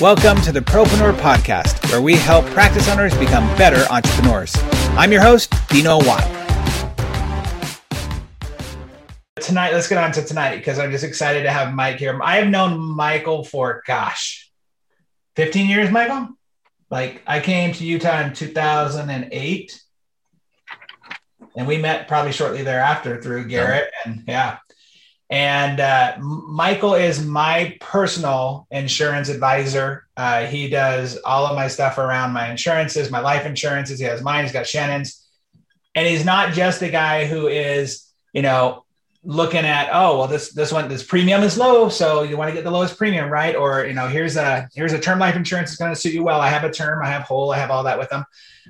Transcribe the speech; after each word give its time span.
Welcome 0.00 0.40
to 0.42 0.52
the 0.52 0.60
Propreneur 0.60 1.12
Podcast, 1.14 1.90
where 1.90 2.00
we 2.00 2.14
help 2.14 2.46
practice 2.46 2.88
owners 2.88 3.18
become 3.18 3.44
better 3.58 3.84
entrepreneurs. 3.92 4.54
I'm 4.90 5.10
your 5.10 5.20
host, 5.20 5.52
Dino 5.70 5.98
Watt. 5.98 6.22
Tonight, 9.40 9.72
let's 9.72 9.88
get 9.88 9.98
on 9.98 10.12
to 10.12 10.22
tonight 10.22 10.58
because 10.58 10.78
I'm 10.78 10.92
just 10.92 11.02
excited 11.02 11.42
to 11.42 11.50
have 11.50 11.74
Mike 11.74 11.96
here. 11.96 12.16
I 12.22 12.36
have 12.36 12.46
known 12.46 12.78
Michael 12.78 13.42
for, 13.42 13.82
gosh, 13.88 14.52
15 15.34 15.68
years, 15.68 15.90
Michael? 15.90 16.28
Like, 16.90 17.20
I 17.26 17.40
came 17.40 17.72
to 17.72 17.84
Utah 17.84 18.20
in 18.20 18.34
2008 18.34 19.82
and 21.56 21.66
we 21.66 21.76
met 21.76 22.06
probably 22.06 22.30
shortly 22.30 22.62
thereafter 22.62 23.20
through 23.20 23.48
Garrett. 23.48 23.90
And 24.04 24.22
yeah, 24.28 24.58
and 25.30 25.78
uh, 25.78 26.16
Michael 26.20 26.94
is 26.94 27.24
my 27.24 27.76
personal 27.80 28.66
insurance 28.70 29.28
advisor. 29.28 30.06
Uh, 30.16 30.46
he 30.46 30.68
does 30.70 31.18
all 31.18 31.46
of 31.46 31.54
my 31.54 31.68
stuff 31.68 31.98
around 31.98 32.32
my 32.32 32.50
insurances, 32.50 33.10
my 33.10 33.20
life 33.20 33.44
insurances. 33.44 33.98
He 33.98 34.06
has 34.06 34.22
mine. 34.22 34.44
He's 34.44 34.52
got 34.52 34.66
Shannon's, 34.66 35.26
and 35.94 36.06
he's 36.06 36.24
not 36.24 36.54
just 36.54 36.80
a 36.80 36.88
guy 36.88 37.26
who 37.26 37.46
is, 37.46 38.10
you 38.32 38.42
know, 38.42 38.84
looking 39.24 39.66
at 39.66 39.90
oh 39.92 40.16
well 40.16 40.26
this 40.28 40.52
this 40.52 40.72
one 40.72 40.88
this 40.88 41.02
premium 41.02 41.42
is 41.42 41.58
low 41.58 41.88
so 41.88 42.22
you 42.22 42.36
want 42.36 42.48
to 42.48 42.54
get 42.54 42.62
the 42.62 42.70
lowest 42.70 42.96
premium 42.96 43.28
right 43.28 43.56
or 43.56 43.84
you 43.84 43.92
know 43.92 44.06
here's 44.06 44.36
a 44.36 44.68
here's 44.74 44.92
a 44.92 44.98
term 44.98 45.18
life 45.18 45.34
insurance 45.34 45.72
is 45.72 45.76
going 45.76 45.92
to 45.92 46.00
suit 46.00 46.14
you 46.14 46.22
well 46.22 46.40
i 46.40 46.48
have 46.48 46.62
a 46.62 46.70
term 46.70 47.04
i 47.04 47.08
have 47.08 47.22
whole 47.22 47.50
i 47.50 47.58
have 47.58 47.70
all 47.70 47.82
that 47.82 47.98
with 47.98 48.08
them 48.10 48.24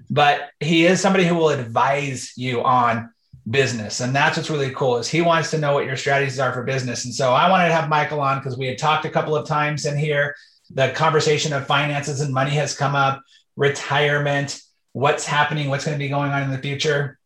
but 0.09 0.49
he 0.59 0.87
is 0.87 1.01
somebody 1.01 1.27
who 1.27 1.35
will 1.35 1.51
advise 1.51 2.33
you 2.37 2.65
on 2.65 3.11
business. 3.51 4.01
And 4.01 4.15
that's 4.15 4.37
what's 4.37 4.51
really 4.51 4.70
cool 4.70 4.98
is 4.98 5.09
he 5.09 5.23
wants 5.23 5.51
to 5.51 5.59
know 5.59 5.75
what 5.75 5.87
your 5.87 5.97
strategies 5.97 6.38
are 6.38 6.52
for 6.52 6.62
business. 6.62 7.05
And 7.05 7.15
so 7.15 7.33
I 7.33 7.48
wanted 7.48 7.69
to 7.69 7.74
have 7.74 7.88
Michael 7.88 8.21
on 8.21 8.38
because 8.38 8.59
we 8.59 8.66
had 8.66 8.79
talked 8.79 9.05
a 9.05 9.11
couple 9.11 9.37
of 9.37 9.47
times 9.47 9.87
in 9.87 9.97
here. 9.97 10.34
The 10.74 10.91
conversation 10.91 11.52
of 11.52 11.66
finances 11.66 12.21
and 12.21 12.34
money 12.34 12.51
has 12.52 12.77
come 12.77 12.95
up, 12.95 13.23
retirement, 13.57 14.60
what's 14.93 15.24
happening, 15.24 15.69
what's 15.69 15.85
going 15.85 15.96
to 15.96 16.02
be 16.02 16.09
going 16.09 16.30
on 16.30 16.43
in 16.43 16.51
the 16.51 16.59
future. 16.59 17.19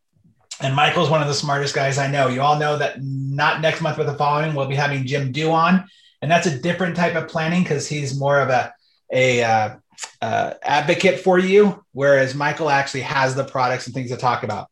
And 0.61 0.77
Michael's 0.77 1.11
one 1.11 1.23
of 1.23 1.28
the 1.28 1.34
smartest 1.34 1.75
guys 1.75 1.98
I 1.98 2.09
know. 2.09 2.28
You 2.28 2.43
all 2.43 2.59
know 2.59 2.77
that 2.78 3.03
not 3.03 3.61
next 3.61 3.81
month, 3.81 3.97
but 3.97 4.06
the 4.06 4.15
following, 4.15 4.55
we'll 4.55 4.69
be 4.69 4.77
having 4.77 5.06
Jim 5.06 5.33
Do 5.33 5.50
on. 5.50 5.84
And 6.20 6.31
that's 6.31 6.47
a 6.47 6.56
different 6.56 6.95
type 6.95 7.17
of 7.17 7.27
planning 7.27 7.65
because 7.65 7.89
he's 7.89 8.17
more 8.17 8.39
of 8.39 8.48
a, 8.48 8.73
a 9.12 9.43
uh, 9.43 9.77
uh, 10.20 10.55
advocate 10.62 11.20
for 11.20 11.39
you, 11.39 11.84
whereas 11.93 12.34
Michael 12.34 12.70
actually 12.70 13.00
has 13.00 13.34
the 13.34 13.45
products 13.45 13.87
and 13.87 13.95
things 13.95 14.11
to 14.11 14.17
talk 14.17 14.45
about 14.45 14.69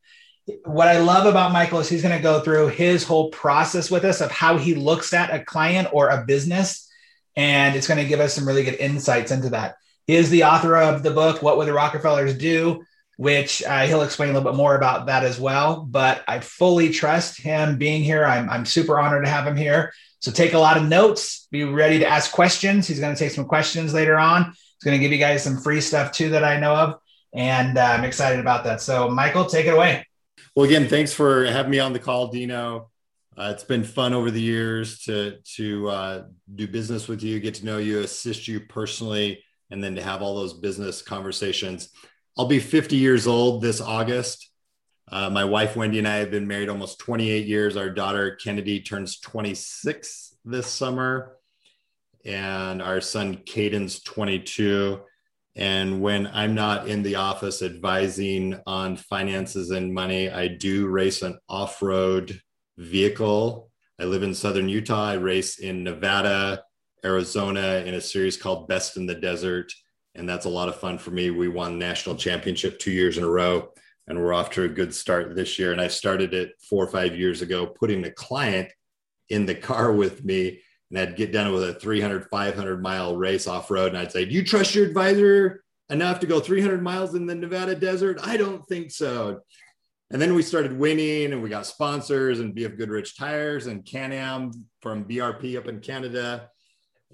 what 0.65 0.89
I 0.89 0.99
love 0.99 1.27
about 1.27 1.53
Michael 1.53 1.81
is 1.81 1.89
he's 1.89 2.03
going 2.03 2.17
to 2.17 2.23
go 2.23 2.41
through 2.41 2.69
his 2.69 3.05
whole 3.05 3.31
process 3.31 3.91
with 3.91 4.05
us 4.05 4.21
of 4.21 4.31
how 4.31 4.57
he 4.59 4.75
looks 4.75 5.13
at 5.13 5.33
a 5.33 5.45
client 5.45 5.89
or 5.93 6.09
a 6.09 6.25
business. 6.25 6.89
And 7.37 7.77
it's 7.77 7.87
going 7.87 8.03
to 8.03 8.09
give 8.09 8.21
us 8.21 8.35
some 8.35 8.47
really 8.47 8.65
good 8.65 8.75
insights 8.75 9.31
into 9.31 9.51
that. 9.51 9.77
He 10.07 10.17
is 10.17 10.31
the 10.31 10.45
author 10.45 10.77
of 10.77 11.03
the 11.03 11.11
book, 11.11 11.43
What 11.43 11.57
Would 11.57 11.69
the 11.69 11.73
Rockefellers 11.73 12.37
Do? 12.37 12.85
which 13.21 13.63
uh, 13.65 13.81
he'll 13.81 14.01
explain 14.01 14.31
a 14.31 14.33
little 14.33 14.51
bit 14.51 14.57
more 14.57 14.75
about 14.75 15.05
that 15.05 15.25
as 15.25 15.39
well. 15.39 15.83
But 15.83 16.25
I 16.27 16.41
fully 16.41 16.89
trust 16.89 17.39
him 17.39 17.77
being 17.77 18.03
here. 18.03 18.25
I'm, 18.25 18.49
I'm 18.49 18.65
super 18.65 18.99
honored 18.99 19.27
to 19.27 19.31
have 19.31 19.47
him 19.47 19.59
here. 19.59 19.93
So 20.21 20.33
take 20.33 20.55
a 20.55 20.59
lot 20.59 20.79
of 20.79 20.89
notes, 20.89 21.47
be 21.51 21.65
ready 21.65 21.99
to 21.99 22.07
ask 22.07 22.33
questions. 22.33 22.87
He's 22.87 22.99
going 22.99 23.15
to 23.15 23.19
take 23.19 23.33
some 23.33 23.45
questions 23.45 23.93
later 23.93 24.19
on. 24.19 24.47
He's 24.47 24.85
going 24.85 24.99
to 24.99 25.03
give 25.03 25.13
you 25.13 25.19
guys 25.19 25.45
some 25.45 25.59
free 25.59 25.83
stuff 25.83 26.13
too 26.13 26.31
that 26.31 26.45
I 26.45 26.59
know 26.59 26.75
of. 26.75 26.95
And 27.35 27.77
uh, 27.77 27.83
I'm 27.83 28.05
excited 28.05 28.41
about 28.41 28.65
that. 28.65 28.81
So, 28.81 29.11
Michael, 29.11 29.45
take 29.45 29.67
it 29.67 29.75
away. 29.75 30.07
Well, 30.57 30.67
again, 30.67 30.89
thanks 30.89 31.13
for 31.13 31.45
having 31.45 31.71
me 31.71 31.79
on 31.79 31.93
the 31.93 32.01
call, 32.01 32.27
Dino. 32.27 32.91
Uh, 33.39 33.53
it's 33.55 33.63
been 33.63 33.85
fun 33.85 34.13
over 34.13 34.33
the 34.33 34.41
years 34.41 34.99
to 35.05 35.39
to 35.55 35.89
uh, 35.89 36.25
do 36.53 36.67
business 36.67 37.07
with 37.07 37.23
you, 37.23 37.39
get 37.39 37.55
to 37.55 37.65
know 37.65 37.79
you, 37.79 38.01
assist 38.01 38.49
you 38.49 38.59
personally, 38.59 39.45
and 39.71 39.83
then 39.83 39.95
to 39.95 40.03
have 40.03 40.23
all 40.23 40.35
those 40.35 40.55
business 40.55 41.03
conversations. 41.03 41.91
I'll 42.37 42.49
be 42.49 42.59
50 42.59 42.97
years 42.97 43.29
old 43.29 43.63
this 43.63 43.81
August. 43.81 44.51
Uh, 45.11 45.31
my 45.31 45.45
wife 45.45 45.77
Wendy 45.77 46.01
and 46.01 46.09
I 46.09 46.17
have 46.17 46.33
been 46.33 46.49
married 46.49 46.69
almost 46.69 46.99
28 46.99 47.47
years. 47.47 47.77
Our 47.77 47.91
daughter 47.91 48.35
Kennedy 48.35 48.81
turns 48.81 49.21
26 49.21 50.35
this 50.45 50.67
summer, 50.67 51.37
and 52.25 52.83
our 52.83 53.01
son 53.01 53.37
Caden's 53.37 54.03
22. 54.03 55.01
And 55.61 56.01
when 56.01 56.27
I'm 56.29 56.55
not 56.55 56.89
in 56.89 57.03
the 57.03 57.17
office 57.17 57.61
advising 57.61 58.59
on 58.67 58.97
finances 58.97 59.71
and 59.71 59.93
money, 59.93 60.31
I 60.31 60.49
do 60.49 60.89
race 60.89 61.21
an 61.21 61.39
off 61.51 61.83
road 61.83 62.41
vehicle. 62.79 63.71
I 64.01 64.05
live 64.05 64.23
in 64.23 64.35
southern 64.35 64.71
Utah. 64.71 65.11
I 65.11 65.15
race 65.15 65.59
in 65.59 65.85
Nevada, 65.85 66.63
Arizona 67.05 67.83
in 67.85 67.93
a 67.93 68.01
series 68.01 68.39
called 68.39 68.69
Best 68.69 68.97
in 68.97 69.05
the 69.05 69.15
Desert. 69.15 69.71
And 70.15 70.27
that's 70.27 70.47
a 70.47 70.51
lot 70.51 70.71
of 70.71 70.81
fun 70.81 70.97
for 70.97 71.11
me. 71.11 71.29
We 71.29 71.49
won 71.49 71.79
national 71.79 72.17
championship 72.17 72.79
two 72.79 72.91
years 72.91 73.19
in 73.19 73.25
a 73.25 73.31
row, 73.31 73.69
and 74.09 74.19
we're 74.19 74.33
off 74.33 74.49
to 74.53 74.65
a 74.65 74.69
good 74.69 74.95
start 74.95 75.37
this 75.37 75.59
year. 75.59 75.73
And 75.73 75.81
I 75.81 75.89
started 75.89 76.33
it 76.33 76.53
four 76.71 76.83
or 76.83 76.89
five 76.89 77.15
years 77.15 77.43
ago, 77.43 77.67
putting 77.67 78.03
a 78.07 78.11
client 78.11 78.73
in 79.29 79.45
the 79.45 79.55
car 79.55 79.93
with 79.93 80.25
me 80.25 80.63
and 80.91 80.99
I'd 80.99 81.17
get 81.17 81.33
done 81.33 81.53
with 81.53 81.63
a 81.63 81.75
300, 81.75 82.29
500 82.31 82.83
mile 82.83 83.17
race 83.17 83.47
off 83.47 83.71
road. 83.71 83.89
And 83.89 83.99
I'd 83.99 84.13
say, 84.13 84.25
Do 84.25 84.33
you 84.33 84.45
trust 84.45 84.75
your 84.75 84.87
advisor 84.87 85.63
enough 85.89 86.21
to 86.21 86.27
go 86.27 86.41
300 86.41 86.83
miles 86.83 87.15
in 87.15 87.27
the 87.27 87.35
Nevada 87.35 87.75
desert? 87.75 88.19
I 88.23 88.37
don't 88.37 88.67
think 88.67 88.91
so. 88.91 89.41
And 90.13 90.21
then 90.21 90.35
we 90.35 90.43
started 90.43 90.77
winning 90.77 91.33
and 91.33 91.43
we 91.43 91.49
got 91.49 91.67
sponsors 91.67 92.41
and 92.41 92.55
BF 92.55 92.77
Goodrich 92.77 93.17
tires 93.17 93.69
and 93.69 93.85
Can 93.85 94.13
Am 94.13 94.51
from 94.83 95.05
BRP 95.05 95.57
up 95.57 95.69
in 95.69 95.79
Canada. 95.81 96.49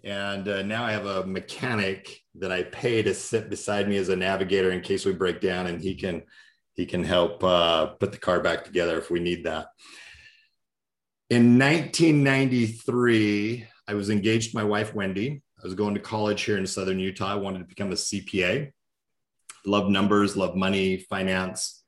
And 0.03 0.49
uh, 0.49 0.63
now 0.63 0.85
I 0.85 0.93
have 0.93 1.05
a 1.05 1.27
mechanic 1.27 2.19
that 2.37 2.53
I 2.53 2.63
pay 2.63 3.03
to 3.03 3.13
sit 3.13 3.51
beside 3.51 3.89
me 3.89 3.99
as 3.99 4.09
a 4.09 4.17
navigator 4.17 4.71
in 4.71 4.81
case 4.81 5.05
we 5.05 5.13
break 5.13 5.41
down 5.41 5.67
and 5.67 5.81
he 5.81 5.95
can 5.95 6.23
he 6.75 6.85
can 6.85 7.03
help 7.03 7.43
uh, 7.43 7.87
put 7.87 8.13
the 8.13 8.19
car 8.19 8.41
back 8.41 8.65
together 8.65 8.99
if 8.99 9.11
we 9.11 9.19
need 9.19 9.45
that. 9.45 9.69
In 11.29 11.59
1993, 11.59 13.67
I 13.89 13.95
was 13.95 14.11
engaged 14.11 14.53
to 14.53 14.57
my 14.57 14.63
wife, 14.63 14.95
Wendy. 14.95 15.43
I 15.59 15.63
was 15.65 15.75
going 15.75 15.95
to 15.95 16.01
college 16.01 16.43
here 16.43 16.57
in 16.57 16.69
Southern 16.69 17.01
Utah. 17.01 17.33
I 17.33 17.35
wanted 17.35 17.59
to 17.59 17.65
become 17.65 17.91
a 17.91 17.97
CPA. 17.97 18.71
Love 19.65 19.89
numbers, 19.89 20.37
love 20.37 20.55
money, 20.55 20.99
finance. 20.99 21.83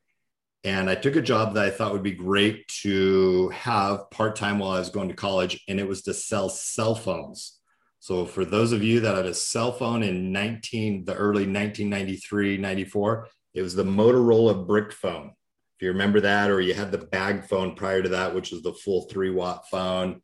And 0.64 0.90
I 0.90 0.96
took 0.96 1.14
a 1.14 1.22
job 1.22 1.54
that 1.54 1.64
I 1.64 1.70
thought 1.70 1.92
would 1.92 2.02
be 2.02 2.10
great 2.10 2.66
to 2.82 3.50
have 3.50 4.10
part 4.10 4.34
time 4.34 4.58
while 4.58 4.72
I 4.72 4.80
was 4.80 4.90
going 4.90 5.08
to 5.08 5.14
college, 5.14 5.62
and 5.68 5.78
it 5.78 5.86
was 5.86 6.02
to 6.02 6.14
sell 6.14 6.48
cell 6.48 6.96
phones. 6.96 7.60
So, 8.00 8.26
for 8.26 8.44
those 8.44 8.72
of 8.72 8.82
you 8.82 8.98
that 8.98 9.14
had 9.14 9.26
a 9.26 9.34
cell 9.34 9.70
phone 9.70 10.02
in 10.02 10.32
19, 10.32 11.04
the 11.04 11.14
early 11.14 11.46
1993, 11.46 12.56
94, 12.56 13.28
it 13.54 13.62
was 13.62 13.76
the 13.76 13.84
Motorola 13.84 14.66
brick 14.66 14.92
phone 14.92 15.34
if 15.78 15.82
you 15.82 15.92
remember 15.92 16.20
that, 16.22 16.50
or 16.50 16.60
you 16.60 16.74
had 16.74 16.90
the 16.90 16.98
bag 16.98 17.44
phone 17.44 17.76
prior 17.76 18.02
to 18.02 18.08
that, 18.08 18.34
which 18.34 18.50
was 18.50 18.62
the 18.62 18.72
full 18.72 19.02
three 19.02 19.30
watt 19.30 19.70
phone. 19.70 20.22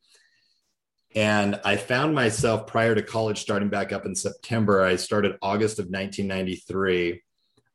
And 1.15 1.61
I 1.65 1.77
found 1.77 2.13
myself 2.13 2.67
prior 2.67 2.93
to 2.97 3.03
college 3.03 3.39
starting 3.39 3.69
back 3.69 3.93
up 3.93 4.05
in 4.05 4.17
September. 4.17 4.83
I 4.83 4.97
started 4.97 5.39
August 5.43 5.79
of 5.79 5.85
1993. 5.85 7.23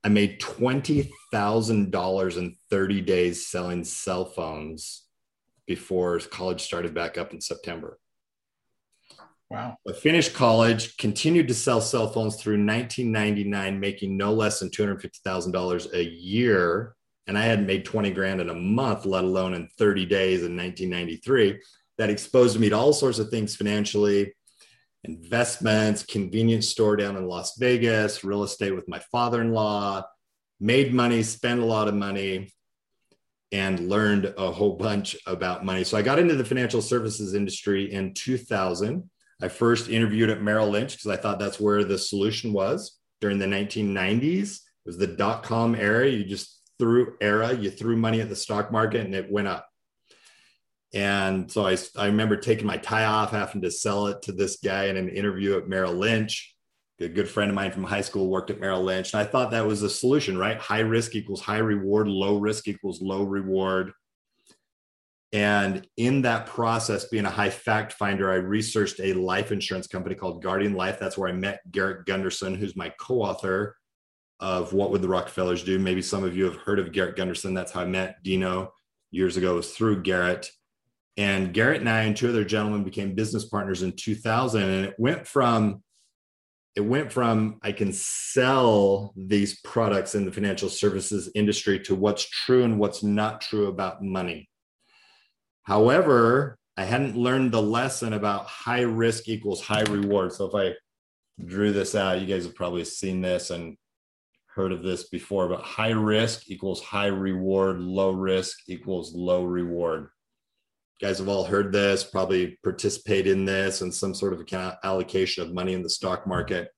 I 0.04 0.10
made 0.10 0.42
$20,000 0.42 2.38
in 2.38 2.56
30 2.70 3.02
days 3.02 3.48
selling 3.48 3.86
cell 3.86 4.26
phones 4.26 5.06
before 5.66 6.20
college 6.20 6.60
started 6.60 6.94
back 6.94 7.18
up 7.18 7.32
in 7.32 7.40
September. 7.40 7.98
Wow. 9.50 9.78
I 9.88 9.94
finished 9.94 10.34
college, 10.34 10.98
continued 10.98 11.48
to 11.48 11.54
sell 11.54 11.80
cell 11.80 12.10
phones 12.10 12.36
through 12.36 12.56
1999, 12.56 13.80
making 13.80 14.18
no 14.18 14.34
less 14.34 14.60
than 14.60 14.70
$250,000 14.70 15.94
a 15.94 16.04
year 16.04 16.98
and 17.30 17.38
I 17.38 17.44
hadn't 17.44 17.68
made 17.68 17.86
20 17.86 18.10
grand 18.10 18.42
in 18.42 18.50
a 18.50 18.56
month, 18.56 19.06
let 19.06 19.24
alone 19.24 19.54
in 19.54 19.70
30 19.78 20.08
days 20.08 20.40
in 20.40 20.58
1993. 20.58 21.62
That 22.00 22.10
exposed 22.10 22.60
me 22.60 22.70
to 22.70 22.76
all 22.76 22.92
sorts 22.92 23.20
of 23.20 23.30
things 23.30 23.56
financially 23.56 24.34
investments, 25.04 26.02
convenience 26.04 26.68
store 26.68 26.96
down 26.96 27.16
in 27.16 27.28
Las 27.28 27.56
Vegas, 27.60 28.24
real 28.24 28.42
estate 28.42 28.76
with 28.76 28.90
my 28.90 28.98
father 29.12 29.42
in 29.42 29.54
law, 29.54 30.04
made 30.60 30.92
money, 30.92 31.22
spent 31.22 31.62
a 31.62 31.66
lot 31.66 31.88
of 31.88 31.94
money, 31.94 32.52
and 33.52 33.90
learned 33.90 34.34
a 34.36 34.52
whole 34.52 34.76
bunch 34.76 35.16
about 35.28 35.64
money. 35.64 35.84
So 35.84 36.00
I 36.00 36.02
got 36.02 36.18
into 36.18 36.36
the 36.36 36.44
financial 36.44 36.82
services 36.82 37.36
industry 37.36 37.94
in 37.94 38.16
2000. 38.16 39.08
I 39.40 39.50
first 39.50 39.88
interviewed 39.88 40.32
at 40.32 40.42
Merrill 40.42 40.70
Lynch 40.70 40.94
because 40.94 41.12
I 41.12 41.22
thought 41.22 41.38
that's 41.38 41.60
where 41.60 41.84
the 41.84 42.00
solution 42.00 42.54
was 42.54 42.98
during 43.22 43.38
the 43.38 43.46
1990s. 43.46 44.56
It 44.56 44.62
was 44.88 44.98
the 44.98 45.06
dot 45.06 45.44
com 45.44 45.76
era. 45.76 46.10
You 46.10 46.26
just 46.26 46.59
through 46.80 47.18
era, 47.22 47.54
you 47.54 47.70
threw 47.70 47.98
money 47.98 48.22
at 48.22 48.30
the 48.30 48.36
stock 48.36 48.72
market 48.72 49.06
and 49.06 49.14
it 49.14 49.32
went 49.32 49.48
up. 49.48 49.68
And 50.94 51.52
so 51.52 51.68
I, 51.68 51.78
I 51.98 52.08
remember 52.08 52.38
taking 52.38 52.66
my 52.66 52.78
tie 52.78 53.06
off, 53.06 53.32
having 53.32 53.62
to 53.62 53.70
sell 53.70 54.08
it 54.08 54.24
to 54.24 54.32
this 54.32 54.58
guy 54.64 54.86
in 54.86 54.98
an 54.98 55.10
interview 55.10 55.58
at 55.58 55.68
Merrill 55.68 55.94
Lynch. 55.94 56.56
A 57.02 57.08
good 57.08 57.30
friend 57.30 57.50
of 57.50 57.56
mine 57.56 57.72
from 57.72 57.84
high 57.84 58.02
school 58.02 58.28
worked 58.28 58.50
at 58.50 58.60
Merrill 58.60 58.84
Lynch. 58.84 59.14
And 59.14 59.22
I 59.22 59.26
thought 59.26 59.52
that 59.52 59.66
was 59.66 59.84
a 59.84 59.90
solution, 59.90 60.38
right? 60.38 60.58
High 60.58 60.80
risk 60.80 61.16
equals 61.16 61.42
high 61.42 61.60
reward, 61.60 62.08
low 62.08 62.38
risk 62.38 62.68
equals 62.68 63.02
low 63.02 63.24
reward. 63.24 63.92
And 65.32 65.88
in 65.96 66.24
that 66.24 66.48
process, 66.48 67.06
being 67.06 67.26
a 67.26 67.30
high 67.30 67.52
fact 67.52 67.94
finder, 67.94 68.32
I 68.32 68.36
researched 68.36 69.00
a 69.00 69.14
life 69.14 69.52
insurance 69.52 69.88
company 69.88 70.16
called 70.16 70.42
Guardian 70.42 70.74
Life. 70.74 71.00
That's 71.00 71.18
where 71.18 71.30
I 71.30 71.34
met 71.34 71.62
Garrett 71.72 72.06
Gunderson, 72.06 72.56
who's 72.56 72.76
my 72.76 72.92
co 73.00 73.22
author 73.22 73.76
of 74.40 74.74
What 74.74 74.92
Would 74.92 75.02
the 75.02 75.10
Rockefellers 75.10 75.64
Do? 75.64 75.80
Maybe 75.80 76.02
some 76.02 76.24
of 76.24 76.36
you 76.36 76.46
have 76.46 76.58
heard 76.58 76.80
of 76.80 76.92
Garrett 76.92 77.16
Gunderson. 77.16 77.54
That's 77.54 77.72
how 77.72 77.82
I 77.82 77.86
met 77.86 78.24
Dino 78.24 78.74
years 79.12 79.38
ago, 79.38 79.56
was 79.56 79.72
through 79.72 80.04
Garrett. 80.04 80.50
And 81.18 81.54
Garrett 81.54 81.82
and 81.82 81.90
I 81.90 82.04
and 82.04 82.16
two 82.16 82.30
other 82.30 82.46
gentlemen 82.46 82.84
became 82.84 83.16
business 83.16 83.46
partners 83.46 83.82
in 83.82 83.94
2000. 83.94 84.62
And 84.62 84.86
it 84.86 84.96
went 84.98 85.28
from 85.28 85.84
it 86.76 86.82
went 86.82 87.12
from 87.12 87.60
I 87.62 87.74
can 87.74 87.92
sell 87.92 89.14
these 89.18 89.60
products 89.62 90.16
in 90.16 90.24
the 90.24 90.32
financial 90.32 90.70
services 90.70 91.30
industry 91.36 91.80
to 91.82 91.96
what's 91.96 92.30
true 92.30 92.64
and 92.64 92.80
what's 92.80 93.04
not 93.04 93.42
true 93.42 93.68
about 93.68 94.02
money. 94.02 94.50
However, 95.64 96.58
I 96.78 96.86
hadn't 96.86 97.18
learned 97.18 97.52
the 97.52 97.62
lesson 97.62 98.14
about 98.14 98.46
high 98.46 98.82
risk 98.82 99.28
equals 99.28 99.62
high 99.62 99.82
reward. 99.82 100.32
So 100.32 100.46
if 100.46 100.56
I 100.56 100.76
drew 101.44 101.74
this 101.74 101.96
out, 101.96 102.22
you 102.22 102.28
guys 102.28 102.46
have 102.46 102.56
probably 102.56 102.86
seen 102.86 103.20
this 103.20 103.50
and 103.50 103.76
heard 104.60 104.72
of 104.74 104.84
this 104.84 105.08
before, 105.08 105.48
but 105.48 105.62
high 105.62 105.92
risk 105.92 106.50
equals 106.50 106.82
high 106.82 107.08
reward, 107.08 107.80
low 107.80 108.12
risk 108.12 108.58
equals 108.68 109.16
low 109.16 109.46
reward. 109.46 110.10
You 111.00 111.08
guys 111.08 111.20
have 111.20 111.30
all 111.30 111.46
heard 111.46 111.72
this, 111.72 112.04
probably 112.04 112.60
participate 112.62 113.26
in 113.26 113.46
this 113.46 113.80
and 113.80 113.94
some 113.94 114.14
sort 114.14 114.34
of 114.34 114.46
allocation 114.84 115.44
of 115.44 115.54
money 115.54 115.72
in 115.72 115.82
the 115.82 115.90
stock 115.90 116.28
market. 116.28 116.72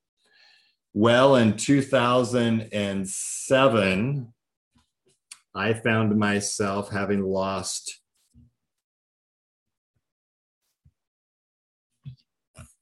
Well, 0.94 1.38
in 1.38 1.58
2007, 1.58 4.34
I 5.56 5.74
found 5.74 6.20
myself 6.20 6.92
having 6.92 7.24
lost 7.24 8.00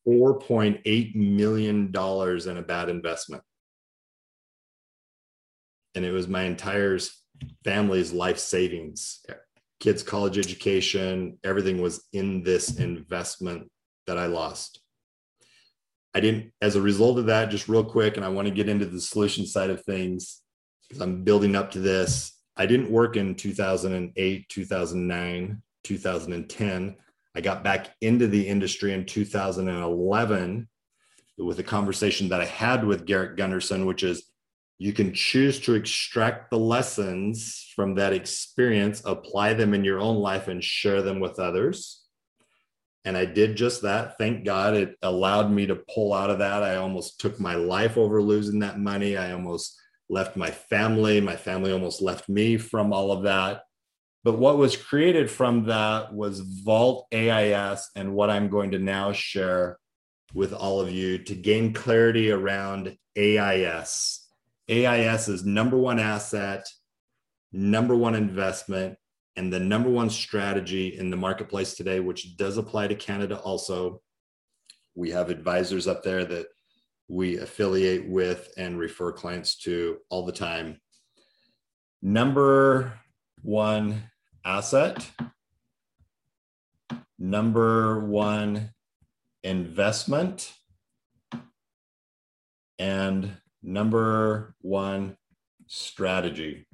$4.8 0.05 1.15
million 1.15 1.85
in 1.85 2.57
a 2.57 2.61
bad 2.61 2.89
investment. 2.89 3.43
And 5.95 6.05
it 6.05 6.11
was 6.11 6.27
my 6.27 6.43
entire 6.43 6.99
family's 7.63 8.13
life 8.13 8.39
savings, 8.39 9.25
kids' 9.79 10.03
college 10.03 10.37
education, 10.37 11.37
everything 11.43 11.81
was 11.81 12.05
in 12.13 12.43
this 12.43 12.77
investment 12.77 13.69
that 14.07 14.17
I 14.17 14.27
lost. 14.27 14.81
I 16.13 16.19
didn't, 16.19 16.51
as 16.61 16.75
a 16.75 16.81
result 16.81 17.19
of 17.19 17.27
that, 17.27 17.49
just 17.49 17.69
real 17.69 17.83
quick, 17.83 18.17
and 18.17 18.25
I 18.25 18.29
want 18.29 18.47
to 18.47 18.53
get 18.53 18.67
into 18.67 18.85
the 18.85 18.99
solution 18.99 19.45
side 19.45 19.69
of 19.69 19.83
things 19.83 20.41
because 20.87 21.01
I'm 21.01 21.23
building 21.23 21.55
up 21.55 21.71
to 21.71 21.79
this. 21.79 22.35
I 22.57 22.65
didn't 22.65 22.91
work 22.91 23.15
in 23.15 23.35
2008, 23.35 24.49
2009, 24.49 25.61
2010. 25.83 26.95
I 27.35 27.41
got 27.41 27.63
back 27.63 27.95
into 28.01 28.27
the 28.27 28.47
industry 28.47 28.93
in 28.93 29.05
2011 29.05 30.67
with 31.37 31.59
a 31.59 31.63
conversation 31.63 32.29
that 32.29 32.41
I 32.41 32.45
had 32.45 32.85
with 32.85 33.05
Garrett 33.05 33.37
Gunderson, 33.37 33.85
which 33.85 34.03
is 34.03 34.28
you 34.79 34.93
can 34.93 35.13
choose 35.13 35.59
to 35.59 35.75
extract 35.75 36.49
the 36.49 36.57
lessons 36.57 37.69
from 37.75 37.95
that 37.95 38.13
experience, 38.13 39.01
apply 39.03 39.53
them 39.53 39.73
in 39.73 39.83
your 39.83 39.99
own 39.99 40.15
life, 40.15 40.47
and 40.47 40.63
share 40.63 41.01
them 41.01 41.19
with 41.19 41.37
others. 41.37 42.01
And 43.03 43.17
I 43.17 43.25
did 43.25 43.57
just 43.57 43.81
that. 43.81 44.17
Thank 44.17 44.45
God 44.45 44.75
it 44.75 44.95
allowed 45.01 45.51
me 45.51 45.65
to 45.65 45.83
pull 45.93 46.13
out 46.13 46.29
of 46.29 46.39
that. 46.39 46.63
I 46.63 46.77
almost 46.77 47.19
took 47.19 47.41
my 47.41 47.55
life 47.55 47.97
over 47.97 48.21
losing 48.21 48.59
that 48.59 48.79
money. 48.79 49.17
I 49.17 49.33
almost 49.33 49.77
left 50.09 50.37
my 50.37 50.49
family. 50.49 51.19
My 51.19 51.35
family 51.35 51.73
almost 51.73 52.01
left 52.01 52.29
me 52.29 52.57
from 52.57 52.93
all 52.93 53.11
of 53.11 53.23
that. 53.23 53.63
But 54.23 54.37
what 54.37 54.57
was 54.57 54.77
created 54.77 55.29
from 55.29 55.65
that 55.65 56.13
was 56.13 56.39
Vault 56.39 57.07
AIS 57.13 57.89
and 57.97 58.13
what 58.13 58.29
I'm 58.29 58.49
going 58.49 58.71
to 58.71 58.79
now 58.79 59.11
share 59.11 59.77
with 60.33 60.53
all 60.53 60.79
of 60.79 60.89
you 60.89 61.17
to 61.19 61.35
gain 61.35 61.73
clarity 61.73 62.31
around 62.31 62.95
AIS. 63.17 64.18
AIS 64.69 65.27
is 65.27 65.45
number 65.45 65.77
one 65.77 65.99
asset, 65.99 66.67
number 67.51 67.95
one 67.95 68.13
investment, 68.13 68.97
and 69.35 69.51
the 69.51 69.59
number 69.59 69.89
one 69.89 70.09
strategy 70.09 70.97
in 70.97 71.09
the 71.09 71.17
marketplace 71.17 71.73
today, 71.73 71.99
which 71.99 72.37
does 72.37 72.57
apply 72.57 72.87
to 72.87 72.95
Canada 72.95 73.39
also. 73.39 74.01
We 74.95 75.09
have 75.11 75.29
advisors 75.29 75.87
up 75.87 76.03
there 76.03 76.25
that 76.25 76.47
we 77.07 77.39
affiliate 77.39 78.07
with 78.07 78.49
and 78.57 78.77
refer 78.77 79.11
clients 79.11 79.57
to 79.59 79.97
all 80.09 80.25
the 80.25 80.31
time. 80.31 80.79
Number 82.01 82.99
one 83.41 84.03
asset, 84.45 85.09
number 87.17 88.05
one 88.05 88.69
investment, 89.43 90.53
and 92.77 93.35
number 93.61 94.55
one 94.61 95.17
strategy. 95.67 96.65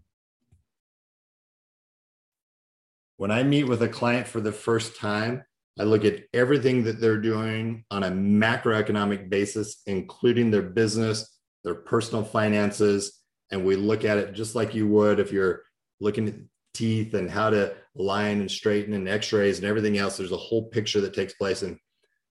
When 3.18 3.32
I 3.32 3.44
meet 3.44 3.64
with 3.64 3.82
a 3.82 3.88
client 3.88 4.28
for 4.28 4.42
the 4.42 4.52
first 4.52 4.98
time, 4.98 5.44
I 5.80 5.84
look 5.84 6.06
at 6.06 6.24
everything 6.34 6.84
that 6.84 7.02
they're 7.02 7.20
doing 7.20 7.84
on 7.92 8.04
a 8.04 8.12
macroeconomic 8.12 9.30
basis, 9.30 9.82
including 9.86 10.52
their 10.52 10.62
business, 10.62 11.38
their 11.64 11.76
personal 11.76 12.24
finances. 12.24 13.22
And 13.52 13.66
we 13.66 13.76
look 13.76 14.06
at 14.06 14.18
it 14.18 14.34
just 14.34 14.56
like 14.56 14.74
you 14.74 14.88
would 14.88 15.20
if 15.20 15.32
you're 15.32 15.64
looking 16.00 16.28
at 16.28 16.36
teeth 16.74 17.14
and 17.14 17.30
how 17.30 17.50
to 17.50 17.74
line 17.96 18.42
and 18.42 18.52
straighten 18.52 18.94
and 18.94 19.08
x-rays 19.08 19.58
and 19.58 19.68
everything 19.68 19.98
else. 19.98 20.18
There's 20.18 20.32
a 20.32 20.38
whole 20.38 20.70
picture 20.70 21.02
that 21.02 21.14
takes 21.14 21.34
place. 21.34 21.62
And 21.62 21.78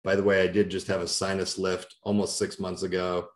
by 0.03 0.15
the 0.15 0.23
way, 0.23 0.41
I 0.41 0.47
did 0.47 0.69
just 0.69 0.87
have 0.87 1.01
a 1.01 1.07
sinus 1.07 1.57
lift 1.57 1.95
almost 2.03 2.37
six 2.37 2.59
months 2.59 2.83
ago. 2.83 3.27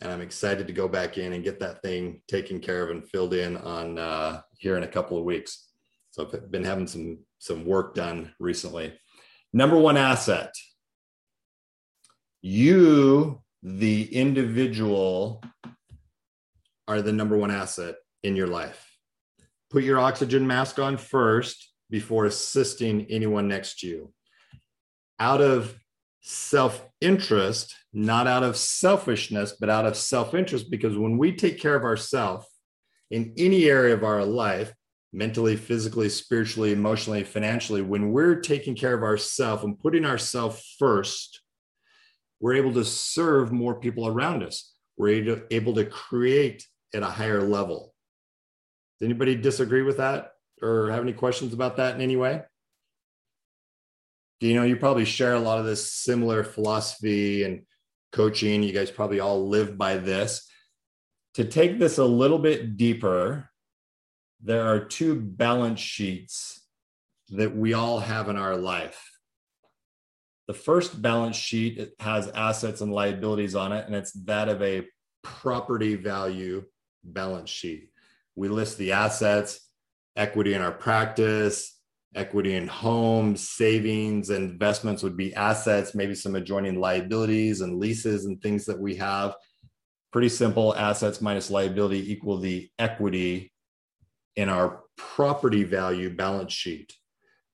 And 0.00 0.10
I'm 0.10 0.20
excited 0.22 0.66
to 0.66 0.72
go 0.72 0.88
back 0.88 1.18
in 1.18 1.34
and 1.34 1.44
get 1.44 1.60
that 1.60 1.82
thing 1.82 2.22
taken 2.26 2.58
care 2.58 2.82
of 2.82 2.90
and 2.90 3.06
filled 3.08 3.34
in 3.34 3.56
on 3.58 3.98
uh, 3.98 4.40
here 4.58 4.76
in 4.76 4.82
a 4.82 4.88
couple 4.88 5.18
of 5.18 5.24
weeks. 5.24 5.68
So 6.10 6.24
I've 6.24 6.50
been 6.50 6.64
having 6.64 6.86
some 6.86 7.18
some 7.38 7.64
work 7.64 7.94
done 7.94 8.32
recently. 8.38 8.98
Number 9.52 9.76
one 9.76 9.96
asset. 9.96 10.54
You, 12.42 13.42
the 13.62 14.14
individual, 14.14 15.42
are 16.88 17.02
the 17.02 17.12
number 17.12 17.36
one 17.36 17.50
asset 17.50 17.96
in 18.22 18.34
your 18.34 18.46
life. 18.46 18.90
Put 19.70 19.84
your 19.84 20.00
oxygen 20.00 20.46
mask 20.46 20.78
on 20.78 20.96
first 20.96 21.72
before 21.90 22.24
assisting 22.24 23.06
anyone 23.10 23.46
next 23.46 23.80
to 23.80 23.86
you. 23.86 24.12
Out 25.20 25.40
of 25.40 25.79
self 26.20 26.86
interest, 27.00 27.74
not 27.92 28.26
out 28.26 28.42
of 28.42 28.56
selfishness, 28.56 29.54
but 29.58 29.70
out 29.70 29.86
of 29.86 29.96
self 29.96 30.34
interest, 30.34 30.70
because 30.70 30.96
when 30.96 31.18
we 31.18 31.32
take 31.34 31.60
care 31.60 31.74
of 31.74 31.84
ourselves 31.84 32.46
in 33.10 33.32
any 33.36 33.64
area 33.64 33.94
of 33.94 34.04
our 34.04 34.24
life, 34.24 34.74
mentally, 35.12 35.56
physically, 35.56 36.08
spiritually, 36.08 36.72
emotionally, 36.72 37.24
financially, 37.24 37.82
when 37.82 38.12
we're 38.12 38.36
taking 38.40 38.76
care 38.76 38.94
of 38.94 39.02
ourselves 39.02 39.64
and 39.64 39.78
putting 39.78 40.04
ourselves 40.04 40.76
first, 40.78 41.40
we're 42.40 42.54
able 42.54 42.72
to 42.72 42.84
serve 42.84 43.52
more 43.52 43.80
people 43.80 44.06
around 44.06 44.42
us. 44.42 44.72
We're 44.96 45.44
able 45.50 45.74
to 45.74 45.84
create 45.84 46.66
at 46.94 47.02
a 47.02 47.06
higher 47.06 47.42
level. 47.42 47.94
Does 48.98 49.06
anybody 49.06 49.34
disagree 49.34 49.82
with 49.82 49.96
that 49.96 50.32
or 50.62 50.90
have 50.90 51.02
any 51.02 51.12
questions 51.12 51.52
about 51.52 51.76
that 51.76 51.94
in 51.94 52.00
any 52.00 52.16
way? 52.16 52.42
You 54.40 54.54
know 54.54 54.62
you 54.62 54.76
probably 54.76 55.04
share 55.04 55.34
a 55.34 55.40
lot 55.40 55.58
of 55.58 55.66
this 55.66 55.92
similar 55.92 56.42
philosophy 56.42 57.44
and 57.44 57.62
coaching? 58.12 58.62
You 58.62 58.72
guys 58.72 58.90
probably 58.90 59.20
all 59.20 59.48
live 59.48 59.76
by 59.76 59.98
this. 59.98 60.48
To 61.34 61.44
take 61.44 61.78
this 61.78 61.98
a 61.98 62.04
little 62.04 62.38
bit 62.38 62.76
deeper, 62.76 63.50
there 64.42 64.66
are 64.66 64.80
two 64.80 65.14
balance 65.14 65.80
sheets 65.80 66.66
that 67.28 67.54
we 67.54 67.74
all 67.74 68.00
have 68.00 68.28
in 68.28 68.36
our 68.36 68.56
life. 68.56 69.10
The 70.48 70.54
first 70.54 71.00
balance 71.00 71.36
sheet 71.36 71.92
has 72.00 72.28
assets 72.28 72.80
and 72.80 72.92
liabilities 72.92 73.54
on 73.54 73.72
it, 73.72 73.86
and 73.86 73.94
it's 73.94 74.12
that 74.24 74.48
of 74.48 74.62
a 74.62 74.86
property 75.22 75.94
value 75.94 76.64
balance 77.04 77.50
sheet. 77.50 77.90
We 78.34 78.48
list 78.48 78.78
the 78.78 78.92
assets, 78.92 79.60
equity 80.16 80.54
in 80.54 80.62
our 80.62 80.72
practice, 80.72 81.79
equity 82.14 82.56
in 82.56 82.66
homes, 82.66 83.48
savings, 83.48 84.30
and 84.30 84.50
investments 84.50 85.02
would 85.02 85.16
be 85.16 85.34
assets, 85.34 85.94
maybe 85.94 86.14
some 86.14 86.34
adjoining 86.34 86.80
liabilities 86.80 87.60
and 87.60 87.78
leases 87.78 88.24
and 88.24 88.40
things 88.42 88.64
that 88.66 88.78
we 88.78 88.96
have. 88.96 89.34
Pretty 90.12 90.28
simple 90.28 90.74
assets 90.74 91.20
minus 91.20 91.50
liability 91.50 92.12
equal 92.12 92.38
the 92.38 92.68
equity 92.78 93.52
in 94.36 94.48
our 94.48 94.80
property 94.96 95.64
value 95.64 96.14
balance 96.14 96.52
sheet. 96.52 96.92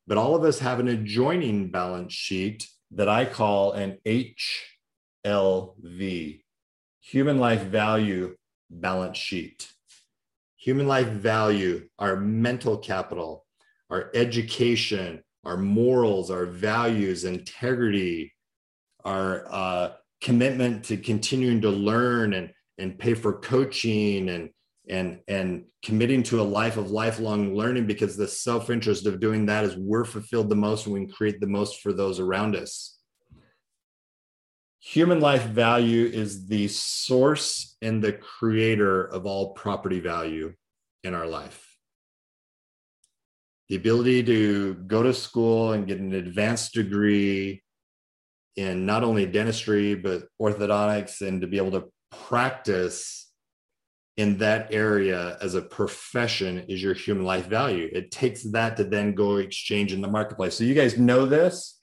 But 0.07 0.19
all 0.19 0.35
of 0.35 0.45
us 0.45 0.59
have 0.61 0.81
an 0.81 0.89
adjoining 0.89 1.71
balance 1.71 2.13
sheet 2.13 2.67
that 2.93 3.09
I 3.09 3.25
call 3.25 3.73
an 3.73 3.99
HLV, 5.25 6.43
human 7.01 7.39
life 7.39 7.63
value 7.63 8.37
balance 8.71 9.19
sheet. 9.19 9.69
Human 10.57 10.87
life 10.87 11.09
value, 11.09 11.89
our 11.99 12.17
mental 12.17 12.79
capital, 12.79 13.46
our 13.91 14.11
education, 14.15 15.23
our 15.45 15.57
morals, 15.57 16.31
our 16.31 16.47
values, 16.47 17.25
integrity, 17.25 18.33
our 19.05 19.47
uh, 19.51 19.93
commitment 20.21 20.85
to 20.85 20.97
continuing 20.97 21.61
to 21.61 21.71
learn 21.71 22.35
and, 22.35 22.51
and 22.79 22.99
pay 22.99 23.15
for 23.15 23.41
coaching 23.41 24.29
and 24.29 24.51
and 24.89 25.19
and 25.27 25.65
committing 25.85 26.23
to 26.23 26.41
a 26.41 26.43
life 26.43 26.77
of 26.77 26.93
lifelong 26.93 27.57
learning 27.57 27.87
because 27.87 28.17
the 28.17 28.29
self-interest 28.29 29.05
of 29.07 29.19
doing 29.19 29.47
that 29.47 29.65
is 29.65 29.77
we're 29.77 30.05
fulfilled 30.05 30.49
the 30.49 30.55
most 30.55 30.87
and 30.87 30.95
we 30.95 31.07
create 31.07 31.41
the 31.41 31.47
most 31.47 31.81
for 31.81 31.93
those 31.93 32.21
around 32.21 32.55
us. 32.55 32.97
Human 34.79 35.19
life 35.19 35.45
value 35.45 36.07
is 36.07 36.47
the 36.47 36.69
source 36.69 37.77
and 37.83 38.03
the 38.03 38.13
creator 38.13 39.05
of 39.05 39.27
all 39.27 39.55
property 39.55 39.99
value 39.99 40.55
in 41.03 41.15
our 41.15 41.27
life 41.27 41.66
the 43.69 43.77
ability 43.77 44.23
to 44.23 44.75
go 44.87 45.03
to 45.03 45.13
school 45.13 45.73
and 45.73 45.87
get 45.87 45.99
an 45.99 46.15
advanced 46.15 46.75
degree 46.75 47.63
in 48.57 48.87
not 48.87 49.05
only 49.05 49.27
dentistry 49.27 49.95
but 49.95 50.29
orthodontics 50.41 51.27
and 51.27 51.41
to 51.41 51.47
be 51.47 51.57
able 51.57 51.73
to 51.73 51.85
practice 52.11 53.31
in 54.17 54.39
that 54.39 54.73
area 54.73 55.37
as 55.43 55.55
a 55.55 55.61
profession 55.61 56.65
is 56.69 56.83
your 56.83 56.95
human 56.95 57.25
life 57.25 57.47
value. 57.47 57.91
It 57.93 58.11
takes 58.11 58.43
that 58.45 58.77
to 58.79 58.85
then 58.85 59.15
go 59.15 59.37
exchange 59.37 59.93
in 59.93 60.01
the 60.01 60.09
marketplace. 60.09 60.55
So 60.55 60.65
you 60.65 60.75
guys 60.75 60.97
know 60.97 61.27
this. 61.27 61.81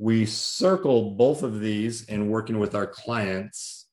We 0.00 0.26
circle 0.26 1.12
both 1.12 1.42
of 1.42 1.60
these 1.60 2.04
in 2.04 2.30
working 2.30 2.58
with 2.58 2.74
our 2.74 2.86
clients. 2.86 3.86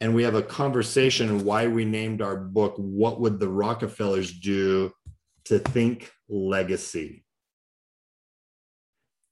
And 0.00 0.14
we 0.14 0.22
have 0.22 0.34
a 0.34 0.42
conversation 0.42 1.44
why 1.44 1.66
we 1.66 1.84
named 1.84 2.22
our 2.22 2.36
book, 2.36 2.74
What 2.76 3.20
Would 3.20 3.40
the 3.40 3.48
Rockefellers 3.48 4.38
Do 4.38 4.92
to 5.48 5.58
Think 5.58 6.10
Legacy? 6.28 7.24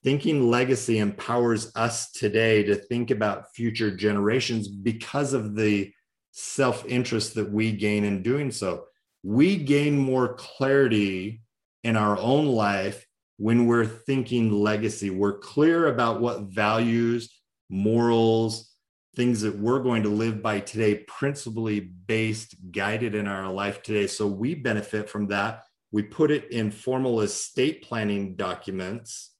Thinking 0.03 0.51
legacy 0.51 0.99
empowers 0.99 1.73
us 1.77 2.11
today 2.11 2.63
to 2.65 2.75
think 2.75 3.11
about 3.11 3.55
future 3.55 3.95
generations 3.95 4.69
because 4.69 5.33
of 5.35 5.57
the 5.57 5.93
self 6.33 6.87
interest 6.87 7.35
that 7.35 7.51
we 7.51 7.73
gain 7.73 8.05
in 8.05 8.23
doing 8.23 8.51
so. 8.51 8.85
We 9.23 9.57
gain 9.57 9.99
more 9.99 10.35
clarity 10.35 11.43
in 11.85 11.97
our 11.97 12.19
own 12.19 12.47
life 12.47 13.07
when 13.37 13.67
we're 13.67 13.87
thinking 13.87 14.51
legacy. 14.53 15.11
We're 15.11 15.39
clear 15.39 15.89
about 15.89 16.21
what 16.21 16.43
values, 16.43 17.31
morals, 17.69 18.73
things 19.17 19.43
that 19.43 19.59
we're 19.59 19.81
going 19.81 20.05
to 20.05 20.09
live 20.09 20.43
by 20.43 20.61
today, 20.61 21.05
principally 21.09 21.81
based, 21.81 22.55
guided 22.71 23.15
in 23.15 23.27
our 23.27 23.53
life 23.53 23.83
today. 23.83 24.07
So 24.07 24.27
we 24.27 24.55
benefit 24.55 25.11
from 25.11 25.27
that. 25.29 25.66
We 25.97 26.03
put 26.03 26.31
it 26.31 26.53
in 26.53 26.73
formal 26.73 27.23
estate 27.23 27.83
planning 27.83 28.37
documents. 28.37 29.31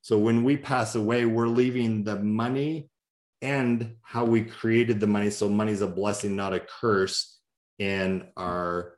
So 0.00 0.16
when 0.16 0.44
we 0.44 0.56
pass 0.56 0.94
away, 0.94 1.26
we're 1.26 1.46
leaving 1.46 2.04
the 2.04 2.16
money 2.16 2.88
and 3.42 3.96
how 4.00 4.24
we 4.24 4.42
created 4.42 4.98
the 4.98 5.06
money. 5.06 5.28
So 5.28 5.46
money 5.46 5.72
is 5.72 5.82
a 5.82 5.86
blessing, 5.86 6.34
not 6.34 6.54
a 6.54 6.60
curse 6.80 7.38
in 7.78 8.28
our 8.34 8.96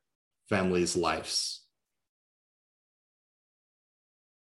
families' 0.48 0.94
lives. 0.94 1.64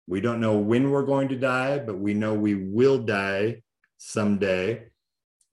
We 0.05 0.21
don't 0.21 0.39
know 0.39 0.59
when 0.59 0.91
we're 0.91 1.07
going 1.07 1.29
to 1.29 1.37
die, 1.37 1.79
but 1.79 1.97
we 1.97 2.13
know 2.13 2.35
we 2.35 2.53
will 2.53 2.99
die 2.99 3.63
someday. 3.97 4.89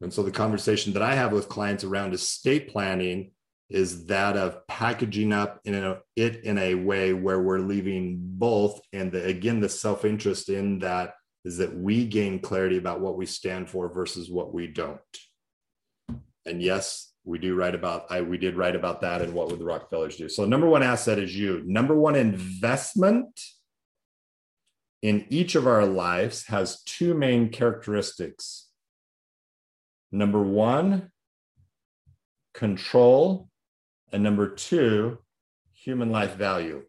And 0.02 0.12
so 0.12 0.22
the 0.22 0.30
conversation 0.30 0.92
that 0.92 1.02
I 1.02 1.14
have 1.14 1.32
with 1.32 1.48
clients 1.48 1.82
around 1.82 2.12
estate 2.12 2.68
planning 2.68 3.30
is 3.68 4.06
that 4.06 4.36
of 4.36 4.66
packaging 4.68 5.32
up 5.32 5.60
in 5.64 5.74
a, 5.74 5.98
it 6.14 6.44
in 6.44 6.56
a 6.58 6.74
way 6.74 7.12
where 7.12 7.40
we're 7.40 7.58
leaving 7.58 8.18
both 8.20 8.80
and 8.92 9.10
the, 9.10 9.24
again 9.24 9.60
the 9.60 9.68
self-interest 9.68 10.48
in 10.48 10.78
that 10.78 11.14
is 11.44 11.58
that 11.58 11.76
we 11.76 12.06
gain 12.06 12.38
clarity 12.38 12.76
about 12.76 13.00
what 13.00 13.16
we 13.16 13.26
stand 13.26 13.68
for 13.68 13.88
versus 13.88 14.30
what 14.30 14.54
we 14.54 14.66
don't. 14.66 15.00
And 16.44 16.62
yes, 16.62 17.12
we 17.24 17.38
do 17.38 17.56
write 17.56 17.74
about 17.74 18.06
I 18.10 18.20
we 18.20 18.38
did 18.38 18.56
write 18.56 18.76
about 18.76 19.00
that 19.00 19.20
and 19.20 19.32
what 19.34 19.50
would 19.50 19.58
the 19.58 19.64
Rockefellers 19.64 20.16
do. 20.16 20.28
So 20.28 20.44
number 20.44 20.68
one 20.68 20.82
asset 20.82 21.18
is 21.18 21.36
you. 21.36 21.62
Number 21.66 21.94
one 21.94 22.14
investment 22.14 23.40
in 25.02 25.26
each 25.28 25.54
of 25.54 25.66
our 25.66 25.86
lives 25.86 26.46
has 26.46 26.82
two 26.82 27.14
main 27.14 27.48
characteristics. 27.50 28.68
Number 30.10 30.42
1, 30.42 31.10
control, 32.54 33.48
and 34.12 34.22
number 34.22 34.48
2, 34.48 35.18
human 35.72 36.10
life 36.10 36.34
value. 36.34 36.82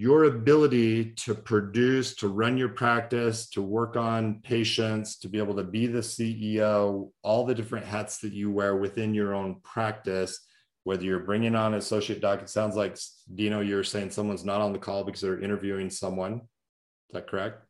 your 0.00 0.24
ability 0.24 1.12
to 1.12 1.34
produce, 1.34 2.14
to 2.14 2.26
run 2.26 2.56
your 2.56 2.70
practice, 2.70 3.50
to 3.50 3.60
work 3.60 3.96
on 3.98 4.40
patients, 4.42 5.18
to 5.18 5.28
be 5.28 5.36
able 5.36 5.54
to 5.54 5.62
be 5.62 5.86
the 5.86 5.98
CEO, 5.98 7.10
all 7.22 7.44
the 7.44 7.54
different 7.54 7.84
hats 7.84 8.16
that 8.16 8.32
you 8.32 8.50
wear 8.50 8.76
within 8.76 9.12
your 9.12 9.34
own 9.34 9.56
practice, 9.62 10.40
whether 10.84 11.04
you're 11.04 11.18
bringing 11.18 11.54
on 11.54 11.74
an 11.74 11.78
associate 11.78 12.22
doc, 12.22 12.40
it 12.40 12.48
sounds 12.48 12.76
like, 12.76 12.96
Dino, 13.34 13.60
you're 13.60 13.84
saying 13.84 14.08
someone's 14.08 14.42
not 14.42 14.62
on 14.62 14.72
the 14.72 14.78
call 14.78 15.04
because 15.04 15.20
they're 15.20 15.38
interviewing 15.38 15.90
someone. 15.90 16.36
Is 16.36 17.12
that 17.12 17.28
correct? 17.28 17.66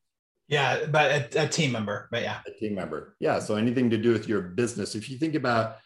Yeah, 0.50 0.86
but 0.86 1.36
a, 1.36 1.44
a 1.44 1.48
team 1.48 1.70
member, 1.70 2.08
but 2.10 2.22
yeah. 2.22 2.40
A 2.44 2.50
team 2.58 2.74
member. 2.74 3.14
Yeah. 3.20 3.38
So 3.38 3.54
anything 3.54 3.88
to 3.90 3.96
do 3.96 4.12
with 4.12 4.28
your 4.28 4.42
business. 4.42 4.96
If 4.96 5.08
you 5.08 5.16
think 5.16 5.36
about 5.36 5.76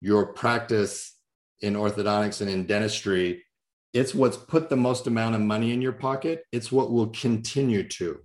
your 0.00 0.32
practice 0.32 1.16
in 1.60 1.74
orthodontics 1.74 2.40
and 2.40 2.50
in 2.50 2.66
dentistry, 2.66 3.44
it's 3.92 4.12
what's 4.12 4.36
put 4.36 4.68
the 4.68 4.76
most 4.76 5.06
amount 5.06 5.36
of 5.36 5.40
money 5.40 5.72
in 5.72 5.80
your 5.80 5.92
pocket. 5.92 6.42
It's 6.50 6.72
what 6.72 6.90
will 6.90 7.10
continue 7.10 7.86
to. 7.88 8.18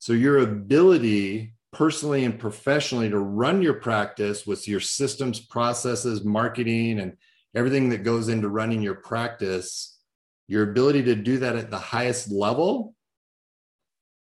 So, 0.00 0.12
your 0.12 0.38
ability 0.38 1.54
personally 1.72 2.24
and 2.24 2.38
professionally 2.38 3.10
to 3.10 3.18
run 3.18 3.62
your 3.62 3.74
practice 3.74 4.44
with 4.44 4.66
your 4.66 4.80
systems, 4.80 5.38
processes, 5.38 6.24
marketing, 6.24 6.98
and 6.98 7.16
everything 7.54 7.90
that 7.90 8.02
goes 8.02 8.28
into 8.28 8.48
running 8.48 8.82
your 8.82 8.96
practice, 8.96 10.00
your 10.48 10.70
ability 10.70 11.04
to 11.04 11.14
do 11.14 11.38
that 11.38 11.54
at 11.54 11.70
the 11.70 11.78
highest 11.78 12.32
level 12.32 12.94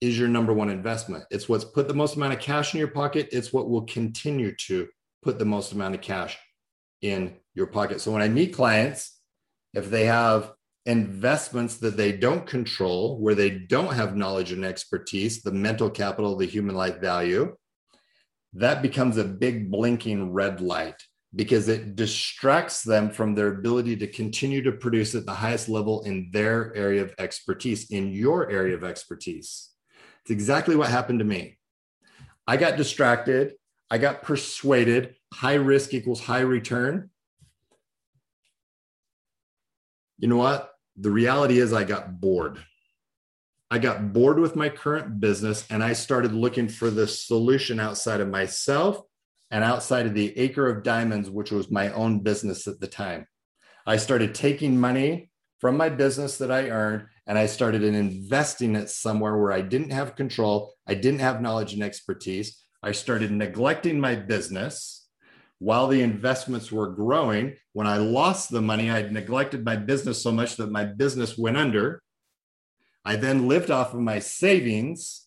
is 0.02 0.18
your 0.18 0.28
number 0.28 0.54
one 0.54 0.70
investment. 0.70 1.24
It's 1.32 1.48
what's 1.48 1.66
put 1.66 1.88
the 1.88 1.94
most 1.94 2.16
amount 2.16 2.34
of 2.34 2.40
cash 2.40 2.74
in 2.74 2.80
your 2.80 2.90
pocket. 2.90 3.30
It's 3.32 3.54
what 3.54 3.70
will 3.70 3.84
continue 3.84 4.56
to 4.68 4.88
put 5.24 5.40
the 5.40 5.46
most 5.46 5.72
amount 5.72 5.96
of 5.96 6.02
cash 6.02 6.38
in 7.02 7.36
your 7.54 7.68
pocket. 7.68 8.02
So, 8.02 8.12
when 8.12 8.22
I 8.22 8.28
meet 8.28 8.54
clients, 8.54 9.20
if 9.74 9.90
they 9.90 10.06
have 10.06 10.52
investments 10.86 11.78
that 11.78 11.98
they 11.98 12.12
don't 12.12 12.46
control, 12.46 13.20
where 13.20 13.36
they 13.36 13.50
don't 13.50 13.94
have 13.94 14.16
knowledge 14.16 14.52
and 14.52 14.64
expertise, 14.64 15.42
the 15.42 15.52
mental 15.52 15.90
capital, 15.90 16.36
the 16.36 16.46
human 16.46 16.76
life 16.76 17.00
value, 17.00 17.56
that 18.54 18.82
becomes 18.82 19.18
a 19.18 19.24
big 19.24 19.72
blinking 19.72 20.32
red 20.32 20.62
light 20.62 20.96
because 21.36 21.68
it 21.68 21.96
distracts 21.96 22.84
them 22.84 23.10
from 23.10 23.36
their 23.36 23.50
ability 23.50 23.98
to 23.98 24.08
continue 24.08 24.62
to 24.64 24.72
produce 24.72 25.14
at 25.16 25.26
the 25.26 25.34
highest 25.34 25.68
level 25.68 26.02
in 26.04 26.30
their 26.32 26.74
area 26.76 27.02
of 27.02 27.14
expertise, 27.20 27.92
in 27.92 28.14
your 28.14 28.50
area 28.50 28.76
of 28.76 28.84
expertise. 28.84 29.72
It's 30.26 30.32
exactly 30.32 30.76
what 30.76 30.90
happened 30.90 31.20
to 31.20 31.26
me. 31.26 31.58
I 32.48 32.58
got 32.58 32.78
distracted. 32.78 33.54
I 33.90 34.00
got 34.00 34.24
persuaded. 34.24 35.16
High 35.34 35.56
risk 35.56 35.94
equals 35.94 36.22
high 36.22 36.42
return 36.42 37.10
you 40.18 40.28
know 40.28 40.38
what? 40.38 40.72
The 40.98 41.12
reality 41.12 41.60
is, 41.60 41.74
I 41.74 41.84
got 41.84 42.20
bored. 42.22 42.64
I 43.70 43.80
got 43.80 44.14
bored 44.14 44.40
with 44.40 44.56
my 44.56 44.70
current 44.70 45.20
business 45.20 45.66
and 45.70 45.84
I 45.84 45.94
started 45.94 46.34
looking 46.34 46.70
for 46.70 46.90
the 46.90 47.08
solution 47.08 47.80
outside 47.80 48.22
of 48.22 48.30
myself 48.30 49.02
and 49.52 49.64
outside 49.64 50.06
of 50.06 50.14
the 50.14 50.38
acre 50.38 50.68
of 50.68 50.84
diamonds, 50.84 51.30
which 51.30 51.52
was 51.52 51.72
my 51.72 51.90
own 51.90 52.20
business 52.20 52.68
at 52.68 52.80
the 52.80 52.88
time. 52.88 53.28
I 53.86 53.98
started 53.98 54.34
taking 54.34 54.80
money 54.80 55.30
from 55.66 55.78
my 55.78 55.90
business 55.90 56.38
that 56.38 56.52
I 56.52 56.70
earned 56.70 57.08
and 57.26 57.40
I 57.40 57.48
started 57.48 57.82
in 57.82 57.96
investing 57.96 58.76
it 58.76 58.88
somewhere 58.88 59.36
where 59.36 59.52
I 59.52 59.62
didn't 59.62 59.90
have 59.94 60.16
control, 60.16 60.76
I 60.86 60.94
didn't 60.94 61.22
have 61.22 61.42
knowledge 61.42 61.74
and 61.74 61.82
expertise. 61.82 62.64
I 62.84 62.92
started 62.92 63.32
neglecting 63.32 64.00
my 64.00 64.14
business 64.14 65.08
while 65.58 65.88
the 65.88 66.04
investments 66.04 66.72
were 66.72 66.90
growing. 66.90 67.56
When 67.74 67.88
I 67.88 67.98
lost 67.98 68.52
the 68.52 68.62
money, 68.62 68.92
I 68.92 69.10
neglected 69.10 69.66
my 69.66 69.76
business 69.76 70.22
so 70.22 70.32
much 70.32 70.56
that 70.58 70.70
my 70.70 70.86
business 70.86 71.36
went 71.36 71.58
under. 71.58 72.04
I 73.04 73.16
then 73.16 73.48
lived 73.48 73.72
off 73.72 73.92
of 73.96 74.02
my 74.02 74.20
savings. 74.20 75.26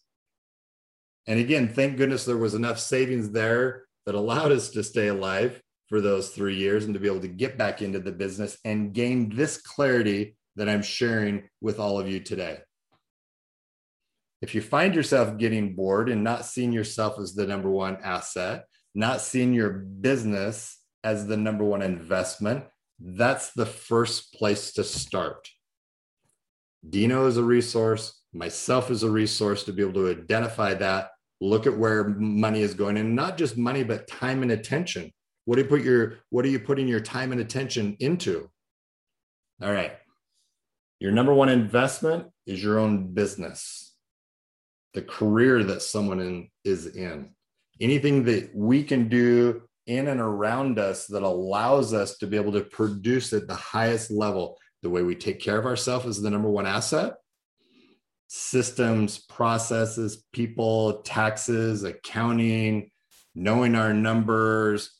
And 1.26 1.40
again, 1.40 1.66
thank 1.66 1.96
goodness 1.96 2.24
there 2.24 2.36
was 2.36 2.54
enough 2.54 2.78
savings 2.78 3.32
there 3.32 3.86
that 4.06 4.14
allowed 4.14 4.52
us 4.52 4.70
to 4.70 4.84
stay 4.84 5.08
alive 5.08 5.60
for 5.88 6.00
those 6.00 6.30
three 6.30 6.56
years 6.56 6.84
and 6.84 6.94
to 6.94 7.00
be 7.00 7.08
able 7.08 7.20
to 7.20 7.28
get 7.28 7.56
back 7.56 7.82
into 7.82 7.98
the 7.98 8.12
business 8.12 8.58
and 8.64 8.92
gain 8.92 9.34
this 9.34 9.56
clarity 9.60 10.36
that 10.56 10.68
I'm 10.68 10.82
sharing 10.82 11.48
with 11.60 11.78
all 11.78 11.98
of 11.98 12.08
you 12.08 12.20
today. 12.20 12.58
If 14.40 14.54
you 14.54 14.60
find 14.60 14.94
yourself 14.94 15.38
getting 15.38 15.74
bored 15.74 16.08
and 16.08 16.22
not 16.22 16.44
seeing 16.44 16.72
yourself 16.72 17.18
as 17.18 17.34
the 17.34 17.46
number 17.46 17.70
one 17.70 17.98
asset, 18.02 18.66
not 18.94 19.20
seeing 19.20 19.52
your 19.52 19.70
business 19.70 20.78
as 21.02 21.26
the 21.26 21.36
number 21.36 21.64
one 21.64 21.82
investment, 21.82 22.64
That's 23.00 23.52
the 23.52 23.66
first 23.66 24.34
place 24.34 24.72
to 24.72 24.84
start. 24.84 25.48
Dino 26.88 27.26
is 27.26 27.36
a 27.36 27.42
resource, 27.42 28.20
myself 28.32 28.90
is 28.90 29.02
a 29.02 29.10
resource 29.10 29.64
to 29.64 29.72
be 29.72 29.82
able 29.82 29.94
to 29.94 30.10
identify 30.10 30.74
that, 30.74 31.10
look 31.40 31.66
at 31.66 31.76
where 31.76 32.08
money 32.08 32.62
is 32.62 32.74
going, 32.74 32.96
and 32.96 33.14
not 33.14 33.38
just 33.38 33.56
money, 33.56 33.84
but 33.84 34.08
time 34.08 34.42
and 34.42 34.50
attention. 34.50 35.12
What 35.48 35.56
do 35.56 35.62
you 35.62 35.68
put 35.68 35.80
your 35.80 36.18
what 36.28 36.44
are 36.44 36.48
you 36.48 36.60
putting 36.60 36.86
your 36.88 37.00
time 37.00 37.32
and 37.32 37.40
attention 37.40 37.96
into? 38.00 38.50
All 39.62 39.72
right. 39.72 39.92
Your 41.00 41.10
number 41.10 41.32
one 41.32 41.48
investment 41.48 42.26
is 42.44 42.62
your 42.62 42.78
own 42.78 43.14
business, 43.14 43.94
the 44.92 45.00
career 45.00 45.64
that 45.64 45.80
someone 45.80 46.20
in, 46.20 46.50
is 46.64 46.94
in. 46.94 47.30
Anything 47.80 48.24
that 48.24 48.50
we 48.54 48.84
can 48.84 49.08
do 49.08 49.62
in 49.86 50.08
and 50.08 50.20
around 50.20 50.78
us 50.78 51.06
that 51.06 51.22
allows 51.22 51.94
us 51.94 52.18
to 52.18 52.26
be 52.26 52.36
able 52.36 52.52
to 52.52 52.60
produce 52.60 53.32
at 53.32 53.48
the 53.48 53.54
highest 53.54 54.10
level. 54.10 54.58
The 54.82 54.90
way 54.90 55.02
we 55.02 55.14
take 55.14 55.40
care 55.40 55.58
of 55.58 55.64
ourselves 55.64 56.04
is 56.04 56.20
the 56.20 56.28
number 56.28 56.50
one 56.50 56.66
asset. 56.66 57.14
Systems, 58.26 59.16
processes, 59.16 60.26
people, 60.30 61.00
taxes, 61.04 61.84
accounting, 61.84 62.90
knowing 63.34 63.76
our 63.76 63.94
numbers, 63.94 64.97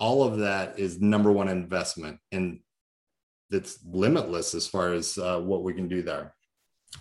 all 0.00 0.24
of 0.24 0.38
that 0.38 0.78
is 0.78 1.00
number 1.00 1.30
one 1.30 1.48
investment. 1.48 2.18
And 2.32 2.60
it's 3.50 3.78
limitless 3.84 4.54
as 4.54 4.66
far 4.66 4.92
as 4.92 5.18
uh, 5.18 5.38
what 5.40 5.62
we 5.62 5.74
can 5.74 5.88
do 5.88 6.02
there. 6.02 6.34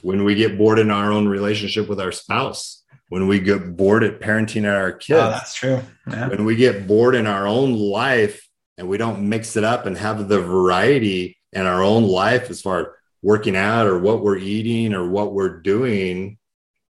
When 0.01 0.23
we 0.23 0.35
get 0.35 0.57
bored 0.57 0.77
in 0.77 0.91
our 0.91 1.11
own 1.11 1.27
relationship 1.27 1.87
with 1.87 1.99
our 1.99 2.11
spouse, 2.11 2.83
when 3.07 3.27
we 3.27 3.39
get 3.39 3.75
bored 3.75 4.03
at 4.03 4.19
parenting 4.19 4.71
our 4.71 4.91
kids. 4.91 5.19
Oh, 5.19 5.29
that's 5.29 5.55
true. 5.55 5.81
Yeah. 6.07 6.29
When 6.29 6.45
we 6.45 6.55
get 6.55 6.87
bored 6.87 7.15
in 7.15 7.25
our 7.25 7.47
own 7.47 7.73
life 7.73 8.47
and 8.77 8.87
we 8.87 8.97
don't 8.97 9.27
mix 9.27 9.55
it 9.55 9.63
up 9.63 9.85
and 9.87 9.97
have 9.97 10.27
the 10.27 10.39
variety 10.41 11.37
in 11.51 11.65
our 11.65 11.81
own 11.81 12.03
life 12.03 12.51
as 12.51 12.61
far 12.61 12.79
as 12.79 12.85
working 13.23 13.55
out 13.55 13.87
or 13.87 13.97
what 13.99 14.21
we're 14.21 14.37
eating 14.37 14.93
or 14.93 15.09
what 15.09 15.33
we're 15.33 15.59
doing, 15.59 16.37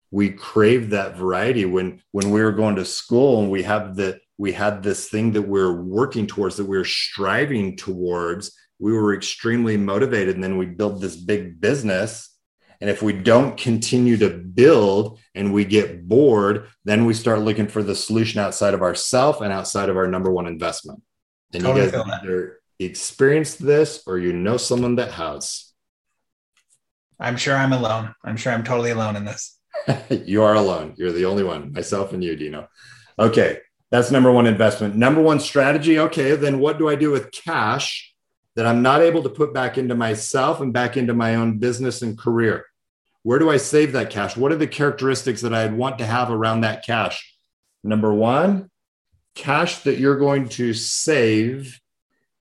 we 0.10 0.30
crave 0.30 0.92
that 0.92 1.18
variety. 1.18 1.66
When 1.66 2.02
when 2.12 2.32
we 2.32 2.42
were 2.42 2.54
going 2.54 2.78
to 2.78 2.86
school 2.86 3.42
and 3.42 3.52
we 3.52 3.64
have 3.64 3.96
the 3.96 4.20
we 4.38 4.52
had 4.52 4.84
this 4.84 5.10
thing 5.10 5.32
that 5.34 5.44
we're 5.44 5.82
working 5.82 6.28
towards 6.28 6.58
that 6.58 6.66
we 6.66 6.78
we're 6.78 6.84
striving 6.84 7.78
towards, 7.78 8.56
we 8.80 8.92
were 8.94 9.14
extremely 9.14 9.78
motivated. 9.78 10.36
And 10.36 10.44
then 10.44 10.58
we 10.58 10.66
build 10.66 11.02
this 11.02 11.16
big 11.16 11.62
business 11.62 12.36
and 12.82 12.90
if 12.90 13.02
we 13.02 13.14
don't 13.14 13.58
continue 13.58 14.18
to 14.18 14.30
build 14.30 15.20
and 15.34 15.54
we 15.54 15.66
get 15.66 16.08
bored, 16.08 16.68
then 16.84 17.06
we 17.06 17.14
start 17.14 17.40
looking 17.40 17.68
for 17.68 17.84
the 17.84 17.96
solution 17.96 18.40
outside 18.40 18.74
of 18.74 18.82
ourself 18.82 19.42
and 19.42 19.52
outside 19.52 19.90
of 19.90 19.98
our 19.98 20.08
number 20.08 20.32
one 20.32 20.48
investment. 20.48 21.02
And 21.54 21.64
totally 21.64 21.86
you 21.86 21.92
guys 21.92 22.20
either 22.22 22.60
experienced 22.80 23.64
this 23.64 24.04
or 24.06 24.18
you 24.18 24.34
know 24.34 24.58
someone 24.58 24.96
that 24.96 25.12
has. 25.12 25.72
I'm 27.20 27.38
sure 27.38 27.56
I'm 27.56 27.72
alone. 27.72 28.14
I'm 28.24 28.36
sure 28.36 28.52
I'm 28.52 28.64
totally 28.64 28.92
alone 28.92 29.16
in 29.16 29.26
this. 29.26 29.58
you 30.10 30.44
are 30.44 30.56
alone. 30.56 30.96
You're 30.98 31.14
the 31.14 31.26
only 31.26 31.44
one, 31.44 31.72
myself 31.72 32.12
and 32.12 32.24
you, 32.24 32.36
Dino. 32.36 32.68
Okay. 33.18 33.60
That's 33.96 34.12
number 34.12 34.30
one 34.30 34.46
investment. 34.46 34.98
Number 34.98 35.22
one 35.22 35.40
strategy. 35.40 35.98
Okay. 35.98 36.36
Then 36.36 36.60
what 36.60 36.78
do 36.78 36.90
I 36.90 36.96
do 36.96 37.12
with 37.12 37.32
cash 37.32 38.14
that 38.58 38.66
I'm 38.66 38.82
not 38.82 39.00
able 39.00 39.24
to 39.24 39.30
put 39.30 39.54
back 39.54 39.78
into 39.78 39.96
myself 39.96 40.60
and 40.60 40.74
back 40.74 40.98
into 40.98 41.14
my 41.14 41.36
own 41.36 41.60
business 41.60 42.02
and 42.02 42.18
career? 42.18 42.66
Where 43.24 43.40
do 43.40 43.50
I 43.50 43.56
save 43.56 43.94
that 43.94 44.10
cash? 44.10 44.36
What 44.36 44.52
are 44.52 44.58
the 44.58 44.68
characteristics 44.68 45.40
that 45.44 45.54
I'd 45.54 45.78
want 45.78 46.00
to 46.00 46.06
have 46.06 46.30
around 46.30 46.60
that 46.60 46.86
cash? 46.86 47.38
Number 47.86 48.14
one, 48.14 48.70
cash 49.34 49.80
that 49.84 49.98
you're 49.98 50.20
going 50.20 50.50
to 50.50 50.74
save, 50.74 51.80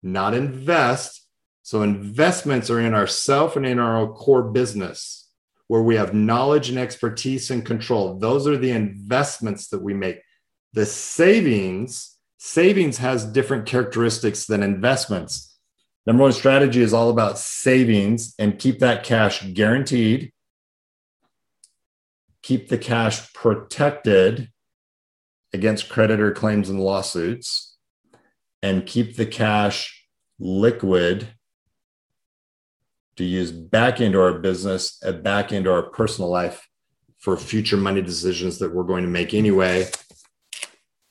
not 0.01 0.33
invest. 0.33 1.24
So 1.62 1.83
investments 1.83 2.72
are 2.72 2.79
in 2.79 2.95
ourself 2.95 3.55
and 3.55 3.65
in 3.67 3.77
our 3.77 4.07
core 4.07 4.41
business 4.41 5.29
where 5.67 5.83
we 5.83 5.98
have 5.98 6.15
knowledge 6.15 6.69
and 6.69 6.79
expertise 6.79 7.51
and 7.51 7.63
control. 7.63 8.17
Those 8.17 8.48
are 8.48 8.57
the 8.57 8.72
investments 8.72 9.67
that 9.67 9.83
we 9.83 9.93
make. 9.93 10.19
The 10.74 10.86
savings, 10.86 12.18
savings 12.38 12.98
has 12.98 13.25
different 13.25 13.65
characteristics 13.65 14.45
than 14.45 14.63
investments. 14.63 15.58
Number 16.06 16.24
one 16.24 16.34
strategy 16.34 16.82
is 16.82 16.93
all 16.93 17.10
about 17.10 17.38
savings 17.38 18.34
and 18.38 18.60
keep 18.60 18.80
that 18.80 19.04
cash 19.04 19.43
guaranteed. 19.54 20.34
Keep 22.41 22.67
the 22.67 22.78
cash 22.78 23.32
protected 23.34 24.50
against 25.54 25.88
creditor 25.88 26.32
claims 26.32 26.69
and 26.69 26.80
lawsuits, 26.80 27.78
and 28.63 28.86
keep 28.86 29.15
the 29.15 29.26
cash 29.26 30.08
liquid 30.39 31.28
to 33.15 33.24
use 33.24 33.52
back 33.52 34.02
into 34.02 34.19
our 34.19 34.39
business 34.39 34.97
and 35.04 35.24
back 35.24 35.52
into 35.52 35.71
our 35.71 35.84
personal 35.84 36.30
life 36.30 36.67
for 37.19 37.38
future 37.38 37.78
money 37.78 38.02
decisions 38.02 38.58
that 38.58 38.74
we're 38.74 38.84
going 38.84 39.04
to 39.04 39.10
make 39.10 39.34
anyway. 39.34 39.88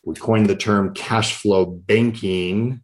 We 0.05 0.15
coined 0.15 0.49
the 0.49 0.57
term 0.57 0.95
cash 0.95 1.37
flow 1.37 1.67
banking 1.67 2.83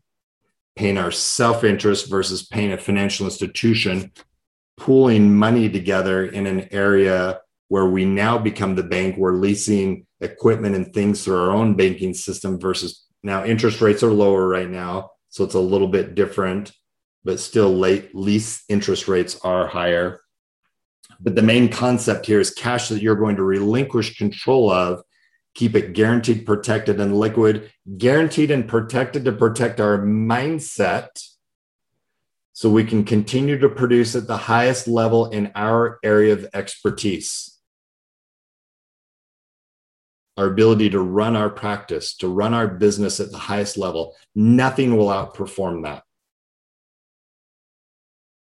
paying 0.79 0.97
our 0.97 1.11
self 1.11 1.65
interest 1.65 2.09
versus 2.09 2.47
paying 2.47 2.73
a 2.73 2.79
financial 2.79 3.27
institution, 3.27 4.13
pooling 4.77 5.35
money 5.35 5.69
together 5.69 6.25
in 6.25 6.47
an 6.47 6.69
area 6.71 7.41
where 7.67 7.87
we 7.87 8.05
now 8.05 8.39
become 8.39 8.77
the 8.77 8.85
bank. 8.85 9.17
We're 9.17 9.35
leasing 9.35 10.07
equipment 10.21 10.77
and 10.77 10.95
things 10.95 11.25
through 11.25 11.41
our 11.43 11.51
own 11.51 11.75
banking 11.75 12.15
system 12.15 12.61
versus 12.61 13.05
now 13.25 13.45
interest 13.45 13.81
rates 13.81 14.05
are 14.05 14.13
lower 14.13 14.47
right 14.47 14.71
now. 14.71 15.11
So 15.31 15.43
it's 15.43 15.55
a 15.55 15.61
little 15.61 15.89
bit 15.89 16.15
different, 16.15 16.73
but 17.25 17.41
still 17.41 17.77
late 17.77 18.15
lease 18.15 18.63
interest 18.69 19.09
rates 19.09 19.39
are 19.43 19.67
higher. 19.67 20.21
But 21.21 21.35
the 21.35 21.43
main 21.43 21.69
concept 21.69 22.27
here 22.27 22.39
is 22.39 22.53
cash 22.53 22.89
that 22.89 23.03
you're 23.03 23.17
going 23.17 23.37
to 23.37 23.43
relinquish 23.43 24.17
control 24.17 24.71
of 24.71 25.03
keep 25.59 25.75
it 25.75 25.93
guaranteed, 25.93 26.47
protected, 26.47 27.01
and 27.01 27.19
liquid, 27.19 27.69
guaranteed 27.97 28.49
and 28.49 28.69
protected 28.69 29.25
to 29.25 29.33
protect 29.33 29.81
our 29.81 29.99
mindset 29.99 31.09
so 32.53 32.71
we 32.71 32.85
can 32.85 33.05
continue 33.05 33.59
to 33.59 33.69
produce 33.69 34.15
at 34.15 34.29
the 34.29 34.37
highest 34.37 34.87
level 34.87 35.29
in 35.31 35.51
our 35.57 35.99
area 36.05 36.33
of 36.33 36.47
expertise. 36.55 37.59
Our 40.37 40.47
ability 40.47 40.91
to 40.91 41.01
run 41.01 41.35
our 41.35 41.51
practice, 41.51 42.15
to 42.19 42.29
run 42.29 42.55
our 42.55 42.69
business 42.69 43.19
at 43.19 43.33
the 43.33 43.39
highest 43.39 43.77
level, 43.77 44.15
nothing 44.37 44.97
will 44.97 45.09
outperform 45.09 45.83
that. 45.83 46.05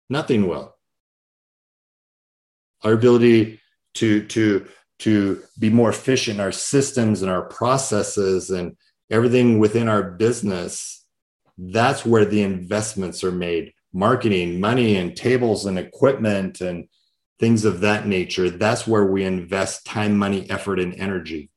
Nothing 0.10 0.48
will. 0.48 0.74
Our 2.82 2.94
ability 2.94 3.60
to, 3.96 4.26
to 4.28 4.70
to 5.04 5.42
be 5.60 5.70
more 5.70 5.90
efficient 5.90 6.38
in 6.38 6.42
our 6.42 6.52
systems 6.52 7.22
and 7.22 7.32
our 7.32 7.44
processes 7.44 8.50
and 8.50 8.76
everything 9.10 9.60
within 9.60 9.88
our 9.88 10.04
business 10.04 11.04
that's 11.58 12.06
where 12.06 12.26
the 12.26 12.42
investments 12.42 13.24
are 13.24 13.32
made. 13.32 13.74
Marketing 13.94 14.60
money 14.60 14.96
and 14.96 15.16
tables 15.16 15.66
and 15.66 15.78
equipment 15.78 16.62
and 16.62 16.88
things 17.40 17.66
of 17.66 17.82
that 17.82 18.08
nature. 18.08 18.50
That's 18.50 18.88
where 18.88 19.06
we 19.06 19.24
invest 19.24 19.86
time 19.86 20.18
money 20.18 20.50
effort 20.50 20.80
and 20.80 20.96
energy. 20.96 21.52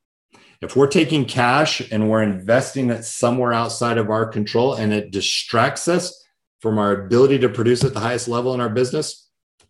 If 0.61 0.77
we're 0.77 0.87
taking 0.87 1.25
cash 1.25 1.81
and 1.93 2.11
we're 2.11 2.23
investing 2.23 2.91
it 2.91 3.05
somewhere 3.05 3.53
outside 3.53 3.99
of 3.99 4.11
our 4.11 4.27
control 4.27 4.75
and 4.75 4.93
it 4.93 5.11
distracts 5.11 5.87
us 5.89 6.23
from 6.61 6.79
our 6.79 6.93
ability 6.93 7.39
to 7.39 7.49
produce 7.49 7.85
at 7.85 7.95
the 7.95 8.01
highest 8.01 8.29
level 8.29 8.55
in 8.55 8.61
our 8.61 8.71
business 8.71 9.25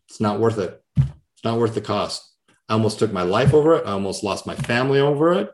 it's 0.09 0.21
not 0.21 0.39
worth 0.39 0.59
it. 0.59 0.81
It's 0.97 1.45
not 1.45 1.59
worth 1.59 1.75
the 1.75 1.81
cost 1.81 2.36
I 2.69 2.75
almost 2.75 2.99
took 2.99 3.13
my 3.13 3.23
life 3.23 3.55
over 3.55 3.77
it. 3.77 3.87
I 3.87 3.93
almost 3.93 4.25
lost 4.25 4.47
my 4.47 4.55
family 4.55 4.99
over 4.99 5.33
it. 5.33 5.51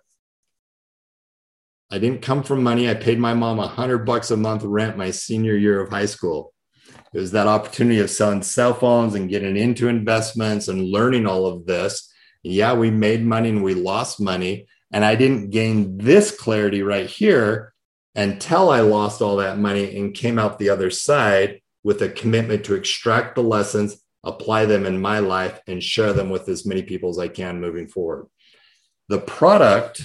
I 1.90 1.98
didn't 1.98 2.22
come 2.22 2.42
from 2.42 2.62
money. 2.62 2.88
I 2.88 2.94
paid 2.94 3.18
my 3.18 3.34
mom 3.34 3.58
a 3.58 3.68
hundred 3.68 4.06
bucks 4.06 4.30
a 4.30 4.36
month 4.36 4.62
rent 4.64 4.96
my 4.96 5.10
senior 5.10 5.54
year 5.54 5.80
of 5.80 5.90
high 5.90 6.06
school. 6.06 6.54
It 7.12 7.18
was 7.18 7.32
that 7.32 7.46
opportunity 7.46 8.00
of 8.00 8.08
selling 8.08 8.42
cell 8.42 8.72
phones 8.72 9.14
and 9.14 9.28
getting 9.28 9.58
into 9.58 9.88
investments 9.88 10.68
and 10.68 10.88
learning 10.88 11.26
all 11.26 11.46
of 11.46 11.66
this. 11.66 12.10
Yeah, 12.42 12.72
we 12.72 12.90
made 12.90 13.22
money 13.22 13.50
and 13.50 13.62
we 13.62 13.74
lost 13.74 14.20
money. 14.20 14.66
And 14.90 15.04
I 15.04 15.14
didn't 15.14 15.50
gain 15.50 15.98
this 15.98 16.30
clarity 16.30 16.82
right 16.82 17.08
here 17.08 17.74
until 18.14 18.70
I 18.70 18.80
lost 18.80 19.20
all 19.20 19.36
that 19.36 19.58
money 19.58 19.96
and 19.98 20.14
came 20.14 20.38
out 20.38 20.58
the 20.58 20.70
other 20.70 20.90
side 20.90 21.60
with 21.82 22.00
a 22.00 22.08
commitment 22.08 22.64
to 22.64 22.74
extract 22.74 23.34
the 23.34 23.42
lessons 23.42 24.01
apply 24.24 24.66
them 24.66 24.86
in 24.86 25.00
my 25.00 25.18
life 25.18 25.60
and 25.66 25.82
share 25.82 26.12
them 26.12 26.30
with 26.30 26.48
as 26.48 26.64
many 26.64 26.82
people 26.82 27.10
as 27.10 27.18
I 27.18 27.28
can 27.28 27.60
moving 27.60 27.88
forward. 27.88 28.26
The 29.08 29.18
product 29.18 30.02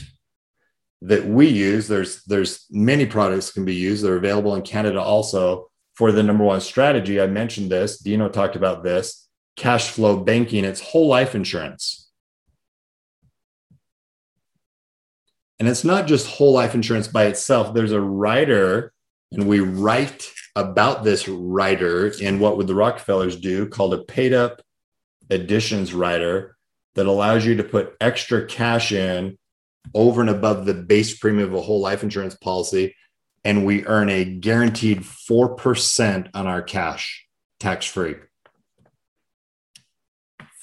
that 1.02 1.26
we 1.26 1.48
use, 1.48 1.88
there's 1.88 2.24
there's 2.24 2.66
many 2.72 3.06
products 3.06 3.52
can 3.52 3.66
be 3.66 3.76
used. 3.76 4.04
They're 4.04 4.18
available 4.18 4.56
in 4.56 4.64
Canada 4.64 5.02
also 5.02 5.70
for 5.96 6.12
the 6.12 6.24
number 6.24 6.44
one 6.44 6.62
strategy. 6.62 7.22
I 7.22 7.28
mentioned 7.28 7.72
this. 7.72 8.00
Dino 8.00 8.30
talked 8.30 8.56
about 8.56 8.84
this. 8.84 9.28
Cash 9.56 9.90
flow 9.90 10.18
banking. 10.18 10.66
It's 10.66 10.82
whole 10.82 11.08
life 11.08 11.36
insurance. 11.36 12.10
And 15.60 15.68
it's 15.68 15.84
not 15.84 16.06
just 16.06 16.28
whole 16.28 16.54
life 16.54 16.76
insurance 16.76 17.08
by 17.08 17.26
itself. 17.26 17.74
There's 17.74 17.92
a 17.92 18.02
rider, 18.02 18.94
and 19.32 19.48
we 19.48 19.60
write 19.60 20.32
about 20.58 21.04
this 21.04 21.28
rider 21.28 22.08
in 22.08 22.39
what 22.39 22.58
would 22.58 22.65
the 22.65 22.74
Rockefellers 22.74 23.36
do 23.39 23.67
called 23.67 23.93
a 23.93 24.00
paid 24.00 24.34
up 24.34 24.63
additions 25.30 25.93
rider 25.93 26.58
that 26.96 27.06
allows 27.06 27.46
you 27.46 27.56
to 27.58 27.63
put 27.63 27.96
extra 28.02 28.43
cash 28.48 28.91
in 28.91 29.38
over 29.93 30.20
and 30.20 30.32
above 30.32 30.65
the 30.65 30.74
base 30.74 31.15
premium 31.15 31.50
of 31.50 31.54
a 31.54 31.62
whole 31.62 31.80
life 31.80 32.02
insurance 32.02 32.36
policy. 32.36 32.96
And 33.46 33.67
we 33.67 33.86
earn 33.86 34.10
a 34.10 34.26
guaranteed 34.26 35.02
4% 35.02 36.30
on 36.34 36.48
our 36.48 36.63
cash 36.63 37.28
tax 37.60 37.86
free. 37.86 38.15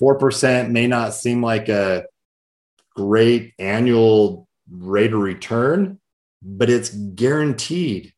4% 0.02 0.70
may 0.70 0.88
not 0.88 1.14
seem 1.14 1.40
like 1.40 1.68
a 1.68 2.06
great 2.96 3.54
annual 3.60 4.48
rate 4.68 5.12
of 5.12 5.20
return, 5.20 6.00
but 6.42 6.68
it's 6.68 6.90
guaranteed. 6.90 8.12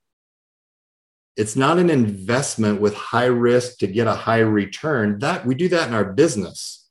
It's 1.37 1.57
not 1.57 1.79
an 1.79 1.91
investment 1.91 2.81
with 2.81 2.95
high 2.95 3.27
risk 3.27 3.79
to 3.79 3.87
get 3.87 4.07
a 4.07 4.15
high 4.15 4.41
return. 4.41 5.19
That 5.19 5.45
we 5.45 5.55
do 5.55 5.69
that 5.69 5.89
in 5.89 5.95
our 5.95 6.13
business. 6.13 6.89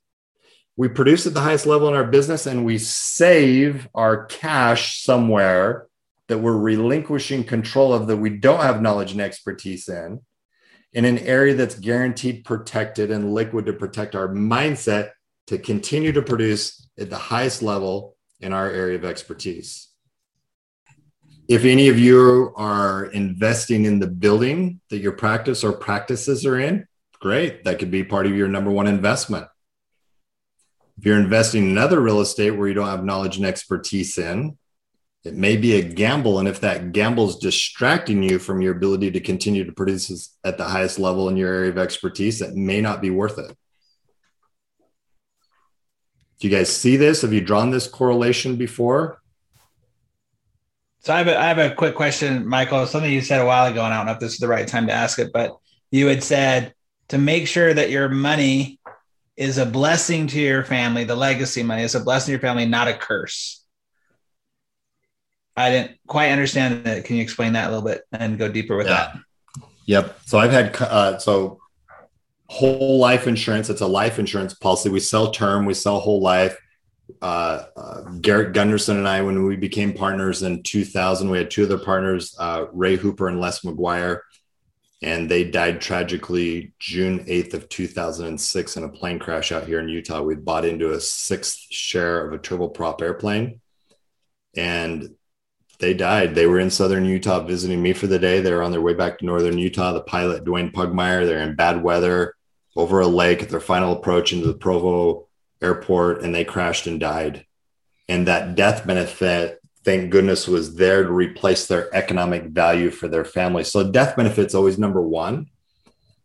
We 0.76 0.88
produce 0.88 1.26
at 1.26 1.34
the 1.34 1.40
highest 1.40 1.66
level 1.66 1.88
in 1.88 1.94
our 1.94 2.04
business 2.04 2.46
and 2.46 2.64
we 2.64 2.78
save 2.78 3.88
our 3.94 4.26
cash 4.26 5.02
somewhere 5.02 5.88
that 6.28 6.38
we're 6.38 6.56
relinquishing 6.56 7.44
control 7.44 7.92
of 7.92 8.06
that 8.06 8.16
we 8.18 8.30
don't 8.30 8.62
have 8.62 8.82
knowledge 8.82 9.12
and 9.12 9.20
expertise 9.20 9.88
in 9.88 10.20
in 10.92 11.04
an 11.04 11.18
area 11.18 11.54
that's 11.54 11.78
guaranteed 11.78 12.44
protected 12.44 13.10
and 13.10 13.34
liquid 13.34 13.66
to 13.66 13.72
protect 13.72 14.14
our 14.14 14.28
mindset 14.28 15.10
to 15.46 15.58
continue 15.58 16.12
to 16.12 16.22
produce 16.22 16.88
at 16.98 17.10
the 17.10 17.16
highest 17.16 17.62
level 17.62 18.16
in 18.40 18.52
our 18.52 18.70
area 18.70 18.96
of 18.96 19.04
expertise. 19.04 19.85
If 21.48 21.64
any 21.64 21.88
of 21.88 21.98
you 21.98 22.52
are 22.56 23.04
investing 23.06 23.84
in 23.84 24.00
the 24.00 24.08
building 24.08 24.80
that 24.90 24.98
your 24.98 25.12
practice 25.12 25.62
or 25.62 25.72
practices 25.72 26.44
are 26.44 26.58
in, 26.58 26.88
great. 27.20 27.64
That 27.64 27.78
could 27.78 27.90
be 27.90 28.02
part 28.02 28.26
of 28.26 28.34
your 28.34 28.48
number 28.48 28.70
one 28.70 28.88
investment. 28.88 29.46
If 30.98 31.06
you're 31.06 31.20
investing 31.20 31.70
in 31.70 31.78
other 31.78 32.00
real 32.00 32.20
estate 32.20 32.50
where 32.50 32.66
you 32.66 32.74
don't 32.74 32.88
have 32.88 33.04
knowledge 33.04 33.36
and 33.36 33.46
expertise 33.46 34.18
in, 34.18 34.58
it 35.24 35.34
may 35.34 35.56
be 35.56 35.74
a 35.74 35.82
gamble. 35.82 36.38
And 36.38 36.48
if 36.48 36.60
that 36.60 36.92
gamble 36.92 37.28
is 37.28 37.36
distracting 37.36 38.22
you 38.22 38.38
from 38.38 38.60
your 38.60 38.74
ability 38.74 39.12
to 39.12 39.20
continue 39.20 39.64
to 39.64 39.72
produce 39.72 40.36
at 40.42 40.58
the 40.58 40.64
highest 40.64 40.98
level 40.98 41.28
in 41.28 41.36
your 41.36 41.52
area 41.52 41.70
of 41.70 41.78
expertise, 41.78 42.40
it 42.40 42.54
may 42.54 42.80
not 42.80 43.00
be 43.00 43.10
worth 43.10 43.38
it. 43.38 43.56
Do 46.38 46.48
you 46.48 46.56
guys 46.56 46.74
see 46.74 46.96
this? 46.96 47.22
Have 47.22 47.32
you 47.32 47.40
drawn 47.40 47.70
this 47.70 47.88
correlation 47.88 48.56
before? 48.56 49.20
So 51.06 51.14
I 51.14 51.18
have 51.18 51.28
a, 51.28 51.38
I 51.38 51.44
have 51.46 51.58
a 51.58 51.72
quick 51.72 51.94
question, 51.94 52.44
Michael. 52.48 52.84
Something 52.84 53.12
you 53.12 53.20
said 53.20 53.40
a 53.40 53.46
while 53.46 53.70
ago, 53.70 53.84
and 53.84 53.94
I 53.94 53.98
don't 53.98 54.06
know 54.06 54.12
if 54.14 54.18
this 54.18 54.32
is 54.32 54.40
the 54.40 54.48
right 54.48 54.66
time 54.66 54.88
to 54.88 54.92
ask 54.92 55.20
it, 55.20 55.32
but 55.32 55.56
you 55.92 56.08
had 56.08 56.20
said 56.20 56.74
to 57.10 57.16
make 57.16 57.46
sure 57.46 57.72
that 57.72 57.90
your 57.90 58.08
money 58.08 58.80
is 59.36 59.56
a 59.58 59.64
blessing 59.64 60.26
to 60.26 60.40
your 60.40 60.64
family, 60.64 61.04
the 61.04 61.14
legacy 61.14 61.62
money 61.62 61.84
is 61.84 61.94
a 61.94 62.00
blessing 62.00 62.26
to 62.26 62.32
your 62.32 62.40
family, 62.40 62.66
not 62.66 62.88
a 62.88 62.92
curse. 62.92 63.64
I 65.56 65.70
didn't 65.70 65.92
quite 66.08 66.32
understand 66.32 66.82
that. 66.82 67.04
Can 67.04 67.14
you 67.14 67.22
explain 67.22 67.52
that 67.52 67.68
a 67.68 67.72
little 67.72 67.88
bit 67.88 68.02
and 68.10 68.36
go 68.36 68.50
deeper 68.50 68.76
with 68.76 68.88
yeah. 68.88 69.12
that? 69.12 69.62
Yep. 69.84 70.18
So 70.24 70.38
I've 70.38 70.50
had 70.50 70.74
uh, 70.82 71.18
so 71.18 71.60
whole 72.48 72.98
life 72.98 73.28
insurance. 73.28 73.70
It's 73.70 73.80
a 73.80 73.86
life 73.86 74.18
insurance 74.18 74.54
policy. 74.54 74.88
We 74.88 74.98
sell 74.98 75.30
term. 75.30 75.66
We 75.66 75.74
sell 75.74 76.00
whole 76.00 76.20
life. 76.20 76.58
Uh, 77.22 77.64
uh, 77.76 78.00
Garrett 78.20 78.52
Gunderson 78.52 78.98
and 78.98 79.08
I, 79.08 79.22
when 79.22 79.44
we 79.44 79.56
became 79.56 79.92
partners 79.92 80.42
in 80.42 80.62
2000, 80.62 81.30
we 81.30 81.38
had 81.38 81.50
two 81.50 81.64
other 81.64 81.78
partners, 81.78 82.34
uh, 82.38 82.66
Ray 82.72 82.96
Hooper 82.96 83.28
and 83.28 83.40
Les 83.40 83.60
McGuire, 83.60 84.20
and 85.02 85.30
they 85.30 85.44
died 85.44 85.80
tragically 85.80 86.72
June 86.78 87.24
8th 87.26 87.54
of 87.54 87.68
2006 87.68 88.76
in 88.76 88.84
a 88.84 88.88
plane 88.88 89.18
crash 89.18 89.52
out 89.52 89.66
here 89.66 89.78
in 89.78 89.88
Utah. 89.88 90.22
We 90.22 90.34
bought 90.34 90.64
into 90.64 90.92
a 90.92 91.00
sixth 91.00 91.58
share 91.70 92.26
of 92.26 92.32
a 92.32 92.38
turboprop 92.38 93.00
airplane, 93.00 93.60
and 94.56 95.14
they 95.78 95.94
died. 95.94 96.34
They 96.34 96.46
were 96.46 96.60
in 96.60 96.70
southern 96.70 97.04
Utah 97.04 97.40
visiting 97.40 97.82
me 97.82 97.92
for 97.92 98.06
the 98.06 98.18
day. 98.18 98.40
They 98.40 98.52
were 98.52 98.62
on 98.62 98.72
their 98.72 98.80
way 98.80 98.94
back 98.94 99.18
to 99.18 99.26
northern 99.26 99.58
Utah. 99.58 99.92
The 99.92 100.00
pilot, 100.00 100.44
Dwayne 100.44 100.72
Pugmire, 100.72 101.26
they're 101.26 101.40
in 101.40 101.54
bad 101.54 101.82
weather 101.82 102.34
over 102.74 103.00
a 103.00 103.06
lake 103.06 103.42
at 103.42 103.48
their 103.48 103.60
final 103.60 103.92
approach 103.92 104.32
into 104.32 104.46
the 104.46 104.54
Provo 104.54 105.25
airport, 105.62 106.22
and 106.22 106.34
they 106.34 106.44
crashed 106.44 106.86
and 106.86 107.00
died. 107.00 107.44
And 108.08 108.28
that 108.28 108.54
death 108.54 108.86
benefit, 108.86 109.60
thank 109.84 110.10
goodness, 110.10 110.46
was 110.46 110.76
there 110.76 111.02
to 111.02 111.10
replace 111.10 111.66
their 111.66 111.94
economic 111.94 112.44
value 112.44 112.90
for 112.90 113.08
their 113.08 113.24
family. 113.24 113.64
So 113.64 113.90
death 113.90 114.16
benefit's 114.16 114.54
always 114.54 114.78
number 114.78 115.02
one. 115.02 115.48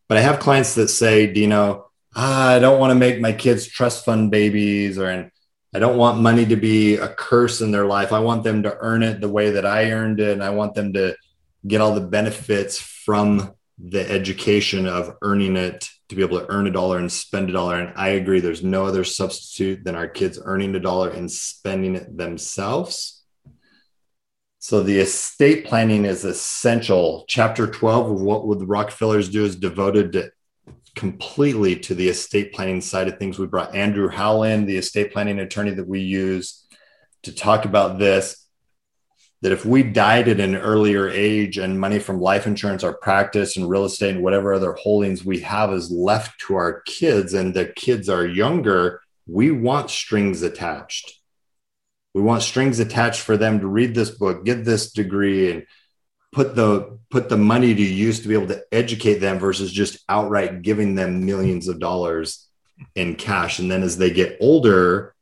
But 0.07 0.17
I 0.17 0.21
have 0.21 0.39
clients 0.39 0.75
that 0.75 0.89
say, 0.89 1.31
Dino, 1.31 1.89
ah, 2.15 2.49
I 2.49 2.59
don't 2.59 2.79
want 2.79 2.91
to 2.91 2.99
make 2.99 3.21
my 3.21 3.31
kids 3.31 3.65
trust 3.65 4.05
fund 4.05 4.29
babies 4.29 4.97
or 4.99 5.31
I 5.73 5.79
don't 5.79 5.97
want 5.97 6.19
money 6.19 6.45
to 6.47 6.57
be 6.57 6.95
a 6.95 7.07
curse 7.07 7.61
in 7.61 7.71
their 7.71 7.85
life. 7.85 8.11
I 8.11 8.19
want 8.19 8.43
them 8.43 8.63
to 8.63 8.75
earn 8.79 9.03
it 9.03 9.21
the 9.21 9.29
way 9.29 9.51
that 9.51 9.65
I 9.65 9.91
earned 9.91 10.19
it. 10.19 10.33
And 10.33 10.43
I 10.43 10.49
want 10.49 10.73
them 10.73 10.91
to 10.93 11.15
get 11.65 11.79
all 11.79 11.95
the 11.95 12.01
benefits 12.01 12.77
from 12.77 13.53
the 13.79 14.09
education 14.09 14.85
of 14.85 15.15
earning 15.21 15.55
it 15.55 15.89
to 16.11 16.15
be 16.15 16.21
able 16.21 16.39
to 16.39 16.49
earn 16.49 16.67
a 16.67 16.71
dollar 16.71 16.97
and 16.97 17.09
spend 17.09 17.49
a 17.49 17.53
dollar. 17.53 17.79
And 17.79 17.93
I 17.97 18.09
agree, 18.09 18.41
there's 18.41 18.63
no 18.63 18.85
other 18.85 19.05
substitute 19.05 19.85
than 19.85 19.95
our 19.95 20.09
kids 20.09 20.37
earning 20.43 20.75
a 20.75 20.79
dollar 20.79 21.09
and 21.09 21.31
spending 21.31 21.95
it 21.95 22.17
themselves. 22.17 23.23
So 24.59 24.83
the 24.83 24.99
estate 24.99 25.65
planning 25.65 26.03
is 26.03 26.25
essential. 26.25 27.23
Chapter 27.29 27.65
12 27.65 28.11
of 28.11 28.21
what 28.21 28.45
would 28.45 28.59
the 28.59 28.65
Rockefellers 28.65 29.29
do 29.29 29.45
is 29.45 29.55
devoted 29.55 30.11
to 30.11 30.31
completely 30.95 31.77
to 31.77 31.95
the 31.95 32.09
estate 32.09 32.53
planning 32.53 32.81
side 32.81 33.07
of 33.07 33.17
things. 33.17 33.39
We 33.39 33.47
brought 33.47 33.73
Andrew 33.73 34.09
Howland, 34.09 34.67
the 34.67 34.77
estate 34.77 35.13
planning 35.13 35.39
attorney 35.39 35.71
that 35.71 35.87
we 35.87 36.01
use, 36.01 36.67
to 37.23 37.33
talk 37.33 37.63
about 37.63 37.99
this. 37.99 38.40
That 39.41 39.51
if 39.51 39.65
we 39.65 39.81
died 39.81 40.27
at 40.27 40.39
an 40.39 40.55
earlier 40.55 41.09
age 41.09 41.57
and 41.57 41.79
money 41.79 41.97
from 41.97 42.21
life 42.21 42.45
insurance, 42.45 42.83
our 42.83 42.93
practice, 42.93 43.57
and 43.57 43.67
real 43.67 43.85
estate, 43.85 44.15
and 44.15 44.23
whatever 44.23 44.53
other 44.53 44.73
holdings 44.73 45.25
we 45.25 45.39
have 45.39 45.73
is 45.73 45.89
left 45.89 46.39
to 46.41 46.55
our 46.55 46.81
kids, 46.81 47.33
and 47.33 47.53
the 47.53 47.65
kids 47.65 48.07
are 48.07 48.25
younger, 48.25 49.01
we 49.27 49.49
want 49.49 49.89
strings 49.89 50.43
attached. 50.43 51.19
We 52.13 52.21
want 52.21 52.43
strings 52.43 52.79
attached 52.79 53.21
for 53.21 53.35
them 53.35 53.61
to 53.61 53.67
read 53.67 53.95
this 53.95 54.11
book, 54.11 54.45
get 54.45 54.63
this 54.63 54.91
degree, 54.91 55.51
and 55.51 55.65
put 56.31 56.55
the 56.55 56.97
put 57.09 57.29
the 57.29 57.37
money 57.37 57.73
to 57.75 57.81
use 57.81 58.21
to 58.21 58.27
be 58.27 58.33
able 58.33 58.47
to 58.47 58.63
educate 58.71 59.15
them 59.15 59.39
versus 59.39 59.71
just 59.71 59.99
outright 60.07 60.61
giving 60.61 60.95
them 60.95 61.25
millions 61.25 61.67
of 61.67 61.79
dollars 61.79 62.47
in 62.95 63.15
cash 63.15 63.59
and 63.59 63.69
then 63.69 63.83
as 63.83 63.97
they 63.97 64.09
get 64.09 64.37
older 64.39 65.13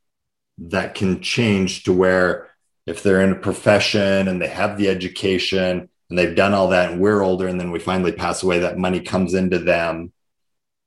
that 0.57 0.95
can 0.95 1.21
change 1.21 1.83
to 1.83 1.93
where 1.93 2.48
if 2.85 3.03
they're 3.03 3.21
in 3.21 3.31
a 3.31 3.35
profession 3.35 4.27
and 4.27 4.41
they 4.41 4.47
have 4.47 4.77
the 4.77 4.89
education 4.89 5.89
and 6.09 6.17
they've 6.17 6.35
done 6.35 6.53
all 6.53 6.69
that 6.69 6.91
and 6.91 7.01
we're 7.01 7.21
older 7.21 7.47
and 7.47 7.59
then 7.59 7.71
we 7.71 7.79
finally 7.79 8.11
pass 8.11 8.43
away 8.43 8.59
that 8.59 8.77
money 8.77 8.99
comes 8.99 9.33
into 9.33 9.59
them 9.59 10.11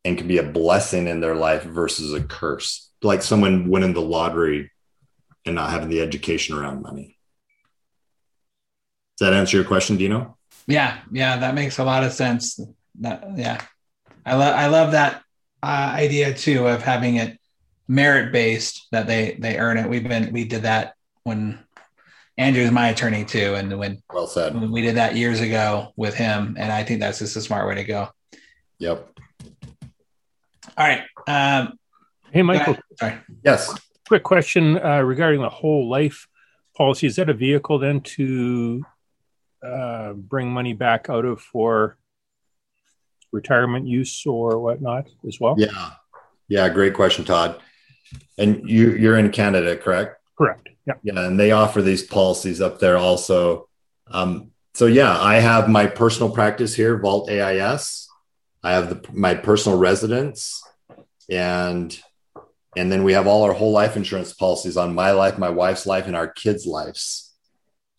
and 0.05 0.19
can 0.19 0.27
be 0.27 0.39
a 0.39 0.43
blessing 0.43 1.07
in 1.07 1.21
their 1.21 1.37
life 1.37 1.63
versus 1.63 2.13
a 2.13 2.23
curse 2.23 2.91
like 3.03 3.23
someone 3.23 3.69
winning 3.69 3.93
the 3.93 4.01
lottery 4.01 4.71
and 5.45 5.55
not 5.55 5.71
having 5.71 5.89
the 5.89 6.01
education 6.01 6.57
around 6.57 6.83
money 6.83 7.17
does 9.23 9.31
that 9.31 9.37
answer 9.37 9.57
your 9.57 9.67
question, 9.67 9.97
Dino? 9.97 10.37
Yeah, 10.67 10.99
yeah, 11.13 11.37
that 11.39 11.55
makes 11.55 11.79
a 11.79 11.85
lot 11.85 12.03
of 12.03 12.13
sense. 12.13 12.59
That, 13.01 13.25
yeah, 13.37 13.61
I 14.25 14.35
love 14.35 14.55
I 14.55 14.67
love 14.67 14.93
that 14.93 15.23
uh, 15.63 15.93
idea 15.95 16.35
too 16.35 16.67
of 16.67 16.83
having 16.83 17.17
it 17.17 17.39
merit 17.87 18.33
based 18.33 18.89
that 18.91 19.07
they 19.07 19.37
they 19.39 19.59
earn 19.59 19.77
it. 19.77 19.89
We've 19.89 20.03
been 20.03 20.33
we 20.33 20.45
did 20.45 20.63
that 20.63 20.95
when 21.25 21.61
Andrew's 22.43 22.71
my 22.73 22.89
attorney 22.89 23.25
too, 23.25 23.55
and 23.55 23.79
when 23.79 24.03
well 24.13 24.27
said 24.27 24.55
when 24.55 24.73
we 24.73 24.83
did 24.83 24.97
that 24.97 25.17
years 25.17 25.41
ago 25.41 25.93
with 25.97 26.15
him, 26.15 26.57
and 26.59 26.73
I 26.73 26.83
think 26.83 27.01
that's 27.01 27.21
just 27.21 27.37
a 27.37 27.41
smart 27.41 27.69
way 27.69 27.77
to 27.77 27.85
go. 27.85 28.09
Yep. 28.79 29.09
All 30.77 30.87
right. 30.87 31.03
Um, 31.29 31.79
hey, 32.33 32.43
Michael. 32.43 32.77
Sorry. 32.99 33.19
Yes. 33.45 33.73
Quick 34.09 34.25
question 34.25 34.79
uh, 34.79 35.03
regarding 35.03 35.41
the 35.41 35.49
whole 35.49 35.89
life 35.89 36.27
policy. 36.77 37.07
Is 37.07 37.17
that 37.17 37.31
a 37.31 37.35
vehicle 37.35 37.79
then 37.79 38.01
to 38.01 38.85
uh, 39.65 40.13
bring 40.15 40.51
money 40.51 40.73
back 40.73 41.09
out 41.09 41.25
of 41.25 41.41
for 41.41 41.97
retirement 43.31 43.87
use 43.87 44.27
or 44.27 44.59
whatnot 44.59 45.07
as 45.27 45.39
well? 45.39 45.55
Yeah, 45.57 45.91
yeah, 46.49 46.69
great 46.69 46.95
question, 46.95 47.25
Todd. 47.25 47.61
And 48.37 48.69
you 48.69 48.93
you're 48.93 49.17
in 49.17 49.31
Canada, 49.31 49.77
correct? 49.77 50.19
Correct. 50.37 50.69
Yeah. 50.87 50.95
Yeah, 51.03 51.27
and 51.27 51.39
they 51.39 51.53
offer 51.53 51.81
these 51.81 52.03
policies 52.03 52.61
up 52.61 52.79
there 52.79 52.97
also. 52.97 53.69
Um, 54.09 54.51
so 54.75 54.87
yeah, 54.87 55.19
I 55.19 55.37
have 55.37 55.69
my 55.69 55.87
personal 55.87 56.31
practice 56.33 56.75
here, 56.75 56.99
Vault 56.99 57.31
AIS. 57.31 58.09
I 58.63 58.73
have 58.73 58.89
the, 58.89 59.13
my 59.13 59.35
personal 59.35 59.79
residence, 59.79 60.63
and 61.29 61.97
and 62.77 62.91
then 62.91 63.05
we 63.05 63.13
have 63.13 63.27
all 63.27 63.43
our 63.43 63.53
whole 63.53 63.73
life 63.73 63.97
insurance 63.97 64.33
policies 64.33 64.77
on 64.77 64.95
my 64.95 65.11
life, 65.13 65.39
my 65.39 65.51
wife's 65.51 65.87
life, 65.87 66.07
and 66.07 66.17
our 66.17 66.29
kids' 66.29 66.67
lives. 66.67 67.35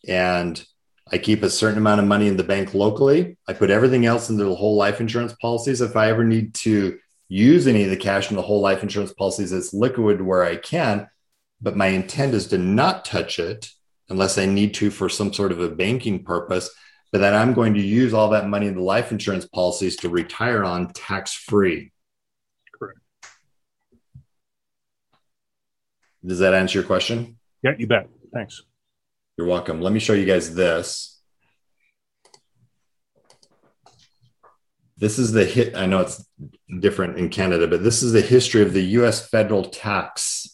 And 0.07 0.63
I 1.11 1.19
keep 1.19 1.43
a 1.43 1.49
certain 1.49 1.77
amount 1.77 2.01
of 2.01 2.07
money 2.07 2.27
in 2.27 2.37
the 2.37 2.43
bank 2.43 2.73
locally. 2.73 3.37
I 3.47 3.53
put 3.53 3.69
everything 3.69 4.05
else 4.05 4.29
into 4.29 4.45
the 4.45 4.55
whole 4.55 4.75
life 4.75 4.99
insurance 4.99 5.33
policies. 5.33 5.81
If 5.81 5.95
I 5.95 6.09
ever 6.09 6.23
need 6.23 6.55
to 6.55 6.97
use 7.29 7.67
any 7.67 7.83
of 7.83 7.89
the 7.89 7.97
cash 7.97 8.31
in 8.31 8.35
the 8.35 8.41
whole 8.41 8.61
life 8.61 8.81
insurance 8.81 9.13
policies, 9.13 9.51
it's 9.51 9.73
liquid 9.73 10.21
where 10.21 10.43
I 10.43 10.55
can. 10.55 11.07
But 11.63 11.77
my 11.77 11.87
intent 11.87 12.33
is 12.33 12.47
to 12.47 12.57
not 12.57 13.05
touch 13.05 13.39
it 13.39 13.69
unless 14.09 14.37
I 14.37 14.45
need 14.45 14.73
to 14.75 14.91
for 14.91 15.07
some 15.07 15.33
sort 15.33 15.53
of 15.53 15.61
a 15.61 15.69
banking 15.69 16.23
purpose. 16.23 16.69
But 17.11 17.21
that 17.21 17.33
I'm 17.33 17.53
going 17.53 17.73
to 17.75 17.81
use 17.81 18.13
all 18.13 18.29
that 18.31 18.49
money 18.49 18.67
in 18.67 18.75
the 18.75 18.81
life 18.81 19.11
insurance 19.11 19.45
policies 19.45 19.95
to 19.97 20.09
retire 20.09 20.65
on 20.65 20.91
tax 20.91 21.33
free. 21.33 21.91
Correct. 22.77 22.99
Does 26.25 26.39
that 26.39 26.53
answer 26.53 26.79
your 26.79 26.87
question? 26.87 27.37
Yeah, 27.61 27.71
you 27.77 27.87
bet. 27.87 28.09
Thanks. 28.33 28.61
You're 29.37 29.47
welcome. 29.47 29.79
Let 29.79 29.93
me 29.93 29.99
show 29.99 30.13
you 30.13 30.25
guys 30.25 30.53
this. 30.53 31.21
This 34.97 35.17
is 35.17 35.31
the 35.31 35.45
hit. 35.45 35.75
I 35.75 35.85
know 35.85 36.01
it's 36.01 36.25
different 36.79 37.17
in 37.17 37.29
Canada, 37.29 37.67
but 37.67 37.83
this 37.83 38.03
is 38.03 38.11
the 38.11 38.21
history 38.21 38.61
of 38.61 38.73
the 38.73 38.83
US 38.83 39.27
federal 39.29 39.65
tax. 39.65 40.52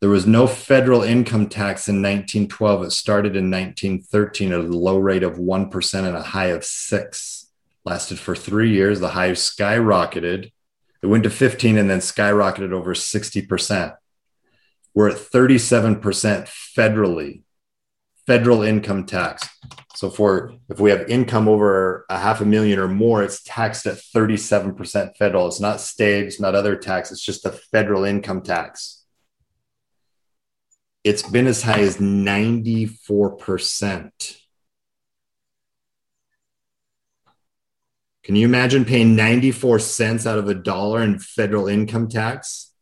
There 0.00 0.10
was 0.10 0.26
no 0.26 0.46
federal 0.46 1.02
income 1.02 1.48
tax 1.48 1.88
in 1.88 1.96
1912. 1.96 2.84
It 2.84 2.92
started 2.92 3.34
in 3.36 3.50
1913 3.50 4.52
at 4.52 4.60
a 4.60 4.62
low 4.62 4.98
rate 4.98 5.24
of 5.24 5.38
1% 5.38 5.94
and 5.94 6.16
a 6.16 6.22
high 6.22 6.46
of 6.46 6.64
six. 6.64 7.50
Lasted 7.84 8.18
for 8.18 8.36
three 8.36 8.70
years. 8.70 9.00
The 9.00 9.08
high 9.10 9.30
skyrocketed. 9.30 10.52
It 11.02 11.06
went 11.06 11.24
to 11.24 11.30
15 11.30 11.78
and 11.78 11.90
then 11.90 11.98
skyrocketed 11.98 12.72
over 12.72 12.94
60% 12.94 13.96
we're 14.98 15.10
at 15.10 15.16
37% 15.16 16.00
federally, 16.76 17.42
federal 18.26 18.62
income 18.62 19.06
tax. 19.06 19.48
So 19.94 20.10
for 20.10 20.54
if 20.68 20.80
we 20.80 20.90
have 20.90 21.08
income 21.08 21.46
over 21.46 22.04
a 22.10 22.18
half 22.18 22.40
a 22.40 22.44
million 22.44 22.80
or 22.80 22.88
more, 22.88 23.22
it's 23.22 23.40
taxed 23.44 23.86
at 23.86 23.94
37% 23.94 25.16
federal. 25.16 25.46
It's 25.46 25.60
not 25.60 25.80
state, 25.80 26.26
it's 26.26 26.40
not 26.40 26.56
other 26.56 26.74
tax, 26.74 27.12
it's 27.12 27.24
just 27.24 27.46
a 27.46 27.52
federal 27.52 28.02
income 28.02 28.42
tax. 28.42 28.97
It's 31.04 31.22
been 31.22 31.46
as 31.46 31.62
high 31.62 31.80
as 31.80 31.98
94%. 31.98 34.40
Can 38.24 38.36
you 38.36 38.46
imagine 38.46 38.84
paying 38.84 39.16
94 39.16 39.78
cents 39.78 40.26
out 40.26 40.38
of 40.38 40.48
a 40.48 40.54
dollar 40.54 41.02
in 41.02 41.18
federal 41.18 41.66
income 41.66 42.08
tax? 42.08 42.72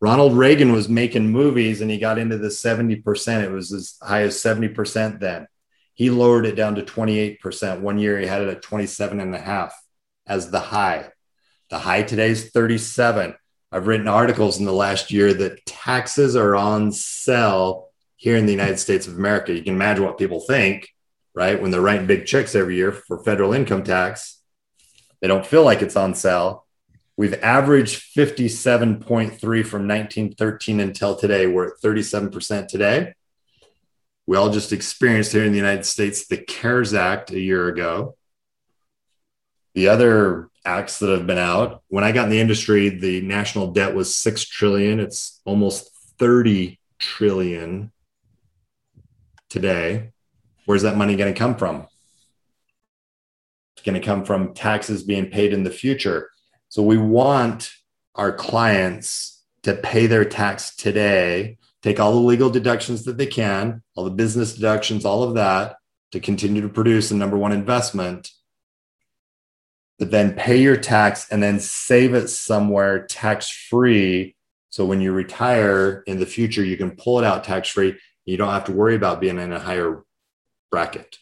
Ronald 0.00 0.32
Reagan 0.32 0.72
was 0.72 0.88
making 0.88 1.28
movies 1.28 1.80
and 1.80 1.90
he 1.90 1.98
got 1.98 2.18
into 2.18 2.38
the 2.38 2.48
70%. 2.48 3.44
It 3.44 3.50
was 3.50 3.72
as 3.72 3.96
high 4.02 4.22
as 4.22 4.36
70% 4.36 5.20
then. 5.20 5.46
He 5.94 6.08
lowered 6.08 6.46
it 6.46 6.56
down 6.56 6.76
to 6.76 6.82
28%. 6.82 7.80
One 7.80 7.98
year 7.98 8.18
he 8.18 8.26
had 8.26 8.42
it 8.42 8.48
at 8.48 8.62
27 8.62 9.20
and 9.20 9.34
a 9.34 9.38
half 9.38 9.74
as 10.26 10.50
the 10.50 10.60
high. 10.60 11.10
The 11.68 11.78
high 11.78 12.02
today 12.02 12.30
is 12.30 12.50
37. 12.50 13.34
I've 13.72 13.86
written 13.86 14.08
articles 14.08 14.58
in 14.58 14.64
the 14.64 14.72
last 14.72 15.10
year 15.10 15.32
that 15.34 15.64
taxes 15.64 16.36
are 16.36 16.56
on 16.56 16.92
sale 16.92 17.88
here 18.16 18.36
in 18.36 18.46
the 18.46 18.52
United 18.52 18.78
States 18.78 19.06
of 19.06 19.16
America. 19.16 19.52
You 19.52 19.62
can 19.62 19.74
imagine 19.74 20.04
what 20.04 20.18
people 20.18 20.40
think, 20.40 20.88
right? 21.34 21.60
When 21.60 21.70
they're 21.70 21.80
writing 21.80 22.06
big 22.06 22.26
checks 22.26 22.54
every 22.54 22.76
year 22.76 22.92
for 22.92 23.22
federal 23.22 23.52
income 23.52 23.84
tax, 23.84 24.40
they 25.20 25.28
don't 25.28 25.46
feel 25.46 25.64
like 25.64 25.82
it's 25.82 25.96
on 25.96 26.14
sale 26.14 26.66
We've 27.20 27.34
averaged 27.42 28.16
57.3 28.16 29.38
from 29.38 29.86
1913 29.86 30.80
until 30.80 31.16
today. 31.16 31.46
We're 31.46 31.66
at 31.66 31.74
37% 31.84 32.66
today. 32.66 33.12
We 34.26 34.38
all 34.38 34.48
just 34.48 34.72
experienced 34.72 35.32
here 35.32 35.44
in 35.44 35.52
the 35.52 35.58
United 35.58 35.84
States 35.84 36.26
the 36.26 36.38
CARES 36.38 36.94
Act 36.94 37.30
a 37.30 37.38
year 37.38 37.68
ago. 37.68 38.16
The 39.74 39.88
other 39.88 40.48
acts 40.64 40.98
that 40.98 41.10
have 41.10 41.26
been 41.26 41.38
out, 41.38 41.82
when 41.88 42.04
I 42.04 42.12
got 42.12 42.24
in 42.24 42.30
the 42.30 42.40
industry, 42.40 42.88
the 42.88 43.20
national 43.22 43.72
debt 43.72 43.94
was 43.94 44.14
6 44.14 44.44
trillion. 44.44 45.00
It's 45.00 45.40
almost 45.44 45.90
30 46.18 46.78
trillion 46.98 47.92
today. 49.48 50.12
Where's 50.66 50.82
that 50.82 50.96
money 50.96 51.16
going 51.16 51.32
to 51.32 51.38
come 51.38 51.56
from? 51.56 51.86
It's 53.76 53.84
going 53.84 54.00
to 54.00 54.06
come 54.06 54.24
from 54.24 54.54
taxes 54.54 55.02
being 55.02 55.30
paid 55.30 55.52
in 55.52 55.64
the 55.64 55.70
future 55.70 56.30
so 56.70 56.84
we 56.84 56.96
want 56.96 57.72
our 58.14 58.32
clients 58.32 59.42
to 59.64 59.74
pay 59.74 60.06
their 60.06 60.24
tax 60.24 60.76
today, 60.76 61.58
take 61.82 61.98
all 61.98 62.12
the 62.12 62.20
legal 62.20 62.48
deductions 62.48 63.04
that 63.04 63.18
they 63.18 63.26
can, 63.26 63.82
all 63.96 64.04
the 64.04 64.10
business 64.10 64.54
deductions, 64.54 65.04
all 65.04 65.24
of 65.24 65.34
that 65.34 65.76
to 66.12 66.20
continue 66.20 66.62
to 66.62 66.68
produce 66.68 67.10
a 67.10 67.16
number 67.16 67.36
one 67.36 67.50
investment. 67.50 68.30
But 70.00 70.10
then 70.10 70.34
pay 70.34 70.56
your 70.56 70.78
tax 70.78 71.28
and 71.30 71.42
then 71.42 71.60
save 71.60 72.14
it 72.14 72.28
somewhere 72.28 73.06
tax 73.06 73.50
free. 73.50 74.34
So 74.70 74.86
when 74.86 75.02
you 75.02 75.12
retire 75.12 76.02
in 76.06 76.18
the 76.18 76.26
future, 76.26 76.64
you 76.64 76.78
can 76.78 76.92
pull 76.92 77.18
it 77.18 77.24
out 77.24 77.44
tax 77.44 77.68
free. 77.68 77.98
You 78.24 78.38
don't 78.38 78.50
have 78.50 78.64
to 78.64 78.72
worry 78.72 78.96
about 78.96 79.20
being 79.20 79.38
in 79.38 79.52
a 79.52 79.60
higher 79.60 80.02
bracket. 80.70 81.18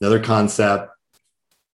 Another 0.00 0.20
concept 0.20 0.90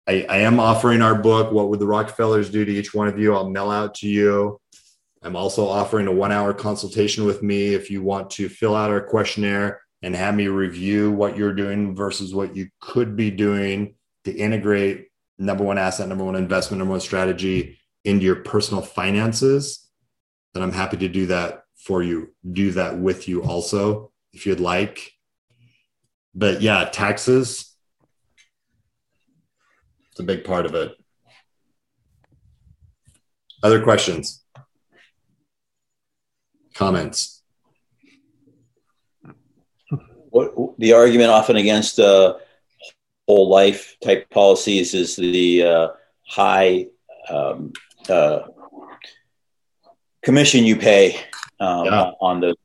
I, 0.07 0.25
I 0.29 0.37
am 0.39 0.59
offering 0.59 1.01
our 1.01 1.15
book, 1.15 1.51
What 1.51 1.69
Would 1.69 1.79
the 1.79 1.87
Rockefellers 1.87 2.49
Do 2.49 2.63
to 2.63 2.71
Each 2.71 2.93
One 2.93 3.07
of 3.07 3.17
You? 3.17 3.33
I'll 3.33 3.49
mail 3.49 3.71
out 3.71 3.95
to 3.95 4.07
you. 4.07 4.59
I'm 5.23 5.35
also 5.35 5.67
offering 5.67 6.07
a 6.07 6.11
one 6.11 6.31
hour 6.31 6.53
consultation 6.53 7.25
with 7.25 7.41
me 7.41 7.73
if 7.73 7.89
you 7.89 8.03
want 8.03 8.29
to 8.31 8.49
fill 8.49 8.75
out 8.75 8.91
our 8.91 9.01
questionnaire 9.01 9.81
and 10.03 10.15
have 10.15 10.35
me 10.35 10.47
review 10.47 11.11
what 11.11 11.37
you're 11.37 11.53
doing 11.53 11.95
versus 11.95 12.35
what 12.35 12.55
you 12.55 12.69
could 12.81 13.15
be 13.15 13.31
doing 13.31 13.95
to 14.25 14.31
integrate 14.31 15.07
number 15.37 15.63
one 15.63 15.77
asset, 15.77 16.07
number 16.07 16.23
one 16.23 16.35
investment, 16.35 16.79
number 16.79 16.91
one 16.91 17.01
strategy 17.01 17.79
into 18.03 18.25
your 18.25 18.37
personal 18.37 18.81
finances. 18.81 19.89
Then 20.53 20.63
I'm 20.63 20.71
happy 20.71 20.97
to 20.97 21.07
do 21.07 21.27
that 21.27 21.63
for 21.75 22.03
you, 22.03 22.33
do 22.51 22.71
that 22.73 22.97
with 22.99 23.27
you 23.27 23.43
also 23.43 24.11
if 24.33 24.45
you'd 24.45 24.59
like. 24.59 25.11
But 26.33 26.61
yeah, 26.61 26.85
taxes, 26.85 27.75
it's 30.11 30.19
a 30.19 30.23
big 30.23 30.43
part 30.43 30.65
of 30.65 30.75
it. 30.75 30.93
Other 33.63 33.81
questions? 33.81 34.43
Comments? 36.73 37.43
What 40.29 40.77
the 40.77 40.93
argument 40.93 41.29
often 41.29 41.57
against 41.57 41.99
uh, 41.99 42.35
whole 43.31 43.47
life 43.47 43.95
type 44.03 44.29
policies 44.29 44.93
is 44.93 45.15
the 45.15 45.63
uh, 45.63 45.87
high 46.27 46.87
um, 47.29 47.71
uh, 48.09 48.41
commission 50.21 50.65
you 50.65 50.75
pay 50.75 51.15
um, 51.59 51.85
yeah. 51.85 52.11
on 52.19 52.41
the. 52.41 52.55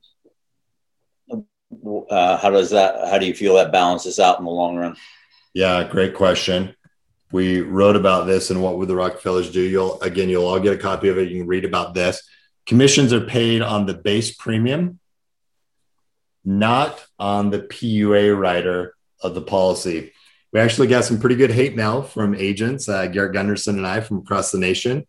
Uh, 2.11 2.37
how 2.39 2.51
does 2.51 2.71
that? 2.71 3.09
How 3.09 3.19
do 3.19 3.27
you 3.27 3.35
feel 3.35 3.55
that 3.55 3.71
balances 3.71 4.19
out 4.19 4.41
in 4.41 4.45
the 4.45 4.51
long 4.51 4.77
run? 4.77 4.97
Yeah, 5.55 5.87
great 5.89 6.15
question 6.15 6.75
we 7.33 7.61
wrote 7.61 7.97
about 7.97 8.27
this 8.27 8.51
and 8.51 8.63
what 8.63 8.79
would 8.79 8.89
the 8.89 8.97
Rockefellers 8.97 9.51
do. 9.51 9.61
You'll 9.61 10.01
again, 10.01 10.29
you'll 10.29 10.47
all 10.47 10.61
get 10.61 10.75
a 10.75 10.79
copy 10.79 11.09
of 11.09 11.19
it. 11.19 11.29
You 11.29 11.41
can 11.41 11.47
read 11.47 11.65
about 11.65 11.95
this. 11.95 12.23
Commissions 12.67 13.13
are 13.13 13.21
paid 13.21 13.63
on 13.63 13.87
the 13.87 13.95
base 13.95 14.35
premium, 14.35 14.99
not 16.45 17.05
on 17.19 17.51
the 17.51 17.61
PUA 17.61 18.39
rider 18.39 18.95
of 19.23 19.35
the 19.35 19.43
policy. 19.43 20.13
We 20.53 20.61
actually 20.61 20.87
got 20.87 21.05
some 21.05 21.21
pretty 21.21 21.37
good 21.37 21.51
hate 21.51 21.77
mail 21.77 22.03
from 22.03 22.35
agents, 22.35 22.89
uh, 22.89 23.07
Garrett 23.07 23.35
Gunderson 23.35 23.77
and 23.77 23.87
I 23.87 24.01
from 24.01 24.19
across 24.19 24.53
the 24.53 24.59
nation, 24.59 25.07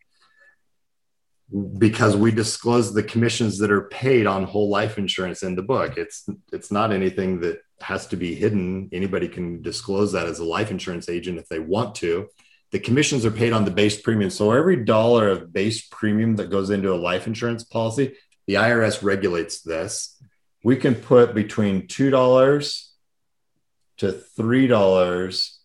because 1.77 2.15
we 2.17 2.31
disclose 2.31 2.93
the 2.93 3.03
commissions 3.03 3.57
that 3.59 3.71
are 3.71 3.87
paid 3.87 4.25
on 4.25 4.43
whole 4.43 4.69
life 4.69 4.97
insurance 4.97 5.43
in 5.43 5.55
the 5.55 5.61
book. 5.61 5.97
It's 5.97 6.27
it's 6.51 6.71
not 6.71 6.91
anything 6.91 7.39
that 7.41 7.61
has 7.81 8.07
to 8.07 8.17
be 8.17 8.35
hidden. 8.35 8.89
Anybody 8.91 9.27
can 9.27 9.61
disclose 9.61 10.11
that 10.11 10.27
as 10.27 10.39
a 10.39 10.43
life 10.43 10.71
insurance 10.71 11.09
agent 11.09 11.37
if 11.37 11.47
they 11.47 11.59
want 11.59 11.95
to. 11.95 12.27
The 12.71 12.79
commissions 12.79 13.25
are 13.25 13.31
paid 13.31 13.53
on 13.53 13.63
the 13.63 13.71
base 13.71 14.01
premium. 14.01 14.29
So 14.29 14.51
every 14.51 14.83
dollar 14.83 15.29
of 15.29 15.53
base 15.53 15.87
premium 15.87 16.35
that 16.35 16.49
goes 16.49 16.69
into 16.69 16.93
a 16.93 16.95
life 16.95 17.27
insurance 17.27 17.63
policy, 17.63 18.15
the 18.45 18.55
IRS 18.55 19.03
regulates 19.03 19.61
this. 19.61 20.21
We 20.63 20.75
can 20.75 20.95
put 20.95 21.33
between 21.33 21.83
$2 21.83 22.86
to 23.97 24.21
$3 24.37 25.57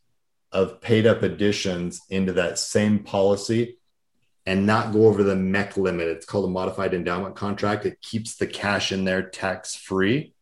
of 0.52 0.80
paid 0.80 1.06
up 1.06 1.22
additions 1.22 2.02
into 2.10 2.34
that 2.34 2.58
same 2.58 2.98
policy 3.00 3.78
and 4.44 4.66
not 4.66 4.92
go 4.92 5.06
over 5.06 5.22
the 5.22 5.34
MEC 5.34 5.76
limit. 5.76 6.08
It's 6.08 6.26
called 6.26 6.46
a 6.46 6.48
modified 6.48 6.94
endowment 6.94 7.36
contract. 7.36 7.86
It 7.86 8.00
keeps 8.00 8.36
the 8.36 8.46
cash 8.46 8.92
in 8.92 9.04
there 9.04 9.22
tax 9.22 9.74
free. 9.74 10.34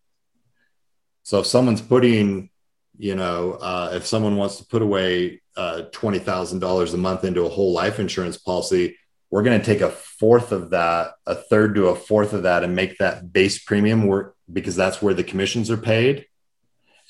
So 1.22 1.40
if 1.40 1.46
someone's 1.46 1.82
putting, 1.82 2.50
you 2.98 3.14
know, 3.14 3.52
uh, 3.52 3.92
if 3.94 4.06
someone 4.06 4.36
wants 4.36 4.56
to 4.56 4.64
put 4.64 4.82
away 4.82 5.42
uh, 5.56 5.82
twenty 5.92 6.18
thousand 6.18 6.60
dollars 6.60 6.94
a 6.94 6.98
month 6.98 7.24
into 7.24 7.44
a 7.44 7.48
whole 7.48 7.72
life 7.72 8.00
insurance 8.00 8.38
policy, 8.38 8.96
we're 9.30 9.42
going 9.42 9.60
to 9.60 9.64
take 9.64 9.80
a 9.80 9.90
fourth 9.90 10.50
of 10.50 10.70
that, 10.70 11.12
a 11.26 11.34
third 11.34 11.74
to 11.74 11.88
a 11.88 11.94
fourth 11.94 12.32
of 12.32 12.44
that, 12.44 12.64
and 12.64 12.74
make 12.74 12.98
that 12.98 13.32
base 13.32 13.62
premium. 13.62 14.06
We're 14.06 14.32
because 14.50 14.76
that's 14.76 15.02
where 15.02 15.14
the 15.14 15.24
commissions 15.24 15.70
are 15.70 15.76
paid. 15.76 16.26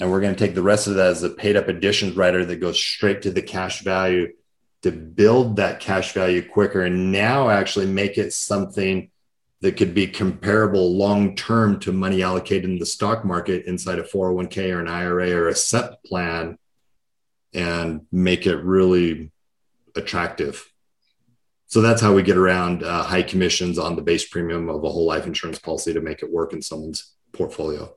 And 0.01 0.11
we're 0.11 0.23
going 0.23 0.35
to 0.35 0.39
take 0.39 0.55
the 0.55 0.63
rest 0.63 0.87
of 0.87 0.95
that 0.95 1.09
as 1.09 1.23
a 1.23 1.29
paid 1.29 1.57
up 1.57 1.69
additions 1.69 2.17
rider 2.17 2.45
that 2.45 2.57
goes 2.57 2.81
straight 2.81 3.23
to 3.23 3.31
the 3.31 3.43
cash 3.43 3.83
value 3.83 4.33
to 4.83 4.91
build 4.91 5.57
that 5.57 5.79
cash 5.79 6.15
value 6.15 6.47
quicker 6.49 6.83
and 6.83 7.13
now 7.13 7.51
actually 7.51 7.87
make 7.87 8.17
it 8.17 8.33
something 8.33 9.11
that 9.61 9.77
could 9.77 9.93
be 9.93 10.07
comparable 10.07 10.97
long 10.97 11.37
term 11.37 11.79
to 11.81 11.93
money 11.93 12.23
allocated 12.23 12.65
in 12.65 12.79
the 12.79 12.87
stock 12.87 13.27
market 13.27 13.67
inside 13.67 13.99
a 13.99 14.03
401k 14.03 14.75
or 14.75 14.81
an 14.81 14.89
IRA 14.89 15.33
or 15.33 15.49
a 15.49 15.55
SEP 15.55 16.03
plan 16.05 16.57
and 17.53 18.07
make 18.11 18.47
it 18.47 18.57
really 18.57 19.31
attractive. 19.95 20.67
So 21.67 21.83
that's 21.83 22.01
how 22.01 22.15
we 22.15 22.23
get 22.23 22.39
around 22.39 22.83
uh, 22.83 23.03
high 23.03 23.23
commissions 23.23 23.79
on 23.79 23.97
the 23.97 24.03
base 24.03 24.27
premium 24.27 24.71
of 24.71 24.83
a 24.83 24.89
whole 24.89 25.05
life 25.07 25.27
insurance 25.27 25.59
policy 25.59 25.93
to 25.93 26.01
make 26.01 26.23
it 26.23 26.33
work 26.33 26.55
in 26.55 26.63
someone's 26.63 27.13
portfolio. 27.33 27.95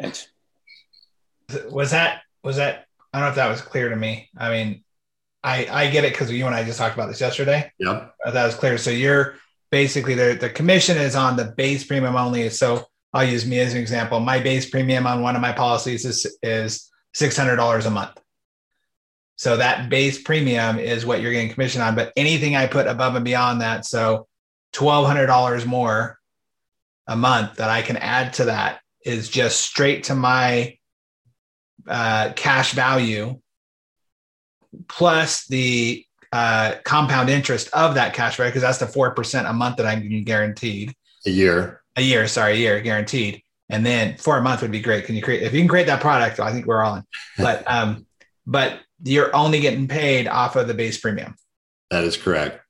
Thanks. 0.00 0.28
Was 1.70 1.90
that 1.92 2.22
was 2.42 2.56
that? 2.56 2.86
I 3.12 3.18
don't 3.18 3.26
know 3.26 3.30
if 3.30 3.36
that 3.36 3.48
was 3.48 3.60
clear 3.60 3.88
to 3.88 3.96
me. 3.96 4.28
I 4.36 4.50
mean, 4.50 4.84
I 5.42 5.66
I 5.70 5.90
get 5.90 6.04
it 6.04 6.12
because 6.12 6.30
you 6.32 6.46
and 6.46 6.54
I 6.54 6.64
just 6.64 6.78
talked 6.78 6.94
about 6.94 7.08
this 7.08 7.20
yesterday. 7.20 7.70
Yep. 7.78 8.14
Uh, 8.24 8.30
that 8.30 8.46
was 8.46 8.54
clear. 8.54 8.78
So 8.78 8.90
you're 8.90 9.36
basically 9.70 10.14
the 10.14 10.36
the 10.40 10.50
commission 10.50 10.96
is 10.96 11.14
on 11.14 11.36
the 11.36 11.44
base 11.44 11.84
premium 11.84 12.16
only. 12.16 12.48
So 12.50 12.86
I'll 13.12 13.24
use 13.24 13.46
me 13.46 13.60
as 13.60 13.74
an 13.74 13.80
example. 13.80 14.20
My 14.20 14.40
base 14.40 14.68
premium 14.68 15.06
on 15.06 15.22
one 15.22 15.36
of 15.36 15.42
my 15.42 15.52
policies 15.52 16.04
is 16.04 16.26
is 16.42 16.90
six 17.12 17.36
hundred 17.36 17.56
dollars 17.56 17.86
a 17.86 17.90
month. 17.90 18.20
So 19.36 19.56
that 19.56 19.90
base 19.90 20.22
premium 20.22 20.78
is 20.78 21.04
what 21.04 21.20
you're 21.20 21.32
getting 21.32 21.50
commission 21.50 21.82
on. 21.82 21.94
But 21.94 22.12
anything 22.16 22.56
I 22.56 22.66
put 22.66 22.86
above 22.86 23.14
and 23.14 23.24
beyond 23.24 23.60
that, 23.60 23.84
so 23.84 24.26
twelve 24.72 25.06
hundred 25.06 25.26
dollars 25.26 25.66
more 25.66 26.18
a 27.06 27.16
month 27.16 27.56
that 27.56 27.68
I 27.68 27.82
can 27.82 27.96
add 27.96 28.32
to 28.34 28.46
that 28.46 28.80
is 29.04 29.28
just 29.28 29.60
straight 29.60 30.04
to 30.04 30.14
my 30.14 30.76
uh, 31.86 32.32
cash 32.34 32.72
value 32.72 33.38
plus 34.88 35.46
the 35.46 36.04
uh, 36.32 36.74
compound 36.84 37.30
interest 37.30 37.68
of 37.72 37.94
that 37.94 38.14
cash 38.14 38.36
value 38.36 38.50
because 38.50 38.62
that's 38.62 38.78
the 38.78 38.86
four 38.86 39.14
percent 39.14 39.46
a 39.46 39.52
month 39.52 39.76
that 39.76 39.86
I'm 39.86 40.24
guaranteed 40.24 40.94
a 41.26 41.30
year. 41.30 41.82
A 41.96 42.02
year, 42.02 42.26
sorry, 42.26 42.54
a 42.54 42.56
year 42.56 42.80
guaranteed. 42.80 43.42
And 43.70 43.84
then 43.84 44.16
for 44.16 44.36
a 44.36 44.42
month 44.42 44.62
would 44.62 44.72
be 44.72 44.80
great. 44.80 45.06
Can 45.06 45.14
you 45.14 45.22
create 45.22 45.42
if 45.42 45.52
you 45.52 45.60
can 45.60 45.68
create 45.68 45.86
that 45.86 46.00
product? 46.00 46.40
I 46.40 46.52
think 46.52 46.66
we're 46.66 46.82
all 46.82 46.96
in. 46.96 47.04
But 47.38 47.64
um, 47.66 48.06
but 48.46 48.80
you're 49.02 49.34
only 49.34 49.60
getting 49.60 49.88
paid 49.88 50.26
off 50.26 50.56
of 50.56 50.68
the 50.68 50.74
base 50.74 50.98
premium. 50.98 51.34
That 51.90 52.04
is 52.04 52.16
correct. 52.16 52.60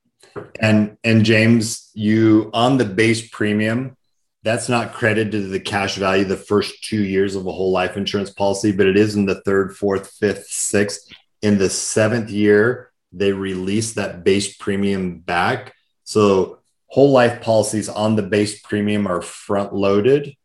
And 0.59 0.97
and 1.03 1.25
James, 1.25 1.89
you 1.93 2.49
on 2.53 2.77
the 2.77 2.85
base 2.85 3.27
premium, 3.27 3.97
that's 4.45 4.69
not 4.69 4.93
credited 4.93 5.31
to 5.31 5.47
the 5.47 5.59
cash 5.59 5.95
value 5.95 6.23
the 6.23 6.37
first 6.37 6.83
two 6.83 7.03
years 7.03 7.33
of 7.35 7.47
a 7.47 7.51
whole 7.51 7.71
life 7.71 7.97
insurance 7.97 8.29
policy, 8.29 8.71
but 8.71 8.85
it 8.85 8.95
is 8.95 9.15
in 9.15 9.25
the 9.25 9.41
third, 9.41 9.75
fourth, 9.75 10.11
fifth, 10.19 10.45
sixth. 10.45 11.11
In 11.41 11.57
the 11.57 11.67
seventh 11.67 12.29
year, 12.29 12.91
they 13.11 13.33
release 13.33 13.93
that 13.93 14.23
base 14.23 14.55
premium 14.55 15.17
back. 15.17 15.73
So 16.03 16.59
whole 16.85 17.11
life 17.11 17.41
policies 17.41 17.89
on 17.89 18.15
the 18.15 18.21
base 18.21 18.61
premium 18.61 19.07
are 19.07 19.23
front 19.23 19.73
loaded. 19.73 20.35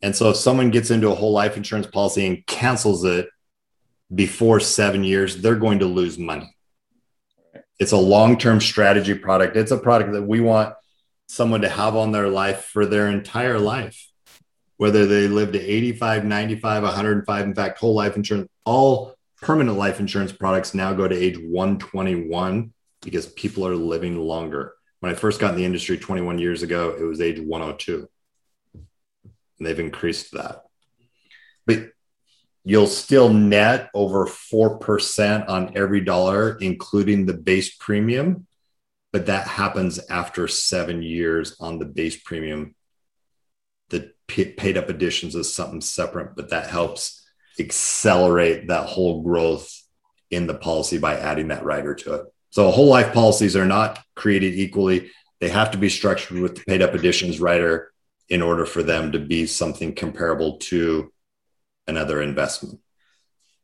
And 0.00 0.16
so 0.16 0.30
if 0.30 0.36
someone 0.36 0.70
gets 0.70 0.90
into 0.90 1.10
a 1.10 1.14
whole 1.14 1.32
life 1.32 1.58
insurance 1.58 1.86
policy 1.86 2.26
and 2.26 2.46
cancels 2.46 3.04
it 3.04 3.28
before 4.14 4.60
seven 4.60 5.04
years, 5.04 5.42
they're 5.42 5.56
going 5.56 5.80
to 5.80 5.86
lose 5.86 6.18
money. 6.18 6.56
It's 7.78 7.92
a 7.92 7.98
long 7.98 8.38
term 8.38 8.62
strategy 8.62 9.14
product. 9.14 9.58
It's 9.58 9.72
a 9.72 9.78
product 9.78 10.12
that 10.12 10.22
we 10.22 10.40
want 10.40 10.74
someone 11.26 11.62
to 11.62 11.68
have 11.68 11.96
on 11.96 12.12
their 12.12 12.28
life 12.28 12.64
for 12.66 12.86
their 12.86 13.08
entire 13.08 13.58
life, 13.58 14.08
whether 14.76 15.06
they 15.06 15.28
live 15.28 15.52
to 15.52 15.60
85, 15.60 16.24
95, 16.24 16.82
105. 16.82 17.44
In 17.44 17.54
fact, 17.54 17.78
whole 17.78 17.94
life 17.94 18.16
insurance, 18.16 18.48
all 18.64 19.14
permanent 19.40 19.76
life 19.76 20.00
insurance 20.00 20.32
products 20.32 20.74
now 20.74 20.92
go 20.92 21.08
to 21.08 21.16
age 21.16 21.38
121 21.38 22.72
because 23.02 23.26
people 23.26 23.66
are 23.66 23.76
living 23.76 24.18
longer. 24.18 24.74
When 25.00 25.12
I 25.12 25.14
first 25.14 25.40
got 25.40 25.50
in 25.50 25.56
the 25.56 25.64
industry 25.64 25.98
21 25.98 26.38
years 26.38 26.62
ago, 26.62 26.96
it 26.98 27.02
was 27.02 27.20
age 27.20 27.38
102. 27.38 28.08
And 28.72 29.66
they've 29.66 29.78
increased 29.78 30.32
that. 30.32 30.62
But 31.66 31.90
you'll 32.64 32.86
still 32.86 33.32
net 33.32 33.90
over 33.92 34.26
4% 34.26 35.48
on 35.48 35.76
every 35.76 36.00
dollar, 36.00 36.56
including 36.58 37.26
the 37.26 37.34
base 37.34 37.74
premium 37.74 38.46
but 39.14 39.26
that 39.26 39.46
happens 39.46 40.00
after 40.10 40.48
seven 40.48 41.00
years 41.00 41.54
on 41.60 41.78
the 41.78 41.84
base 41.84 42.16
premium. 42.16 42.74
The 43.90 44.12
paid 44.26 44.76
up 44.76 44.88
additions 44.88 45.36
is 45.36 45.54
something 45.54 45.82
separate, 45.82 46.34
but 46.34 46.50
that 46.50 46.66
helps 46.66 47.24
accelerate 47.60 48.66
that 48.66 48.88
whole 48.88 49.22
growth 49.22 49.72
in 50.32 50.48
the 50.48 50.54
policy 50.54 50.98
by 50.98 51.16
adding 51.16 51.46
that 51.48 51.64
rider 51.64 51.94
to 51.94 52.14
it. 52.14 52.26
So 52.50 52.68
whole 52.72 52.88
life 52.88 53.14
policies 53.14 53.54
are 53.54 53.64
not 53.64 54.00
created 54.16 54.54
equally. 54.54 55.12
They 55.38 55.48
have 55.48 55.70
to 55.70 55.78
be 55.78 55.90
structured 55.90 56.40
with 56.40 56.56
the 56.56 56.64
paid 56.64 56.82
up 56.82 56.94
additions 56.94 57.38
rider 57.38 57.92
in 58.28 58.42
order 58.42 58.66
for 58.66 58.82
them 58.82 59.12
to 59.12 59.20
be 59.20 59.46
something 59.46 59.94
comparable 59.94 60.56
to 60.56 61.12
another 61.86 62.20
investment. 62.20 62.80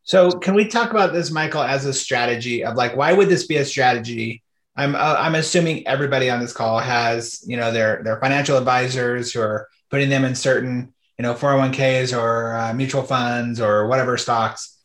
So, 0.05 0.31
can 0.31 0.55
we 0.55 0.69
talk 0.69 0.93
about 0.93 1.13
this, 1.13 1.33
Michael, 1.33 1.63
as 1.63 1.87
a 1.87 1.93
strategy 1.93 2.65
of 2.65 2.77
like, 2.77 2.97
why 2.97 3.13
would 3.13 3.29
this 3.29 3.49
be 3.49 3.57
a 3.57 3.65
strategy 3.65 4.45
I'm 4.81 4.95
uh, 4.95 5.17
I'm 5.19 5.35
assuming 5.35 5.87
everybody 5.87 6.31
on 6.31 6.41
this 6.41 6.55
call 6.55 6.79
has 6.79 7.45
you 7.47 7.59
know 7.59 7.71
their 7.71 8.03
their 8.03 8.19
financial 8.19 8.57
advisors 8.57 9.31
who 9.31 9.43
are 9.43 9.69
putting 9.91 10.09
them 10.09 10.25
in 10.25 10.35
certain 10.35 10.95
you 11.19 11.23
know 11.23 11.35
401ks 11.35 12.19
or 12.19 12.57
uh, 12.57 12.73
mutual 12.73 13.03
funds 13.03 13.61
or 13.61 13.89
whatever 13.89 14.17
stocks. 14.17 14.79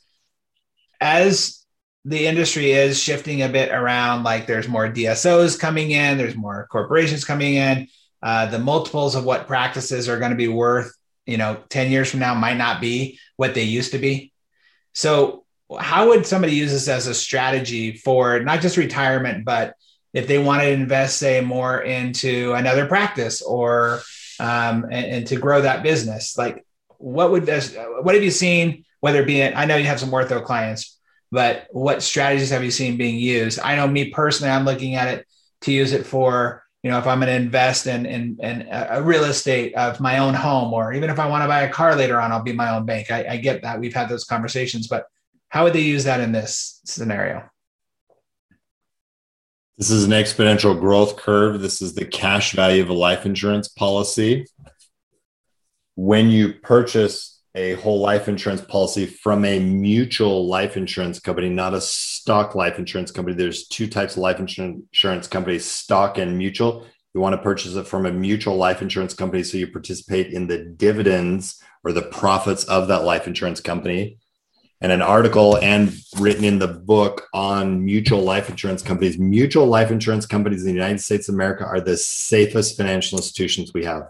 As 0.99 1.65
the 2.03 2.27
industry 2.27 2.71
is 2.71 3.01
shifting 3.01 3.41
a 3.41 3.47
bit 3.47 3.71
around, 3.71 4.23
like 4.23 4.47
there's 4.47 4.67
more 4.67 4.89
DSOs 4.89 5.58
coming 5.58 5.91
in, 5.91 6.17
there's 6.17 6.36
more 6.36 6.67
corporations 6.69 7.23
coming 7.23 7.55
in. 7.55 7.88
Uh, 8.21 8.47
the 8.47 8.60
multiples 8.60 9.15
of 9.15 9.23
what 9.23 9.47
practices 9.47 10.10
are 10.10 10.19
going 10.19 10.31
to 10.31 10.38
be 10.38 10.47
worth, 10.47 10.93
you 11.25 11.38
know, 11.38 11.63
10 11.69 11.91
years 11.91 12.12
from 12.12 12.19
now 12.19 12.34
might 12.34 12.58
not 12.58 12.81
be 12.81 13.19
what 13.38 13.53
they 13.53 13.63
used 13.63 13.91
to 13.91 13.97
be. 13.97 14.34
So, 14.93 15.45
how 15.79 16.10
would 16.10 16.27
somebody 16.27 16.53
use 16.53 16.71
this 16.71 16.88
as 16.88 17.08
a 17.08 17.13
strategy 17.13 17.97
for 17.97 18.39
not 18.39 18.62
just 18.62 18.77
retirement, 18.77 19.45
but 19.45 19.74
if 20.15 20.28
they 20.28 20.38
want 20.38 20.62
to 20.62 20.69
invest, 20.69 21.17
say, 21.17 21.41
more 21.41 21.82
into 21.82 22.54
another 22.54 22.88
practice 22.88 23.41
or 23.41 24.01
um, 24.39 24.86
and, 24.86 25.06
and, 25.06 25.28
to 25.28 25.36
grow 25.36 25.62
that 25.62 25.84
business, 25.84 26.38
like 26.38 26.65
what 26.97 27.32
would 27.32 27.45
this, 27.45 27.75
what 28.01 28.15
have 28.15 28.23
you 28.23 28.32
seen? 28.32 28.86
Whether 29.01 29.21
it 29.21 29.28
be, 29.28 29.43
I 29.43 29.65
know 29.65 29.75
you 29.75 29.86
have 29.86 29.99
some 29.99 30.12
ortho 30.12 30.43
clients, 30.43 30.97
but 31.32 31.67
what 31.71 32.01
strategies 32.01 32.49
have 32.49 32.63
you 32.63 32.71
seen 32.71 32.95
being 32.95 33.17
used? 33.17 33.60
I 33.60 33.75
know 33.75 33.88
me 33.88 34.10
personally, 34.10 34.51
I'm 34.51 34.63
looking 34.63 34.95
at 34.95 35.10
it 35.10 35.28
to 35.62 35.73
use 35.73 35.91
it 35.91 36.06
for, 36.06 36.63
you 36.82 36.91
know, 36.91 36.97
if 36.97 37.08
I'm 37.08 37.19
going 37.19 37.28
to 37.28 37.34
invest 37.34 37.86
in, 37.86 38.06
in, 38.06 38.38
in 38.41 38.67
a 38.71 39.01
real 39.01 39.25
estate 39.25 39.75
of 39.75 39.99
my 39.99 40.19
own 40.19 40.34
home, 40.34 40.73
or 40.73 40.93
even 40.93 41.10
if 41.10 41.19
I 41.19 41.28
want 41.28 41.43
to 41.43 41.47
buy 41.47 41.63
a 41.63 41.69
car 41.69 41.93
later 41.95 42.21
on, 42.21 42.32
I'll 42.32 42.41
be 42.41 42.54
my 42.54 42.73
own 42.73 42.86
bank. 42.86 43.12
I, 43.12 43.25
I 43.32 43.38
get 43.38 43.63
that. 43.63 43.82
We've 43.82 43.93
had 43.93 44.08
those 44.08 44.23
conversations, 44.23 44.88
but 44.88 45.08
how 45.49 45.65
would 45.65 45.73
they 45.73 45.82
use 45.82 46.06
that 46.06 46.21
in 46.21 46.32
this 46.32 46.80
scenario? 46.86 47.49
This 49.77 49.91
is 49.91 50.05
an 50.05 50.11
exponential 50.11 50.79
growth 50.79 51.17
curve. 51.17 51.59
This 51.59 51.81
is 51.81 51.95
the 51.95 52.05
cash 52.05 52.53
value 52.53 52.81
of 52.81 52.88
a 52.88 52.93
life 52.93 53.25
insurance 53.25 53.67
policy. 53.67 54.45
When 55.95 56.29
you 56.29 56.53
purchase 56.53 57.41
a 57.55 57.73
whole 57.73 57.99
life 57.99 58.29
insurance 58.29 58.61
policy 58.61 59.05
from 59.05 59.43
a 59.43 59.59
mutual 59.59 60.47
life 60.47 60.77
insurance 60.77 61.19
company, 61.19 61.49
not 61.49 61.73
a 61.73 61.81
stock 61.81 62.55
life 62.55 62.79
insurance 62.79 63.11
company, 63.11 63.35
there's 63.35 63.67
two 63.67 63.88
types 63.88 64.13
of 64.13 64.19
life 64.19 64.39
insurance 64.39 65.27
companies 65.27 65.65
stock 65.65 66.17
and 66.17 66.38
mutual. 66.38 66.85
You 67.13 67.19
want 67.19 67.33
to 67.33 67.41
purchase 67.41 67.75
it 67.75 67.85
from 67.85 68.05
a 68.05 68.11
mutual 68.13 68.55
life 68.55 68.81
insurance 68.81 69.13
company 69.13 69.43
so 69.43 69.57
you 69.57 69.67
participate 69.67 70.31
in 70.31 70.47
the 70.47 70.59
dividends 70.59 71.61
or 71.83 71.91
the 71.91 72.01
profits 72.01 72.63
of 72.63 72.88
that 72.88 73.03
life 73.03 73.27
insurance 73.27 73.59
company 73.59 74.19
and 74.85 74.91
an 74.91 75.01
article 75.01 75.57
and 75.63 75.91
written 76.19 76.43
in 76.43 76.59
the 76.59 76.67
book 76.67 77.27
on 77.33 77.83
mutual 77.83 78.21
life 78.21 78.51
insurance 78.51 78.83
companies. 78.83 79.17
Mutual 79.17 79.65
life 79.65 79.89
insurance 79.89 80.27
companies 80.27 80.61
in 80.61 80.67
the 80.67 80.73
United 80.75 80.99
States 80.99 81.27
of 81.27 81.33
America 81.33 81.65
are 81.65 81.81
the 81.81 81.97
safest 81.97 82.77
financial 82.77 83.17
institutions 83.17 83.73
we 83.73 83.83
have, 83.83 84.03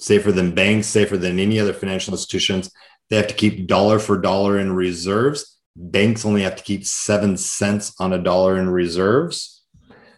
safer 0.00 0.32
than 0.32 0.56
banks, 0.56 0.88
safer 0.88 1.16
than 1.16 1.38
any 1.38 1.60
other 1.60 1.72
financial 1.72 2.12
institutions. 2.12 2.72
They 3.08 3.16
have 3.16 3.28
to 3.28 3.34
keep 3.34 3.68
dollar 3.68 4.00
for 4.00 4.18
dollar 4.18 4.58
in 4.58 4.72
reserves. 4.72 5.56
Banks 5.76 6.24
only 6.24 6.42
have 6.42 6.56
to 6.56 6.64
keep 6.64 6.84
seven 6.84 7.36
cents 7.36 7.94
on 8.00 8.12
a 8.12 8.18
dollar 8.20 8.58
in 8.58 8.68
reserves. 8.68 9.62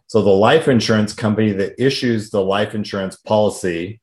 So 0.07 0.23
the 0.23 0.31
life 0.31 0.67
insurance 0.67 1.13
company 1.13 1.53
that 1.53 1.79
issues 1.79 2.31
the 2.31 2.43
life 2.43 2.75
insurance 2.75 3.17
policy 3.17 4.01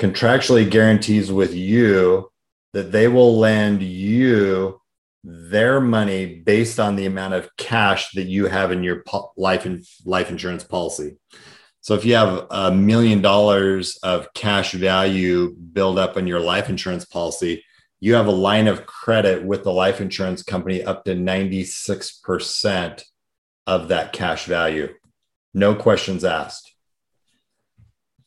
contractually 0.00 0.68
guarantees 0.68 1.30
with 1.30 1.54
you 1.54 2.32
that 2.74 2.90
they 2.92 3.08
will 3.08 3.38
lend 3.38 3.82
you 3.82 4.80
their 5.22 5.80
money 5.80 6.42
based 6.44 6.78
on 6.78 6.96
the 6.96 7.06
amount 7.06 7.32
of 7.32 7.48
cash 7.56 8.10
that 8.10 8.24
you 8.24 8.46
have 8.46 8.72
in 8.72 8.82
your 8.82 9.02
life 9.36 9.64
and 9.64 9.84
life 10.04 10.28
insurance 10.28 10.64
policy. 10.64 11.16
So 11.80 11.94
if 11.94 12.04
you 12.04 12.14
have 12.14 12.46
a 12.50 12.72
million 12.72 13.22
dollars 13.22 13.96
of 14.02 14.32
cash 14.34 14.72
value 14.72 15.54
build 15.54 15.98
up 15.98 16.16
in 16.16 16.26
your 16.26 16.40
life 16.40 16.68
insurance 16.68 17.04
policy, 17.04 17.64
you 18.00 18.14
have 18.14 18.26
a 18.26 18.32
line 18.32 18.66
of 18.66 18.86
credit 18.86 19.44
with 19.44 19.62
the 19.62 19.72
life 19.72 20.00
insurance 20.00 20.42
company 20.42 20.82
up 20.82 21.04
to 21.04 21.14
96% 21.14 23.04
of 23.66 23.88
that 23.88 24.12
cash 24.12 24.46
value. 24.46 24.88
No 25.54 25.74
questions 25.74 26.24
asked. 26.24 26.73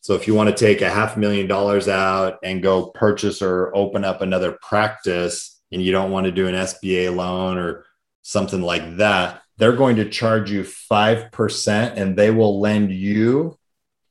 So 0.08 0.14
if 0.14 0.26
you 0.26 0.34
want 0.34 0.48
to 0.48 0.56
take 0.56 0.82
a 0.82 0.90
half 0.90 1.18
million 1.18 1.48
dollars 1.48 1.90
out 1.90 2.38
and 2.42 2.64
go 2.64 2.92
purchase 2.92 3.42
or 3.42 3.76
open 3.76 4.06
up 4.06 4.22
another 4.22 4.58
practice 4.62 5.62
and 5.70 5.82
you 5.82 5.92
don't 5.92 6.12
want 6.12 6.28
to 6.28 6.32
do 6.32 6.48
an 6.48 6.56
SBA 6.56 7.14
loan 7.14 7.58
or 7.58 7.86
something 8.22 8.62
like 8.62 8.96
that, 9.00 9.42
they're 9.58 9.76
going 9.76 9.98
to 9.98 10.10
charge 10.10 10.50
you 10.50 10.62
5% 10.64 11.98
and 11.98 12.16
they 12.16 12.32
will 12.32 12.62
lend 12.62 12.94
you 12.94 13.58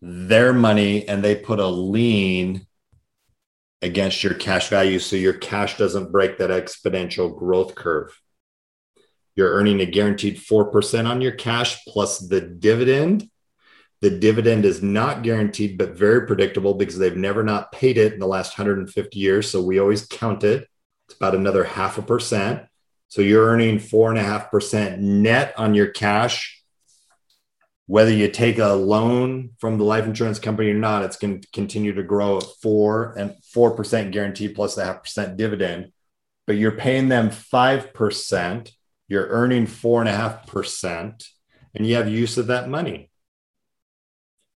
their 0.02 0.52
money 0.52 1.08
and 1.08 1.24
they 1.24 1.34
put 1.34 1.60
a 1.60 1.66
lien 1.66 2.66
against 3.80 4.22
your 4.22 4.34
cash 4.34 4.68
value 4.68 4.98
so 4.98 5.16
your 5.16 5.32
cash 5.32 5.78
doesn't 5.78 6.12
break 6.12 6.36
that 6.36 6.50
exponential 6.50 7.34
growth 7.34 7.74
curve. 7.74 8.20
You're 9.34 9.54
earning 9.54 9.80
a 9.80 9.86
guaranteed 9.86 10.36
4% 10.36 11.08
on 11.08 11.22
your 11.22 11.32
cash 11.32 11.82
plus 11.86 12.18
the 12.18 12.42
dividend. 12.42 13.30
The 14.00 14.10
dividend 14.10 14.64
is 14.64 14.82
not 14.82 15.22
guaranteed, 15.22 15.78
but 15.78 15.96
very 15.96 16.26
predictable 16.26 16.74
because 16.74 16.98
they've 16.98 17.16
never 17.16 17.42
not 17.42 17.72
paid 17.72 17.96
it 17.96 18.12
in 18.12 18.18
the 18.18 18.26
last 18.26 18.58
150 18.58 19.18
years. 19.18 19.50
So 19.50 19.62
we 19.62 19.78
always 19.78 20.06
count 20.06 20.44
it. 20.44 20.68
It's 21.08 21.16
about 21.16 21.34
another 21.34 21.64
half 21.64 21.98
a 21.98 22.02
percent. 22.02 22.62
So 23.08 23.22
you're 23.22 23.46
earning 23.46 23.78
four 23.78 24.10
and 24.10 24.18
a 24.18 24.22
half 24.22 24.50
percent 24.50 25.00
net 25.00 25.54
on 25.56 25.74
your 25.74 25.86
cash. 25.86 26.62
Whether 27.86 28.12
you 28.12 28.28
take 28.28 28.58
a 28.58 28.74
loan 28.74 29.50
from 29.58 29.78
the 29.78 29.84
life 29.84 30.04
insurance 30.04 30.40
company 30.40 30.70
or 30.70 30.74
not, 30.74 31.04
it's 31.04 31.16
going 31.16 31.40
to 31.40 31.48
continue 31.52 31.94
to 31.94 32.02
grow 32.02 32.38
at 32.38 32.44
four 32.60 33.14
and 33.16 33.36
four 33.52 33.76
percent 33.76 34.12
guaranteed 34.12 34.56
plus 34.56 34.76
a 34.76 34.84
half 34.84 35.02
percent 35.04 35.36
dividend. 35.36 35.92
But 36.46 36.56
you're 36.56 36.72
paying 36.72 37.08
them 37.08 37.30
five 37.30 37.94
percent 37.94 38.72
you're 39.08 39.28
earning 39.28 39.66
four 39.66 40.00
and 40.00 40.08
a 40.08 40.12
half 40.12 40.46
percent, 40.46 41.28
and 41.74 41.86
you 41.86 41.94
have 41.94 42.08
use 42.08 42.38
of 42.38 42.48
that 42.48 42.68
money. 42.68 43.10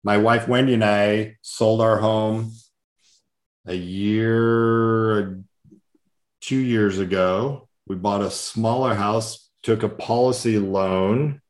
My 0.04 0.18
wife 0.18 0.46
Wendy 0.48 0.74
and 0.74 0.84
I 0.84 1.36
sold 1.42 1.80
our 1.80 1.98
home 1.98 2.52
a 3.66 3.74
year, 3.74 5.42
two 6.40 6.56
years 6.56 6.98
ago. 6.98 7.68
We 7.86 7.96
bought 7.96 8.22
a 8.22 8.30
smaller 8.30 8.94
house, 8.94 9.50
took 9.62 9.82
a 9.82 9.88
policy 9.88 10.58
loan, 10.58 11.40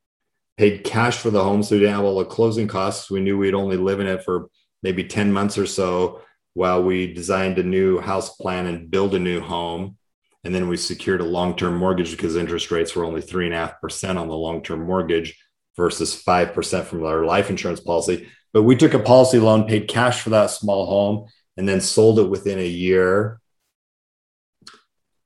paid 0.56 0.84
cash 0.84 1.18
for 1.18 1.30
the 1.30 1.44
home 1.44 1.62
so 1.62 1.74
we 1.74 1.80
didn't 1.80 1.94
have 1.94 2.04
all 2.04 2.18
the 2.18 2.24
closing 2.24 2.66
costs. 2.66 3.10
We 3.10 3.20
knew 3.20 3.36
we'd 3.36 3.54
only 3.54 3.76
live 3.76 4.00
in 4.00 4.06
it 4.06 4.24
for 4.24 4.48
maybe 4.82 5.04
10 5.04 5.32
months 5.32 5.58
or 5.58 5.66
so 5.66 6.22
while 6.54 6.82
we 6.82 7.12
designed 7.12 7.58
a 7.58 7.62
new 7.62 8.00
house 8.00 8.36
plan 8.36 8.66
and 8.66 8.90
build 8.90 9.14
a 9.14 9.18
new 9.18 9.40
home. 9.40 9.98
And 10.44 10.54
then 10.54 10.68
we 10.68 10.76
secured 10.76 11.20
a 11.20 11.24
long 11.24 11.56
term 11.56 11.76
mortgage 11.76 12.12
because 12.12 12.36
interest 12.36 12.70
rates 12.70 12.94
were 12.94 13.04
only 13.04 13.20
3.5% 13.20 14.16
on 14.16 14.28
the 14.28 14.34
long 14.34 14.62
term 14.62 14.86
mortgage 14.86 15.38
versus 15.76 16.22
5% 16.22 16.84
from 16.84 17.04
our 17.04 17.24
life 17.24 17.50
insurance 17.50 17.80
policy. 17.80 18.28
But 18.56 18.62
we 18.62 18.74
took 18.74 18.94
a 18.94 18.98
policy 18.98 19.38
loan, 19.38 19.66
paid 19.66 19.86
cash 19.86 20.22
for 20.22 20.30
that 20.30 20.46
small 20.46 20.86
home, 20.86 21.28
and 21.58 21.68
then 21.68 21.82
sold 21.82 22.18
it 22.18 22.30
within 22.30 22.58
a 22.58 22.66
year. 22.66 23.38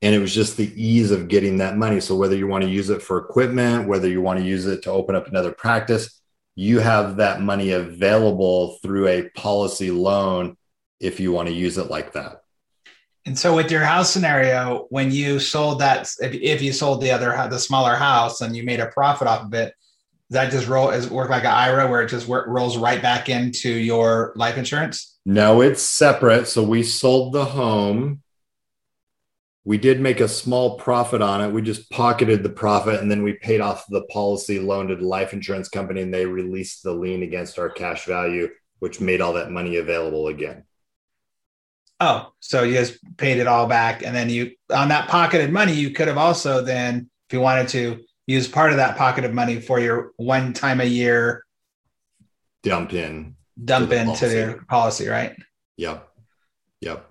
And 0.02 0.12
it 0.12 0.18
was 0.18 0.34
just 0.34 0.56
the 0.56 0.72
ease 0.74 1.12
of 1.12 1.28
getting 1.28 1.58
that 1.58 1.76
money. 1.76 2.00
So, 2.00 2.16
whether 2.16 2.34
you 2.34 2.48
want 2.48 2.64
to 2.64 2.68
use 2.68 2.90
it 2.90 3.00
for 3.00 3.18
equipment, 3.18 3.86
whether 3.86 4.08
you 4.08 4.20
want 4.20 4.40
to 4.40 4.44
use 4.44 4.66
it 4.66 4.82
to 4.82 4.90
open 4.90 5.14
up 5.14 5.28
another 5.28 5.52
practice, 5.52 6.20
you 6.56 6.80
have 6.80 7.18
that 7.18 7.40
money 7.40 7.70
available 7.70 8.78
through 8.82 9.06
a 9.06 9.28
policy 9.28 9.92
loan 9.92 10.56
if 10.98 11.20
you 11.20 11.30
want 11.30 11.46
to 11.46 11.54
use 11.54 11.78
it 11.78 11.88
like 11.88 12.14
that. 12.14 12.42
And 13.26 13.38
so, 13.38 13.54
with 13.54 13.70
your 13.70 13.84
house 13.84 14.12
scenario, 14.12 14.88
when 14.90 15.12
you 15.12 15.38
sold 15.38 15.78
that, 15.78 16.12
if, 16.18 16.34
if 16.34 16.62
you 16.62 16.72
sold 16.72 17.00
the 17.00 17.12
other 17.12 17.30
the 17.48 17.60
smaller 17.60 17.94
house 17.94 18.40
and 18.40 18.56
you 18.56 18.64
made 18.64 18.80
a 18.80 18.88
profit 18.88 19.28
off 19.28 19.44
of 19.44 19.54
it, 19.54 19.72
that 20.30 20.52
just 20.52 20.68
roll 20.68 20.90
is 20.90 21.10
work 21.10 21.28
like 21.28 21.44
an 21.44 21.50
IRA 21.50 21.88
where 21.88 22.02
it 22.02 22.08
just 22.08 22.28
work, 22.28 22.46
rolls 22.46 22.76
right 22.76 23.02
back 23.02 23.28
into 23.28 23.70
your 23.70 24.32
life 24.36 24.56
insurance? 24.56 25.18
No, 25.26 25.60
it's 25.60 25.82
separate. 25.82 26.46
So 26.46 26.62
we 26.62 26.82
sold 26.82 27.32
the 27.32 27.44
home. 27.44 28.22
We 29.64 29.76
did 29.76 30.00
make 30.00 30.20
a 30.20 30.28
small 30.28 30.78
profit 30.78 31.20
on 31.20 31.42
it. 31.42 31.52
We 31.52 31.62
just 31.62 31.90
pocketed 31.90 32.42
the 32.42 32.50
profit 32.50 33.00
and 33.00 33.10
then 33.10 33.22
we 33.22 33.34
paid 33.34 33.60
off 33.60 33.84
the 33.88 34.02
policy 34.04 34.58
loan 34.58 34.88
to 34.88 34.96
the 34.96 35.04
life 35.04 35.32
insurance 35.32 35.68
company 35.68 36.00
and 36.00 36.14
they 36.14 36.26
released 36.26 36.82
the 36.82 36.92
lien 36.92 37.22
against 37.22 37.58
our 37.58 37.68
cash 37.68 38.06
value, 38.06 38.48
which 38.78 39.00
made 39.00 39.20
all 39.20 39.34
that 39.34 39.50
money 39.50 39.76
available 39.76 40.28
again. 40.28 40.64
Oh, 41.98 42.32
so 42.40 42.62
you 42.62 42.74
just 42.74 42.98
paid 43.18 43.38
it 43.38 43.46
all 43.46 43.66
back. 43.66 44.02
And 44.02 44.16
then 44.16 44.30
you, 44.30 44.52
on 44.72 44.88
that 44.88 45.08
pocketed 45.08 45.52
money, 45.52 45.74
you 45.74 45.90
could 45.90 46.08
have 46.08 46.16
also 46.16 46.62
then, 46.62 47.10
if 47.28 47.34
you 47.34 47.40
wanted 47.40 47.68
to, 47.68 48.02
use 48.30 48.48
part 48.48 48.70
of 48.70 48.76
that 48.76 48.96
pocket 48.96 49.24
of 49.24 49.34
money 49.34 49.60
for 49.60 49.80
your 49.80 50.12
one 50.16 50.52
time 50.52 50.80
a 50.80 50.84
year 50.84 51.44
dump 52.62 52.92
in, 52.92 53.36
dump 53.62 53.90
to 53.90 53.96
into 53.96 54.28
their 54.28 54.62
policy, 54.68 55.08
right? 55.08 55.34
Yep. 55.76 56.08
Yep. 56.80 57.06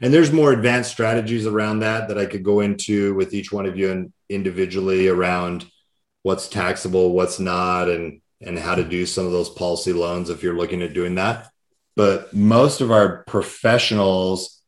And 0.00 0.12
there's 0.12 0.32
more 0.32 0.52
advanced 0.52 0.90
strategies 0.90 1.46
around 1.46 1.80
that 1.80 2.08
that 2.08 2.18
I 2.18 2.26
could 2.26 2.44
go 2.44 2.60
into 2.60 3.14
with 3.14 3.32
each 3.32 3.50
one 3.50 3.66
of 3.66 3.78
you 3.78 3.90
and 3.90 4.12
individually 4.28 5.08
around 5.08 5.66
what's 6.22 6.48
taxable, 6.48 7.12
what's 7.12 7.38
not, 7.38 7.88
and 7.88 8.20
and 8.40 8.58
how 8.58 8.74
to 8.74 8.84
do 8.84 9.06
some 9.06 9.26
of 9.26 9.32
those 9.32 9.48
policy 9.48 9.92
loans 9.92 10.30
if 10.30 10.42
you're 10.42 10.56
looking 10.56 10.82
at 10.82 10.92
doing 10.92 11.14
that 11.14 11.50
but 11.96 12.32
most 12.34 12.80
of 12.80 12.90
our 12.90 13.24
professionals 13.24 14.62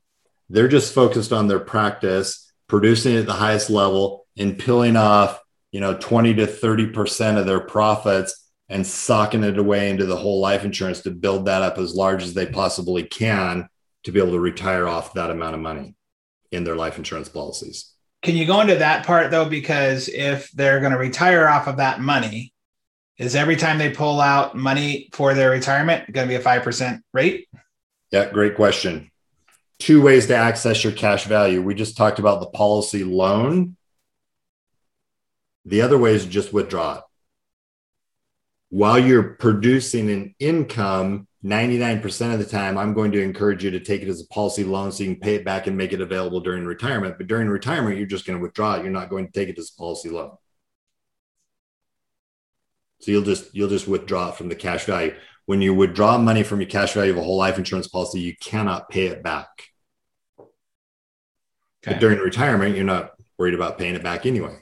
they're 0.50 0.68
just 0.68 0.94
focused 0.94 1.32
on 1.32 1.46
their 1.46 1.60
practice 1.60 2.50
producing 2.68 3.16
at 3.16 3.26
the 3.26 3.32
highest 3.32 3.70
level 3.70 4.26
and 4.36 4.58
peeling 4.58 4.96
off 4.96 5.40
you 5.72 5.80
know 5.80 5.94
20 5.94 6.34
to 6.34 6.46
30% 6.46 7.38
of 7.38 7.46
their 7.46 7.60
profits 7.60 8.50
and 8.68 8.86
socking 8.86 9.44
it 9.44 9.58
away 9.58 9.90
into 9.90 10.06
the 10.06 10.16
whole 10.16 10.40
life 10.40 10.64
insurance 10.64 11.00
to 11.02 11.10
build 11.10 11.46
that 11.46 11.62
up 11.62 11.78
as 11.78 11.94
large 11.94 12.22
as 12.22 12.34
they 12.34 12.46
possibly 12.46 13.02
can 13.02 13.68
to 14.04 14.12
be 14.12 14.20
able 14.20 14.32
to 14.32 14.40
retire 14.40 14.86
off 14.86 15.14
that 15.14 15.30
amount 15.30 15.54
of 15.54 15.60
money 15.60 15.94
in 16.50 16.64
their 16.64 16.76
life 16.76 16.98
insurance 16.98 17.28
policies 17.28 17.92
can 18.22 18.36
you 18.36 18.46
go 18.46 18.60
into 18.60 18.76
that 18.76 19.06
part 19.06 19.30
though 19.30 19.48
because 19.48 20.08
if 20.08 20.50
they're 20.52 20.80
going 20.80 20.92
to 20.92 20.98
retire 20.98 21.46
off 21.48 21.68
of 21.68 21.76
that 21.76 22.00
money 22.00 22.52
is 23.18 23.34
every 23.34 23.56
time 23.56 23.78
they 23.78 23.90
pull 23.90 24.20
out 24.20 24.56
money 24.56 25.08
for 25.12 25.34
their 25.34 25.50
retirement 25.50 26.10
going 26.12 26.28
to 26.28 26.32
be 26.32 26.40
a 26.40 26.44
5% 26.44 27.00
rate? 27.12 27.48
Yeah, 28.12 28.30
great 28.30 28.54
question. 28.54 29.10
Two 29.78 30.00
ways 30.00 30.26
to 30.26 30.36
access 30.36 30.82
your 30.82 30.92
cash 30.92 31.24
value. 31.24 31.60
We 31.60 31.74
just 31.74 31.96
talked 31.96 32.18
about 32.18 32.40
the 32.40 32.46
policy 32.46 33.04
loan. 33.04 33.76
The 35.64 35.82
other 35.82 35.98
way 35.98 36.14
is 36.14 36.24
just 36.24 36.52
withdraw 36.52 36.98
it. 36.98 37.04
While 38.70 38.98
you're 38.98 39.34
producing 39.34 40.10
an 40.10 40.34
income, 40.38 41.26
99% 41.44 42.32
of 42.32 42.38
the 42.38 42.44
time, 42.44 42.76
I'm 42.76 42.94
going 42.94 43.12
to 43.12 43.22
encourage 43.22 43.64
you 43.64 43.70
to 43.70 43.80
take 43.80 44.02
it 44.02 44.08
as 44.08 44.20
a 44.20 44.26
policy 44.26 44.64
loan 44.64 44.92
so 44.92 45.04
you 45.04 45.14
can 45.14 45.20
pay 45.20 45.36
it 45.36 45.44
back 45.44 45.66
and 45.66 45.76
make 45.76 45.92
it 45.92 46.00
available 46.00 46.40
during 46.40 46.64
retirement. 46.64 47.16
But 47.16 47.28
during 47.28 47.48
retirement, 47.48 47.96
you're 47.96 48.06
just 48.06 48.26
going 48.26 48.38
to 48.38 48.42
withdraw 48.42 48.74
it. 48.74 48.82
You're 48.82 48.92
not 48.92 49.10
going 49.10 49.26
to 49.26 49.32
take 49.32 49.48
it 49.48 49.58
as 49.58 49.72
a 49.74 49.78
policy 49.78 50.10
loan. 50.10 50.32
So 53.00 53.12
you'll 53.12 53.22
just 53.22 53.54
you'll 53.54 53.68
just 53.68 53.86
withdraw 53.86 54.30
it 54.30 54.34
from 54.34 54.48
the 54.48 54.56
cash 54.56 54.84
value. 54.84 55.14
When 55.46 55.62
you 55.62 55.72
withdraw 55.72 56.18
money 56.18 56.42
from 56.42 56.60
your 56.60 56.68
cash 56.68 56.92
value 56.92 57.12
of 57.12 57.18
a 57.18 57.22
whole 57.22 57.38
life 57.38 57.56
insurance 57.56 57.88
policy, 57.88 58.20
you 58.20 58.34
cannot 58.36 58.90
pay 58.90 59.06
it 59.06 59.22
back. 59.22 59.48
Okay. 60.40 60.48
But 61.92 62.00
during 62.00 62.18
retirement, 62.18 62.74
you're 62.74 62.84
not 62.84 63.12
worried 63.38 63.54
about 63.54 63.78
paying 63.78 63.94
it 63.94 64.02
back 64.02 64.26
anyway. 64.26 64.58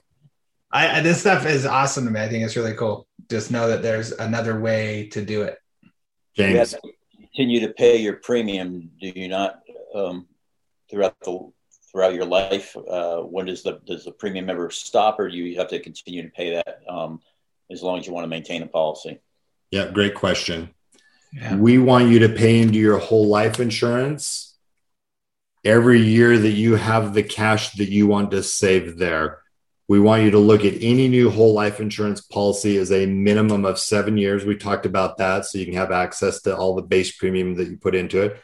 I, 0.73 1.01
this 1.01 1.21
stuff 1.21 1.47
is 1.47 1.65
awesome 1.65 2.05
to 2.05 2.11
me. 2.11 2.21
I 2.21 2.29
think 2.29 2.45
it's 2.45 2.57
really 2.57 2.75
cool. 2.75 3.07
Just 3.31 3.51
know 3.51 3.69
that 3.69 3.83
there's 3.83 4.13
another 4.13 4.61
way 4.61 5.09
to 5.13 5.25
do 5.25 5.43
it. 5.43 5.59
James, 6.37 6.75
you 6.83 6.93
continue 7.21 7.61
to 7.61 7.73
pay 7.73 7.97
your 7.97 8.15
premium. 8.15 8.91
Do 9.01 9.09
you 9.15 9.29
not 9.29 9.61
um, 9.95 10.27
throughout 10.91 11.19
the 11.21 11.51
throughout 11.91 12.15
your 12.15 12.27
life? 12.27 12.77
Uh, 12.77 13.19
when 13.23 13.47
does 13.47 13.63
the 13.63 13.81
does 13.87 14.05
the 14.05 14.13
premium 14.13 14.51
ever 14.51 14.71
stop, 14.71 15.19
or 15.19 15.31
do 15.31 15.37
you 15.37 15.57
have 15.59 15.69
to 15.69 15.81
continue 15.81 16.23
to 16.23 16.29
pay 16.29 16.55
that 16.55 16.81
um, 16.89 17.21
as 17.71 17.83
long 17.83 17.99
as 17.99 18.07
you 18.07 18.13
want 18.13 18.25
to 18.25 18.29
maintain 18.29 18.63
a 18.63 18.67
policy? 18.67 19.21
Yeah, 19.71 19.91
great 19.91 20.15
question. 20.15 20.71
Yeah. 21.33 21.57
We 21.57 21.79
want 21.79 22.09
you 22.09 22.21
to 22.21 22.29
pay 22.29 22.61
into 22.61 22.79
your 22.79 22.99
whole 22.99 23.29
life 23.29 23.61
insurance 23.61 24.57
every 25.65 26.01
year 26.01 26.39
that 26.39 26.53
you 26.53 26.77
have 26.77 27.15
the 27.15 27.23
cash 27.23 27.73
that 27.73 27.89
you 27.89 28.07
want 28.07 28.31
to 28.31 28.43
save 28.43 28.99
there. 28.99 29.41
We 29.89 30.01
want 30.01 30.25
you 30.25 30.33
to 30.33 30.39
look 30.39 30.65
at 30.65 30.83
any 30.83 31.07
new 31.07 31.31
whole 31.31 31.53
life 31.53 31.79
insurance 31.79 32.21
policy 32.21 32.77
as 32.77 32.91
a 32.91 33.07
minimum 33.07 33.65
of 33.65 33.79
seven 33.79 34.17
years. 34.17 34.45
We 34.45 34.57
talked 34.57 34.85
about 34.85 35.19
that 35.19 35.45
so 35.45 35.59
you 35.59 35.65
can 35.65 35.75
have 35.75 35.93
access 35.93 36.43
to 36.43 36.57
all 36.57 36.75
the 36.75 36.83
base 36.83 37.17
premium 37.17 37.55
that 37.55 37.69
you 37.69 37.77
put 37.77 37.95
into 37.95 38.23
it. 38.23 38.43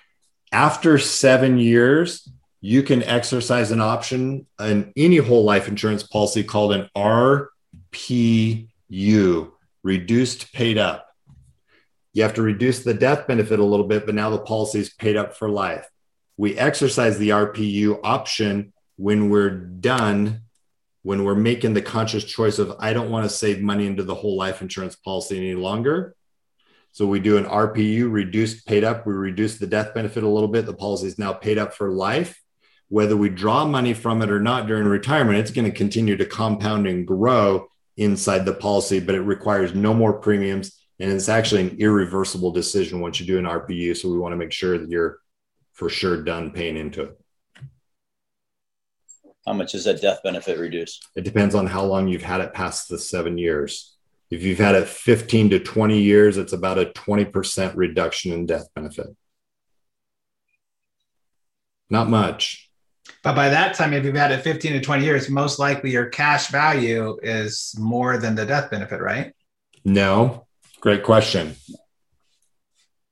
After 0.52 0.98
seven 0.98 1.58
years, 1.58 2.30
you 2.60 2.84
can 2.84 3.02
exercise 3.02 3.72
an 3.72 3.80
option 3.80 4.46
in 4.60 4.92
any 4.96 5.16
whole 5.16 5.42
life 5.42 5.66
insurance 5.66 6.04
policy 6.04 6.44
called 6.44 6.72
an 6.72 6.88
RPU, 6.96 7.48
reduced 9.82 10.52
paid 10.52 10.78
up. 10.78 11.08
you 12.12 12.22
have 12.22 12.34
to 12.34 12.42
reduce 12.42 12.84
the 12.84 12.94
death 12.94 13.26
benefit 13.26 13.58
a 13.58 13.64
little 13.64 13.86
bit, 13.88 14.06
but 14.06 14.14
now 14.14 14.30
the 14.30 14.38
policy 14.38 14.78
is 14.78 14.90
paid 14.90 15.16
up 15.16 15.34
for 15.34 15.48
life. 15.48 15.88
We 16.36 16.56
exercise 16.56 17.18
the 17.18 17.30
RPU 17.30 17.98
option 18.04 18.72
when 18.96 19.28
we're 19.28 19.50
done, 19.50 20.41
when 21.02 21.24
we're 21.24 21.34
making 21.34 21.74
the 21.74 21.82
conscious 21.82 22.24
choice 22.24 22.58
of, 22.58 22.76
I 22.78 22.92
don't 22.92 23.10
want 23.10 23.28
to 23.28 23.36
save 23.36 23.60
money 23.60 23.86
into 23.86 24.04
the 24.04 24.14
whole 24.14 24.36
life 24.36 24.62
insurance 24.62 24.94
policy 24.94 25.36
any 25.36 25.54
longer. 25.54 26.14
So 26.92 27.06
we 27.06 27.20
do 27.20 27.38
an 27.38 27.44
RPU 27.44 28.12
reduced 28.12 28.66
paid 28.66 28.84
up. 28.84 29.06
We 29.06 29.14
reduce 29.14 29.58
the 29.58 29.66
death 29.66 29.94
benefit 29.94 30.22
a 30.22 30.28
little 30.28 30.48
bit. 30.48 30.66
The 30.66 30.74
policy 30.74 31.06
is 31.06 31.18
now 31.18 31.32
paid 31.32 31.58
up 31.58 31.74
for 31.74 31.90
life. 31.90 32.40
Whether 32.88 33.16
we 33.16 33.30
draw 33.30 33.64
money 33.64 33.94
from 33.94 34.20
it 34.20 34.30
or 34.30 34.40
not 34.40 34.66
during 34.66 34.84
retirement, 34.84 35.38
it's 35.38 35.50
going 35.50 35.64
to 35.64 35.76
continue 35.76 36.16
to 36.18 36.26
compound 36.26 36.86
and 36.86 37.06
grow 37.06 37.68
inside 37.96 38.44
the 38.44 38.52
policy, 38.52 39.00
but 39.00 39.14
it 39.14 39.22
requires 39.22 39.74
no 39.74 39.94
more 39.94 40.12
premiums. 40.12 40.78
And 41.00 41.10
it's 41.10 41.30
actually 41.30 41.62
an 41.62 41.76
irreversible 41.78 42.52
decision 42.52 43.00
once 43.00 43.18
you 43.18 43.26
do 43.26 43.38
an 43.38 43.46
RPU. 43.46 43.96
So 43.96 44.10
we 44.10 44.18
want 44.18 44.34
to 44.34 44.36
make 44.36 44.52
sure 44.52 44.78
that 44.78 44.90
you're 44.90 45.18
for 45.72 45.88
sure 45.88 46.22
done 46.22 46.50
paying 46.50 46.76
into 46.76 47.02
it. 47.04 47.21
How 49.46 49.52
much 49.52 49.74
is 49.74 49.84
that 49.84 50.00
death 50.00 50.20
benefit 50.22 50.58
reduced? 50.58 51.08
It 51.16 51.24
depends 51.24 51.54
on 51.54 51.66
how 51.66 51.84
long 51.84 52.06
you've 52.08 52.22
had 52.22 52.40
it 52.40 52.54
past 52.54 52.88
the 52.88 52.98
seven 52.98 53.38
years. 53.38 53.96
If 54.30 54.42
you've 54.42 54.58
had 54.58 54.76
it 54.76 54.88
15 54.88 55.50
to 55.50 55.58
20 55.58 56.00
years, 56.00 56.38
it's 56.38 56.52
about 56.52 56.78
a 56.78 56.86
20% 56.86 57.72
reduction 57.76 58.32
in 58.32 58.46
death 58.46 58.68
benefit. 58.74 59.08
Not 61.90 62.08
much. 62.08 62.70
But 63.22 63.36
by 63.36 63.50
that 63.50 63.74
time, 63.74 63.92
if 63.92 64.04
you've 64.04 64.16
had 64.16 64.32
it 64.32 64.42
15 64.42 64.72
to 64.72 64.80
20 64.80 65.04
years, 65.04 65.28
most 65.28 65.58
likely 65.58 65.90
your 65.90 66.06
cash 66.06 66.48
value 66.48 67.18
is 67.22 67.74
more 67.78 68.16
than 68.16 68.34
the 68.34 68.46
death 68.46 68.70
benefit, 68.70 69.00
right? 69.00 69.32
No. 69.84 70.46
Great 70.80 71.02
question. 71.02 71.56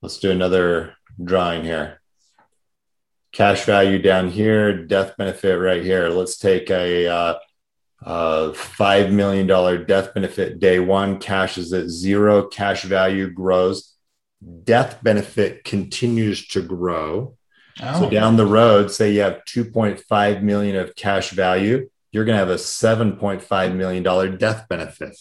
Let's 0.00 0.18
do 0.18 0.30
another 0.30 0.94
drawing 1.22 1.64
here. 1.64 1.99
Cash 3.32 3.64
value 3.64 4.00
down 4.00 4.28
here, 4.28 4.86
death 4.86 5.16
benefit 5.16 5.58
right 5.58 5.82
here. 5.82 6.08
Let's 6.08 6.36
take 6.36 6.70
a 6.70 7.06
uh, 7.06 7.34
uh, 8.04 8.50
$5 8.52 9.12
million 9.12 9.46
death 9.86 10.14
benefit 10.14 10.58
day 10.58 10.80
one. 10.80 11.18
Cash 11.18 11.58
is 11.58 11.72
at 11.72 11.88
zero, 11.88 12.48
cash 12.48 12.82
value 12.82 13.30
grows. 13.30 13.94
Death 14.64 15.02
benefit 15.02 15.64
continues 15.64 16.48
to 16.48 16.62
grow 16.62 17.36
Oh. 17.82 18.00
So 18.00 18.10
down 18.10 18.36
the 18.36 18.46
road, 18.46 18.90
say 18.90 19.12
you 19.12 19.20
have 19.20 19.42
2.5 19.46 20.42
million 20.42 20.76
of 20.76 20.94
cash 20.94 21.30
value, 21.30 21.88
you're 22.12 22.24
going 22.24 22.34
to 22.34 22.38
have 22.38 22.50
a 22.50 22.54
7.5 22.54 23.74
million 23.74 24.02
dollar 24.02 24.28
death 24.28 24.68
benefit. 24.68 25.16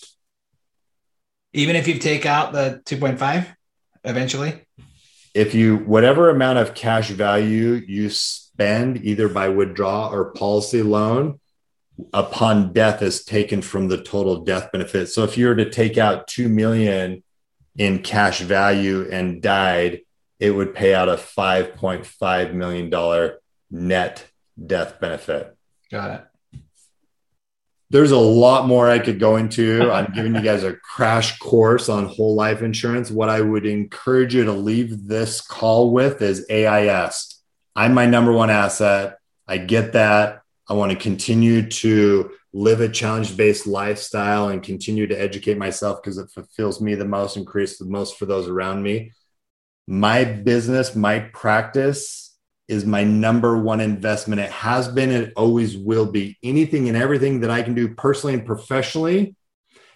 Even 1.54 1.76
if 1.76 1.88
you 1.88 2.00
take 2.00 2.26
out 2.26 2.52
the 2.52 2.82
2.5 2.86 3.46
eventually? 4.04 4.66
If 5.34 5.54
you 5.54 5.78
whatever 5.78 6.30
amount 6.30 6.60
of 6.60 6.74
cash 6.74 7.10
value 7.10 7.82
you 7.88 8.10
spend 8.10 9.06
either 9.06 9.30
by 9.30 9.50
withdrawal 9.50 10.14
or 10.14 10.32
policy 10.32 10.82
loan 10.82 11.40
upon 12.14 12.74
death 12.74 13.02
is 13.02 13.24
taken 13.24 13.62
from 13.62 13.88
the 13.88 14.02
total 14.02 14.44
death 14.44 14.72
benefit. 14.72 15.08
So 15.08 15.24
if 15.24 15.38
you 15.38 15.48
were 15.48 15.56
to 15.56 15.70
take 15.70 15.98
out 15.98 16.28
2 16.28 16.50
million 16.50 17.24
in 17.78 18.00
cash 18.00 18.42
value 18.42 19.08
and 19.12 19.42
died, 19.42 20.02
it 20.40 20.52
would 20.52 20.74
pay 20.74 20.94
out 20.94 21.10
a 21.10 21.16
$5.5 21.16 22.54
million 22.54 23.32
net 23.70 24.26
death 24.66 25.00
benefit. 25.00 25.56
Got 25.92 26.12
it. 26.12 26.29
There's 27.92 28.12
a 28.12 28.18
lot 28.18 28.68
more 28.68 28.88
I 28.88 29.00
could 29.00 29.20
go 29.20 29.38
into. 29.38 29.92
I'm 29.92 30.14
giving 30.14 30.36
you 30.36 30.42
guys 30.42 30.64
a 30.64 30.76
crash 30.76 31.40
course 31.40 31.90
on 31.90 32.06
whole 32.06 32.36
life 32.36 32.62
insurance. 32.62 33.10
What 33.10 33.30
I 33.30 33.42
would 33.42 33.66
encourage 33.66 34.36
you 34.36 34.46
to 34.46 34.52
leave 34.52 35.08
this 35.08 35.42
call 35.42 35.92
with 35.92 36.22
is 36.22 36.46
AIS. 36.52 37.42
I'm 37.76 37.94
my 37.94 38.06
number 38.06 38.32
one 38.32 38.52
asset. 38.52 39.18
I 39.48 39.58
get 39.58 39.94
that. 39.94 40.42
I 40.68 40.74
want 40.74 40.92
to 40.92 40.98
continue 40.98 41.68
to 41.68 42.32
live 42.54 42.82
a 42.82 42.90
challenge 42.90 43.36
based 43.36 43.66
lifestyle 43.66 44.50
and 44.50 44.62
continue 44.62 45.08
to 45.08 45.20
educate 45.20 45.58
myself 45.58 46.02
because 46.02 46.20
it 46.20 46.30
fulfills 46.30 46.80
me 46.80 46.94
the 46.94 47.06
most 47.06 47.38
and 47.38 47.48
creates 47.48 47.78
the 47.78 47.86
most 47.86 48.18
for 48.18 48.26
those 48.28 48.48
around 48.48 48.84
me 48.84 49.12
my 49.90 50.24
business, 50.24 50.96
my 50.96 51.18
practice 51.18 52.29
is 52.70 52.86
my 52.86 53.04
number 53.04 53.58
one 53.58 53.82
investment. 53.82 54.40
It 54.40 54.52
has 54.52 54.88
been, 54.88 55.10
it 55.10 55.34
always 55.36 55.76
will 55.76 56.06
be. 56.06 56.38
Anything 56.44 56.88
and 56.88 56.96
everything 56.96 57.40
that 57.40 57.50
I 57.50 57.64
can 57.64 57.74
do 57.74 57.96
personally 57.96 58.36
and 58.36 58.46
professionally 58.46 59.36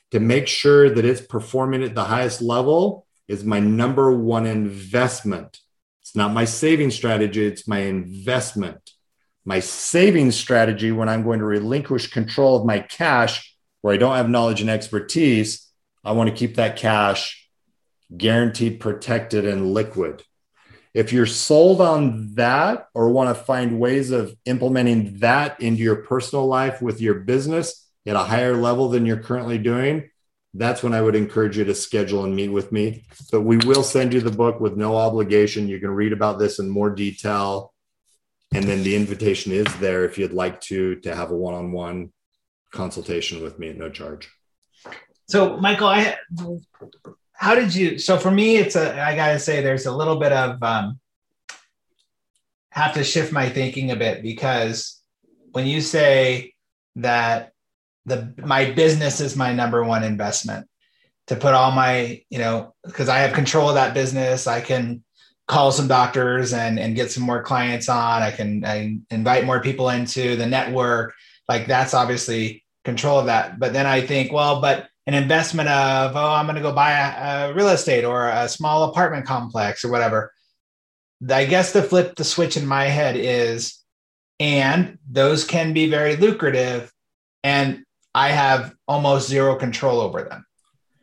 to 0.10 0.20
make 0.20 0.48
sure 0.48 0.90
that 0.90 1.06
it's 1.06 1.22
performing 1.22 1.84
at 1.84 1.94
the 1.94 2.04
highest 2.04 2.42
level 2.42 3.06
is 3.28 3.46
my 3.46 3.60
number 3.60 4.12
one 4.12 4.48
investment. 4.48 5.60
It's 6.02 6.16
not 6.16 6.34
my 6.34 6.46
saving 6.46 6.90
strategy, 6.90 7.46
it's 7.46 7.68
my 7.68 7.80
investment. 7.80 8.92
My 9.46 9.60
saving 9.60 10.32
strategy, 10.32 10.92
when 10.92 11.10
I'm 11.10 11.24
going 11.24 11.40
to 11.40 11.46
relinquish 11.46 12.08
control 12.08 12.58
of 12.58 12.66
my 12.66 12.80
cash 12.80 13.56
where 13.82 13.94
I 13.94 13.98
don't 13.98 14.16
have 14.16 14.30
knowledge 14.30 14.62
and 14.62 14.70
expertise, 14.70 15.70
I 16.04 16.14
want 16.14 16.30
to 16.30 16.36
keep 16.36 16.56
that 16.56 16.76
cash 16.76 17.50
guaranteed, 18.16 18.80
protected, 18.80 19.46
and 19.46 19.74
liquid. 19.74 20.24
If 20.94 21.12
you're 21.12 21.26
sold 21.26 21.82
on 21.82 22.36
that 22.36 22.88
or 22.94 23.10
want 23.10 23.36
to 23.36 23.44
find 23.44 23.80
ways 23.80 24.12
of 24.12 24.36
implementing 24.46 25.20
that 25.20 25.60
into 25.60 25.82
your 25.82 25.96
personal 25.98 26.46
life 26.46 26.82
with 26.82 27.02
your 27.02 27.16
business 27.16 27.90
at 28.06 28.16
a 28.16 28.20
higher 28.20 28.56
level 28.56 28.90
than 28.90 29.06
you're 29.06 29.18
currently 29.18 29.58
doing, 29.58 30.10
that's 30.54 30.84
when 30.84 30.94
I 30.94 31.02
would 31.02 31.16
encourage 31.16 31.58
you 31.58 31.64
to 31.64 31.74
schedule 31.74 32.26
and 32.26 32.36
meet 32.36 32.50
with 32.50 32.72
me. 32.72 33.06
But 33.32 33.42
we 33.42 33.58
will 33.58 33.82
send 33.82 34.14
you 34.14 34.22
the 34.22 34.30
book 34.30 34.60
with 34.60 34.78
no 34.78 34.96
obligation. 34.96 35.68
You 35.68 35.80
can 35.80 35.90
read 35.90 36.14
about 36.14 36.38
this 36.38 36.60
in 36.60 36.70
more 36.70 36.92
detail. 36.92 37.74
And 38.54 38.66
then 38.66 38.84
the 38.84 38.96
invitation 38.96 39.52
is 39.52 39.66
there 39.80 40.06
if 40.06 40.20
you'd 40.20 40.32
like 40.32 40.62
to 40.62 40.98
to 40.98 41.16
have 41.16 41.32
a 41.32 41.36
one-on-one 41.36 42.12
consultation 42.72 43.42
with 43.42 43.58
me 43.58 43.70
at 43.70 43.78
no 43.78 43.90
charge. 43.90 44.30
So, 45.28 45.58
Michael, 45.58 45.88
I 45.88 46.18
how 47.44 47.56
did 47.56 47.76
you 47.76 48.00
so 48.00 48.18
for 48.18 48.32
me 48.32 48.56
it's 48.56 48.78
a 48.78 49.04
i 49.04 49.18
gotta 49.18 49.38
say 49.38 49.60
there's 49.60 49.86
a 49.86 49.96
little 49.96 50.16
bit 50.16 50.32
of 50.32 50.64
um 50.64 50.98
have 52.70 52.94
to 52.94 53.04
shift 53.04 53.34
my 53.34 53.50
thinking 53.50 53.92
a 53.92 53.98
bit 53.98 54.24
because 54.24 55.02
when 55.52 55.68
you 55.68 55.82
say 55.82 56.54
that 56.96 57.52
the 58.06 58.34
my 58.38 58.72
business 58.72 59.20
is 59.20 59.36
my 59.36 59.52
number 59.52 59.84
one 59.84 60.06
investment 60.06 60.70
to 61.28 61.36
put 61.36 61.54
all 61.54 61.72
my 61.72 62.22
you 62.30 62.40
know 62.40 62.74
because 62.86 63.10
i 63.10 63.20
have 63.20 63.34
control 63.34 63.68
of 63.68 63.76
that 63.76 63.94
business 63.94 64.48
i 64.48 64.62
can 64.62 65.04
call 65.46 65.70
some 65.70 65.90
doctors 65.90 66.54
and 66.54 66.80
and 66.80 66.96
get 66.96 67.12
some 67.12 67.24
more 67.24 67.44
clients 67.44 67.90
on 67.90 68.22
i 68.22 68.32
can 68.32 68.64
I 68.64 69.00
invite 69.12 69.44
more 69.44 69.60
people 69.60 69.90
into 69.90 70.38
the 70.38 70.48
network 70.48 71.14
like 71.50 71.68
that's 71.68 71.94
obviously 71.94 72.64
control 72.86 73.20
of 73.20 73.26
that. 73.26 73.60
But 73.60 73.74
then 73.74 73.86
i 73.86 74.00
think 74.00 74.32
well 74.32 74.62
but 74.62 74.88
an 75.06 75.14
investment 75.14 75.70
of 75.70 76.16
oh 76.16 76.34
i'm 76.34 76.46
going 76.46 76.56
to 76.56 76.62
go 76.62 76.74
buy 76.74 76.92
a, 76.92 77.50
a, 77.50 77.54
real 77.54 77.70
estate 77.70 78.06
or 78.06 78.30
a 78.30 78.48
small 78.48 78.90
apartment 78.90 79.26
complex 79.26 79.84
or 79.84 79.92
whatever. 79.92 80.32
I 81.30 81.46
guess 81.46 81.72
the 81.72 81.84
flip 81.84 82.16
the 82.16 82.24
switch 82.24 82.58
in 82.58 82.66
my 82.66 82.86
head 82.86 83.16
is 83.16 83.80
and 84.40 84.98
those 85.10 85.46
can 85.46 85.74
be 85.74 85.90
very 85.90 86.16
lucrative 86.16 86.92
and 87.44 87.84
i 88.14 88.30
have 88.30 88.74
almost 88.88 89.30
zero 89.30 89.56
control 89.56 90.02
over 90.02 90.24
them. 90.24 90.46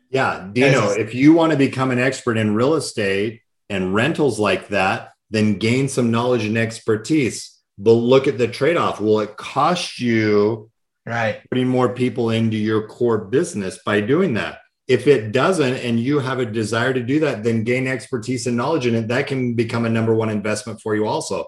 Yeah 0.09 0.47
dino 0.51 0.89
if 0.91 1.15
you 1.15 1.33
want 1.33 1.51
to 1.51 1.57
become 1.57 1.91
an 1.91 1.99
expert 1.99 2.37
in 2.37 2.55
real 2.55 2.75
estate 2.75 3.41
and 3.69 3.95
rentals 3.95 4.39
like 4.39 4.67
that 4.67 5.11
then 5.31 5.57
gain 5.57 5.89
some 5.89 6.11
knowledge 6.11 6.45
and 6.45 6.57
expertise. 6.57 7.57
But 7.77 7.93
look 7.93 8.27
at 8.27 8.37
the 8.37 8.47
trade-off. 8.47 9.01
Will 9.01 9.21
it 9.21 9.37
cost 9.37 9.99
you 9.99 10.69
right. 11.05 11.41
Putting 11.49 11.67
more 11.67 11.93
people 11.93 12.29
into 12.29 12.57
your 12.57 12.87
core 12.87 13.17
business 13.17 13.79
by 13.85 14.01
doing 14.01 14.35
that. 14.35 14.59
If 14.87 15.07
it 15.07 15.31
doesn't 15.31 15.75
and 15.75 15.99
you 15.99 16.19
have 16.19 16.39
a 16.39 16.45
desire 16.45 16.93
to 16.93 17.01
do 17.01 17.19
that 17.21 17.43
then 17.43 17.63
gain 17.63 17.87
expertise 17.87 18.47
and 18.47 18.57
knowledge 18.57 18.85
in 18.85 18.95
it 18.95 19.07
that 19.07 19.27
can 19.27 19.53
become 19.53 19.85
a 19.85 19.89
number 19.89 20.13
one 20.13 20.29
investment 20.29 20.81
for 20.81 20.95
you 20.95 21.07
also. 21.07 21.45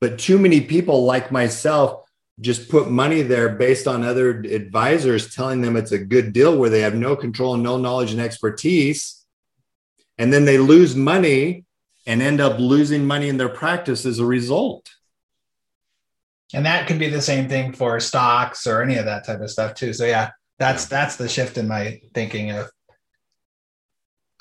But 0.00 0.18
too 0.18 0.38
many 0.38 0.62
people 0.62 1.04
like 1.04 1.30
myself 1.30 2.04
just 2.40 2.70
put 2.70 2.90
money 2.90 3.22
there 3.22 3.50
based 3.50 3.86
on 3.86 4.02
other 4.02 4.40
advisors 4.40 5.34
telling 5.34 5.60
them 5.60 5.76
it's 5.76 5.92
a 5.92 5.98
good 5.98 6.32
deal 6.32 6.56
where 6.56 6.70
they 6.70 6.80
have 6.80 6.94
no 6.94 7.14
control 7.14 7.54
and 7.54 7.62
no 7.62 7.76
knowledge 7.76 8.12
and 8.12 8.20
expertise. 8.20 9.26
And 10.16 10.32
then 10.32 10.46
they 10.46 10.58
lose 10.58 10.96
money 10.96 11.66
and 12.06 12.22
end 12.22 12.40
up 12.40 12.58
losing 12.58 13.06
money 13.06 13.28
in 13.28 13.36
their 13.36 13.50
practice 13.50 14.06
as 14.06 14.18
a 14.18 14.24
result 14.24 14.88
and 16.52 16.66
that 16.66 16.86
could 16.86 16.98
be 16.98 17.08
the 17.08 17.20
same 17.20 17.48
thing 17.48 17.72
for 17.72 17.98
stocks 18.00 18.66
or 18.66 18.82
any 18.82 18.96
of 18.96 19.04
that 19.04 19.24
type 19.24 19.40
of 19.40 19.50
stuff 19.50 19.74
too 19.74 19.92
so 19.92 20.04
yeah 20.04 20.30
that's 20.58 20.86
that's 20.86 21.16
the 21.16 21.28
shift 21.28 21.58
in 21.58 21.68
my 21.68 22.00
thinking 22.14 22.50
of 22.50 22.70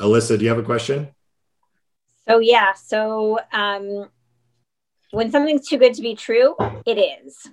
alyssa 0.01 0.37
do 0.37 0.43
you 0.43 0.49
have 0.49 0.59
a 0.59 0.63
question 0.63 1.09
so 2.27 2.39
yeah 2.39 2.73
so 2.73 3.39
um 3.51 4.09
when 5.11 5.31
something's 5.31 5.67
too 5.67 5.77
good 5.77 5.93
to 5.93 6.01
be 6.01 6.15
true 6.15 6.55
it 6.85 6.97
is 6.97 7.47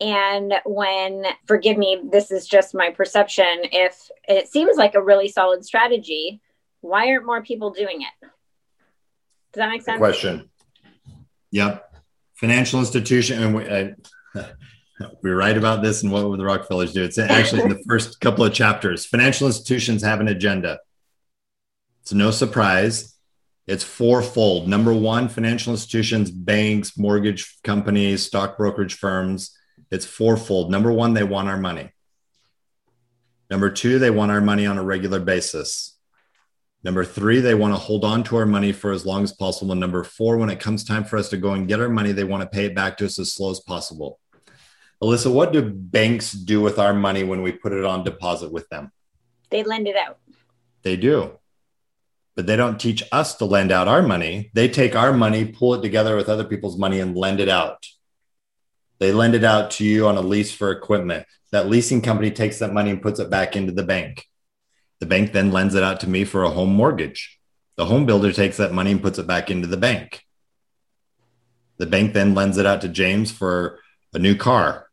and 0.00 0.54
when 0.64 1.24
forgive 1.46 1.78
me 1.78 2.00
this 2.10 2.30
is 2.30 2.46
just 2.46 2.74
my 2.74 2.90
perception 2.90 3.62
if 3.72 4.10
it 4.28 4.48
seems 4.48 4.76
like 4.76 4.94
a 4.94 5.02
really 5.02 5.28
solid 5.28 5.64
strategy 5.64 6.40
Why 6.80 7.08
aren't 7.08 7.24
more 7.24 7.42
people 7.42 7.70
doing 7.70 8.02
it? 8.02 8.26
Does 9.52 9.60
that 9.60 9.70
make 9.70 9.80
sense? 9.80 9.96
Question. 9.96 10.50
Yep. 11.50 11.93
Financial 12.44 12.78
institution, 12.78 13.42
and 13.42 13.54
we, 13.54 13.64
I, 13.70 13.94
we 15.22 15.30
write 15.30 15.56
about 15.56 15.82
this 15.82 16.02
and 16.02 16.12
what 16.12 16.28
would 16.28 16.38
the 16.38 16.44
Rockefellers 16.44 16.92
do? 16.92 17.02
It's 17.02 17.16
actually 17.16 17.62
in 17.62 17.70
the 17.70 17.82
first 17.88 18.20
couple 18.20 18.44
of 18.44 18.52
chapters. 18.52 19.06
Financial 19.06 19.46
institutions 19.46 20.02
have 20.02 20.20
an 20.20 20.28
agenda. 20.28 20.78
It's 22.02 22.12
no 22.12 22.30
surprise. 22.30 23.16
It's 23.66 23.82
fourfold. 23.82 24.68
Number 24.68 24.92
one, 24.92 25.30
financial 25.30 25.72
institutions, 25.72 26.30
banks, 26.30 26.98
mortgage 26.98 27.56
companies, 27.64 28.26
stock 28.26 28.58
brokerage 28.58 28.96
firms. 28.96 29.56
It's 29.90 30.04
fourfold. 30.04 30.70
Number 30.70 30.92
one, 30.92 31.14
they 31.14 31.24
want 31.24 31.48
our 31.48 31.56
money. 31.56 31.92
Number 33.48 33.70
two, 33.70 33.98
they 33.98 34.10
want 34.10 34.32
our 34.32 34.42
money 34.42 34.66
on 34.66 34.76
a 34.76 34.82
regular 34.82 35.18
basis. 35.18 35.93
Number 36.84 37.02
three, 37.02 37.40
they 37.40 37.54
want 37.54 37.72
to 37.72 37.78
hold 37.80 38.04
on 38.04 38.22
to 38.24 38.36
our 38.36 38.44
money 38.44 38.70
for 38.70 38.92
as 38.92 39.06
long 39.06 39.24
as 39.24 39.32
possible. 39.32 39.72
And 39.72 39.80
number 39.80 40.04
four, 40.04 40.36
when 40.36 40.50
it 40.50 40.60
comes 40.60 40.84
time 40.84 41.04
for 41.04 41.16
us 41.16 41.30
to 41.30 41.38
go 41.38 41.54
and 41.54 41.66
get 41.66 41.80
our 41.80 41.88
money, 41.88 42.12
they 42.12 42.24
want 42.24 42.42
to 42.42 42.48
pay 42.48 42.66
it 42.66 42.74
back 42.74 42.98
to 42.98 43.06
us 43.06 43.18
as 43.18 43.32
slow 43.32 43.50
as 43.50 43.60
possible. 43.60 44.20
Alyssa, 45.02 45.32
what 45.32 45.52
do 45.52 45.62
banks 45.62 46.32
do 46.32 46.60
with 46.60 46.78
our 46.78 46.92
money 46.92 47.24
when 47.24 47.40
we 47.40 47.52
put 47.52 47.72
it 47.72 47.86
on 47.86 48.04
deposit 48.04 48.52
with 48.52 48.68
them? 48.68 48.92
They 49.48 49.62
lend 49.62 49.88
it 49.88 49.96
out. 49.96 50.18
They 50.82 50.96
do. 50.96 51.38
But 52.36 52.46
they 52.46 52.56
don't 52.56 52.78
teach 52.78 53.02
us 53.10 53.34
to 53.36 53.46
lend 53.46 53.72
out 53.72 53.88
our 53.88 54.02
money. 54.02 54.50
They 54.52 54.68
take 54.68 54.94
our 54.94 55.12
money, 55.12 55.46
pull 55.46 55.74
it 55.74 55.82
together 55.82 56.16
with 56.16 56.28
other 56.28 56.44
people's 56.44 56.76
money, 56.76 57.00
and 57.00 57.16
lend 57.16 57.40
it 57.40 57.48
out. 57.48 57.86
They 58.98 59.12
lend 59.12 59.34
it 59.34 59.44
out 59.44 59.70
to 59.72 59.84
you 59.84 60.06
on 60.06 60.16
a 60.16 60.20
lease 60.20 60.52
for 60.52 60.70
equipment. 60.70 61.26
That 61.50 61.68
leasing 61.68 62.02
company 62.02 62.30
takes 62.30 62.58
that 62.58 62.74
money 62.74 62.90
and 62.90 63.00
puts 63.00 63.20
it 63.20 63.30
back 63.30 63.56
into 63.56 63.72
the 63.72 63.84
bank. 63.84 64.26
The 65.04 65.10
bank 65.10 65.32
then 65.32 65.52
lends 65.52 65.74
it 65.74 65.82
out 65.82 66.00
to 66.00 66.08
me 66.08 66.24
for 66.24 66.44
a 66.44 66.48
home 66.48 66.72
mortgage. 66.72 67.38
The 67.76 67.84
home 67.84 68.06
builder 68.06 68.32
takes 68.32 68.56
that 68.56 68.72
money 68.72 68.90
and 68.90 69.02
puts 69.02 69.18
it 69.18 69.26
back 69.26 69.50
into 69.50 69.66
the 69.66 69.76
bank. 69.76 70.22
The 71.76 71.84
bank 71.84 72.14
then 72.14 72.34
lends 72.34 72.56
it 72.56 72.64
out 72.64 72.80
to 72.80 72.88
James 72.88 73.30
for 73.30 73.80
a 74.14 74.18
new 74.18 74.34
car. 74.34 74.88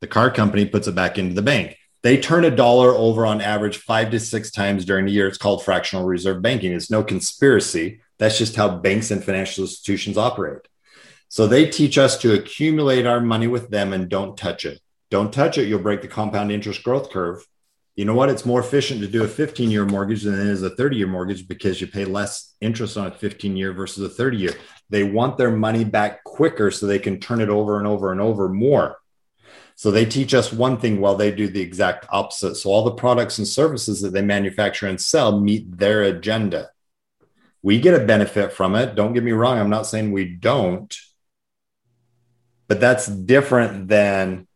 The 0.00 0.08
car 0.08 0.32
company 0.32 0.66
puts 0.66 0.88
it 0.88 0.96
back 0.96 1.16
into 1.16 1.36
the 1.36 1.42
bank. 1.42 1.76
They 2.02 2.16
turn 2.16 2.44
a 2.44 2.50
dollar 2.50 2.90
over 2.90 3.24
on 3.24 3.40
average 3.40 3.76
five 3.76 4.10
to 4.10 4.18
six 4.18 4.50
times 4.50 4.84
during 4.84 5.06
the 5.06 5.12
year. 5.12 5.28
It's 5.28 5.38
called 5.38 5.64
fractional 5.64 6.06
reserve 6.06 6.42
banking. 6.42 6.72
It's 6.72 6.90
no 6.90 7.04
conspiracy. 7.04 8.00
That's 8.18 8.38
just 8.38 8.56
how 8.56 8.78
banks 8.78 9.12
and 9.12 9.22
financial 9.22 9.62
institutions 9.62 10.18
operate. 10.18 10.66
So 11.28 11.46
they 11.46 11.70
teach 11.70 11.98
us 11.98 12.18
to 12.22 12.34
accumulate 12.34 13.06
our 13.06 13.20
money 13.20 13.46
with 13.46 13.70
them 13.70 13.92
and 13.92 14.08
don't 14.08 14.36
touch 14.36 14.64
it. 14.64 14.80
Don't 15.08 15.32
touch 15.32 15.56
it. 15.56 15.68
You'll 15.68 15.78
break 15.78 16.02
the 16.02 16.08
compound 16.08 16.50
interest 16.50 16.82
growth 16.82 17.10
curve. 17.10 17.46
You 17.94 18.06
know 18.06 18.14
what? 18.14 18.30
It's 18.30 18.46
more 18.46 18.60
efficient 18.60 19.02
to 19.02 19.06
do 19.06 19.22
a 19.22 19.28
15 19.28 19.70
year 19.70 19.84
mortgage 19.84 20.22
than 20.22 20.34
it 20.34 20.46
is 20.46 20.62
a 20.62 20.70
30 20.70 20.96
year 20.96 21.06
mortgage 21.06 21.46
because 21.46 21.80
you 21.80 21.86
pay 21.86 22.04
less 22.04 22.54
interest 22.60 22.96
on 22.96 23.08
a 23.08 23.10
15 23.10 23.56
year 23.56 23.72
versus 23.72 24.04
a 24.04 24.08
30 24.08 24.36
year. 24.38 24.54
They 24.88 25.04
want 25.04 25.36
their 25.36 25.50
money 25.50 25.84
back 25.84 26.24
quicker 26.24 26.70
so 26.70 26.86
they 26.86 26.98
can 26.98 27.20
turn 27.20 27.40
it 27.40 27.50
over 27.50 27.78
and 27.78 27.86
over 27.86 28.10
and 28.10 28.20
over 28.20 28.48
more. 28.48 28.96
So 29.74 29.90
they 29.90 30.04
teach 30.04 30.32
us 30.32 30.52
one 30.52 30.78
thing 30.78 31.00
while 31.00 31.16
they 31.16 31.30
do 31.30 31.48
the 31.48 31.60
exact 31.60 32.06
opposite. 32.10 32.56
So 32.56 32.70
all 32.70 32.84
the 32.84 32.92
products 32.92 33.38
and 33.38 33.46
services 33.46 34.00
that 34.02 34.12
they 34.12 34.22
manufacture 34.22 34.86
and 34.86 35.00
sell 35.00 35.40
meet 35.40 35.76
their 35.76 36.02
agenda. 36.02 36.70
We 37.62 37.80
get 37.80 38.00
a 38.00 38.04
benefit 38.04 38.52
from 38.52 38.74
it. 38.74 38.94
Don't 38.94 39.12
get 39.12 39.22
me 39.22 39.32
wrong. 39.32 39.58
I'm 39.58 39.70
not 39.70 39.86
saying 39.86 40.12
we 40.12 40.24
don't, 40.24 40.94
but 42.68 42.80
that's 42.80 43.06
different 43.06 43.88
than 43.88 44.46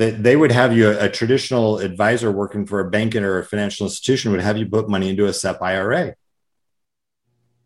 that 0.00 0.22
they 0.22 0.34
would 0.34 0.50
have 0.50 0.74
you 0.74 0.88
a, 0.88 1.10
traditional 1.10 1.78
advisor 1.78 2.32
working 2.32 2.64
for 2.64 2.80
a 2.80 2.88
bank 2.88 3.14
or 3.14 3.38
a 3.38 3.44
financial 3.44 3.86
institution 3.86 4.32
would 4.32 4.40
have 4.40 4.56
you 4.56 4.64
put 4.64 4.88
money 4.88 5.10
into 5.10 5.26
a 5.26 5.32
SEP 5.32 5.60
IRA. 5.60 6.14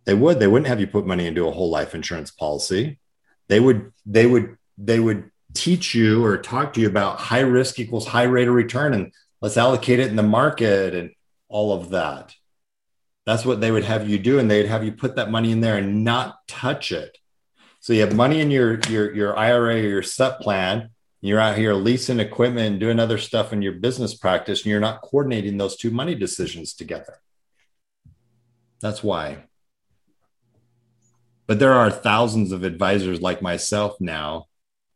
They 0.05 0.15
would. 0.15 0.41
They 0.41 0.49
wouldn't 0.49 0.67
have 0.67 0.81
you 0.81 0.89
put 0.89 1.07
money 1.07 1.29
into 1.29 1.47
a 1.47 1.53
whole 1.53 1.71
life 1.71 1.95
insurance 1.95 2.33
policy. 2.33 2.99
They 3.47 3.61
would. 3.61 3.93
They 4.05 4.27
would. 4.27 4.57
They 4.77 4.99
would 4.99 5.31
teach 5.55 5.95
you 5.95 6.25
or 6.25 6.37
talk 6.37 6.73
to 6.73 6.81
you 6.81 6.89
about 6.89 7.21
high 7.21 7.39
risk 7.39 7.79
equals 7.79 8.09
high 8.09 8.25
rate 8.25 8.49
of 8.49 8.55
return 8.55 8.93
and 8.93 9.13
let's 9.41 9.57
allocate 9.57 10.01
it 10.01 10.09
in 10.09 10.17
the 10.17 10.23
market 10.25 10.93
and 10.93 11.13
all 11.49 11.73
of 11.73 11.91
that. 11.91 12.35
That's 13.27 13.45
what 13.45 13.61
they 13.61 13.71
would 13.71 13.85
have 13.85 14.09
you 14.09 14.19
do. 14.19 14.41
And 14.41 14.51
they'd 14.51 14.67
have 14.67 14.83
you 14.83 14.91
put 14.91 15.15
that 15.15 15.31
money 15.31 15.53
in 15.53 15.61
there 15.61 15.77
and 15.77 16.03
not 16.03 16.39
touch 16.49 16.91
it. 16.91 17.17
So 17.79 17.93
you 17.93 18.01
have 18.01 18.17
money 18.17 18.41
in 18.41 18.51
your 18.51 18.81
your 18.89 19.15
your 19.15 19.39
IRA 19.39 19.77
or 19.77 19.87
your 19.87 20.03
SEP 20.03 20.41
plan. 20.41 20.91
You're 21.25 21.41
out 21.41 21.57
here 21.57 21.73
leasing 21.73 22.21
equipment 22.21 22.73
and 22.73 22.79
doing 22.79 23.01
other 23.01 23.17
stuff 23.17 23.51
in 23.55 23.63
your 23.63 23.73
business 23.73 24.13
practice, 24.13 24.61
and 24.61 24.67
you're 24.67 24.79
not 24.79 25.01
coordinating 25.01 25.57
those 25.57 25.75
two 25.75 25.91
money 25.91 26.15
decisions 26.15 26.75
together. 26.75 27.19
That's 28.83 29.03
why. 29.03 29.45
But 31.47 31.61
there 31.61 31.73
are 31.73 31.91
thousands 31.91 32.53
of 32.53 32.63
advisors 32.63 33.23
like 33.23 33.41
myself 33.41 33.99
now 34.01 34.49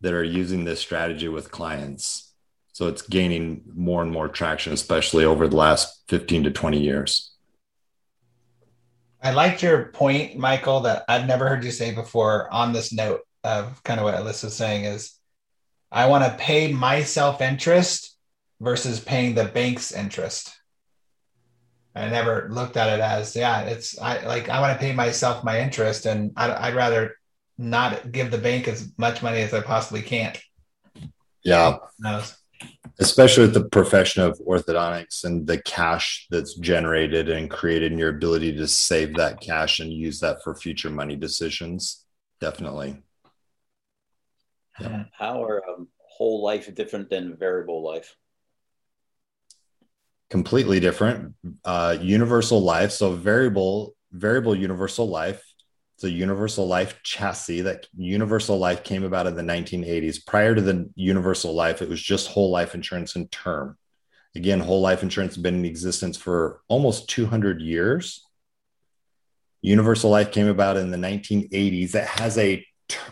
that 0.03 0.13
are 0.13 0.23
using 0.23 0.67
this 0.67 0.81
strategy 0.81 1.29
with 1.29 1.51
clients. 1.51 2.35
So 2.75 2.89
it's 2.89 3.01
gaining 3.01 3.63
more 3.75 4.03
and 4.03 4.13
more 4.13 4.29
traction, 4.29 4.75
especially 4.75 5.25
over 5.25 5.49
the 5.49 5.57
last 5.57 6.03
15 6.09 6.45
to 6.45 6.51
20 6.51 6.79
years. 6.79 7.33
I 9.23 9.33
liked 9.33 9.63
your 9.63 9.87
point, 9.87 10.37
Michael, 10.37 10.81
that 10.81 11.07
I've 11.09 11.27
never 11.27 11.49
heard 11.49 11.65
you 11.65 11.71
say 11.71 11.95
before 11.95 12.53
on 12.53 12.75
this 12.75 12.93
note 12.93 13.23
of 13.45 13.83
kind 13.83 13.99
of 13.99 14.05
what 14.05 14.15
Alyssa's 14.15 14.53
saying 14.53 14.85
is 14.85 15.18
I 15.91 16.07
want 16.07 16.25
to 16.25 16.39
pay 16.39 16.73
my 16.73 17.03
self 17.03 17.41
interest 17.41 18.17
versus 18.61 19.01
paying 19.01 19.35
the 19.35 19.45
bank's 19.45 19.93
interest. 19.93 20.55
I 21.95 22.09
never 22.09 22.49
looked 22.51 22.77
at 22.77 22.99
it 22.99 23.01
as, 23.01 23.35
yeah, 23.35 23.63
it's 23.63 23.99
I 23.99 24.25
like 24.25 24.49
I 24.49 24.61
want 24.61 24.79
to 24.79 24.85
pay 24.85 24.93
myself 24.93 25.43
my 25.43 25.61
interest 25.61 26.07
and 26.07 26.33
I, 26.37 26.69
I'd 26.69 26.75
rather 26.75 27.17
not 27.57 28.13
give 28.13 28.31
the 28.31 28.39
bank 28.39 28.69
as 28.69 28.93
much 28.99 29.23
money 29.23 29.41
as 29.41 29.53
I 29.53 29.61
possibly 29.61 30.03
can. 30.03 30.35
Yeah. 31.43 31.79
Especially 33.01 33.45
with 33.45 33.55
the 33.55 33.65
profession 33.65 34.23
of 34.23 34.39
orthodontics 34.41 35.25
and 35.25 35.47
the 35.47 35.61
cash 35.63 36.27
that's 36.31 36.55
generated 36.55 37.29
and 37.29 37.51
created 37.51 37.93
and 37.93 37.99
your 37.99 38.11
ability 38.11 38.57
to 38.57 38.67
save 38.67 39.15
that 39.15 39.41
cash 39.41 39.81
and 39.81 39.93
use 39.93 40.21
that 40.21 40.43
for 40.43 40.55
future 40.55 40.91
money 40.91 41.17
decisions. 41.17 42.05
Definitely. 42.41 43.03
How 45.13 45.43
are 45.43 45.63
um, 45.69 45.89
whole 45.99 46.43
life 46.43 46.73
different 46.75 47.11
than 47.11 47.37
variable 47.37 47.83
life? 47.83 48.17
Completely 50.31 50.81
different. 50.81 51.35
Uh, 51.65 51.97
universal 52.01 52.63
life. 52.63 52.93
So 52.93 53.13
variable, 53.13 53.95
variable 54.13 54.55
universal 54.55 55.09
life 55.09 55.43
it's 55.99 56.05
a 56.05 56.11
universal 56.11 56.69
life 56.69 57.03
chassis 57.03 57.63
that 57.63 57.89
universal 57.97 58.57
life 58.57 58.85
came 58.85 59.03
about 59.03 59.27
in 59.27 59.35
the 59.35 59.43
1980s. 59.43 60.25
Prior 60.25 60.55
to 60.55 60.61
the 60.61 60.89
universal 60.95 61.53
life, 61.53 61.83
it 61.83 61.89
was 61.89 62.01
just 62.01 62.29
whole 62.29 62.53
life 62.53 62.77
insurance 62.77 63.17
and 63.17 63.29
term. 63.33 63.77
Again, 64.37 64.61
whole 64.61 64.81
life 64.81 65.03
insurance 65.03 65.35
has 65.35 65.43
been 65.43 65.57
in 65.57 65.65
existence 65.65 66.17
for 66.17 66.61
almost 66.69 67.11
200 67.11 67.61
years. 67.61 68.25
Universal 69.61 70.11
life 70.11 70.31
came 70.31 70.47
about 70.47 70.77
in 70.77 70.93
the 70.93 70.97
1980s. 70.97 71.97
It 71.97 72.07
has 72.07 72.39
a 72.39 72.65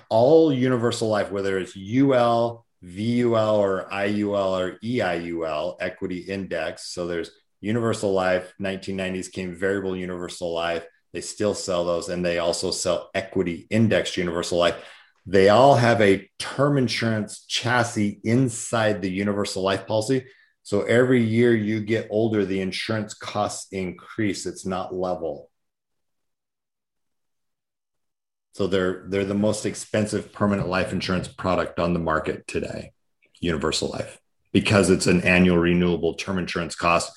all 0.09 0.53
universal 0.53 1.09
life, 1.09 1.31
whether 1.31 1.59
it's 1.59 1.77
UL, 1.77 2.67
VUL, 2.83 3.57
or 3.57 3.89
IUL 3.93 4.61
or 4.61 4.79
EIUL, 4.85 5.77
equity 5.81 6.19
index. 6.19 6.89
So 6.93 7.07
there's 7.07 7.31
universal 7.61 8.13
life, 8.13 8.53
1990s 8.61 9.33
came 9.33 9.55
variable 9.55 9.97
universal 9.97 10.53
life 10.53 10.87
they 11.17 11.23
still 11.23 11.55
sell 11.55 11.87
those, 11.87 12.11
and 12.11 12.23
they 12.23 12.41
also 12.41 12.71
sell 12.71 13.09
equity 13.15 13.67
indexed 13.71 14.19
universal 14.19 14.59
life. 14.59 14.77
They 15.25 15.49
all 15.49 15.75
have 15.75 16.03
a 16.03 16.29
term 16.39 16.77
insurance 16.77 17.47
chassis 17.47 18.21
inside 18.23 19.01
the 19.01 19.11
universal 19.11 19.63
life 19.63 19.87
policy. 19.87 20.27
So 20.63 20.83
every 20.83 21.23
year 21.23 21.55
you 21.55 21.81
get 21.81 22.09
older, 22.11 22.45
the 22.45 22.61
insurance 22.61 23.15
costs 23.15 23.69
increase. 23.73 24.45
It's 24.45 24.67
not 24.67 24.95
level. 24.95 25.49
So 28.57 28.67
they're 28.67 29.05
they're 29.09 29.25
the 29.25 29.35
most 29.35 29.67
expensive 29.67 30.33
permanent 30.33 30.69
life 30.69 30.93
insurance 30.93 31.29
product 31.29 31.79
on 31.79 31.93
the 31.93 31.99
market 32.01 32.47
today, 32.47 32.93
Universal 33.41 33.91
Life, 33.91 34.19
because 34.53 34.89
it's 34.91 35.07
an 35.07 35.21
annual 35.23 35.59
renewable 35.59 36.15
term 36.15 36.39
insurance 36.39 36.75
cost 36.75 37.13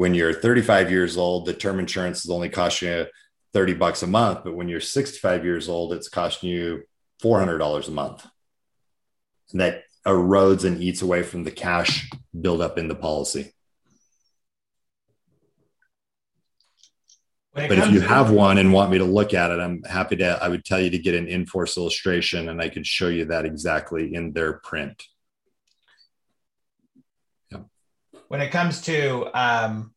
when 0.00 0.14
you're 0.14 0.32
35 0.32 0.90
years 0.90 1.18
old, 1.18 1.44
the 1.44 1.52
term 1.52 1.78
insurance 1.78 2.24
is 2.24 2.30
only 2.30 2.48
costing 2.48 2.88
you 2.88 3.06
30 3.52 3.74
bucks 3.74 4.02
a 4.02 4.06
month. 4.06 4.44
But 4.44 4.54
when 4.54 4.66
you're 4.66 4.80
65 4.80 5.44
years 5.44 5.68
old, 5.68 5.92
it's 5.92 6.08
costing 6.08 6.48
you 6.48 6.84
$400 7.22 7.86
a 7.86 7.90
month. 7.90 8.26
And 9.52 9.60
that 9.60 9.82
erodes 10.06 10.64
and 10.64 10.82
eats 10.82 11.02
away 11.02 11.22
from 11.22 11.44
the 11.44 11.50
cash 11.50 12.08
buildup 12.40 12.78
in 12.78 12.88
the 12.88 12.94
policy. 12.94 13.52
But 17.52 17.72
if 17.72 17.90
you 17.90 18.00
have 18.00 18.30
one 18.30 18.58
and 18.58 18.72
want 18.72 18.92
me 18.92 18.98
to 18.98 19.04
look 19.04 19.34
at 19.34 19.50
it, 19.50 19.58
I'm 19.58 19.82
happy 19.82 20.16
to. 20.16 20.38
I 20.40 20.48
would 20.48 20.64
tell 20.64 20.80
you 20.80 20.90
to 20.90 20.98
get 20.98 21.16
an 21.16 21.26
in-force 21.26 21.76
illustration, 21.76 22.48
and 22.48 22.62
I 22.62 22.68
could 22.68 22.86
show 22.86 23.08
you 23.08 23.24
that 23.26 23.44
exactly 23.44 24.14
in 24.14 24.32
their 24.32 24.54
print. 24.54 25.02
when 28.30 28.40
it 28.40 28.52
comes 28.52 28.80
to 28.82 29.28
um, 29.34 29.92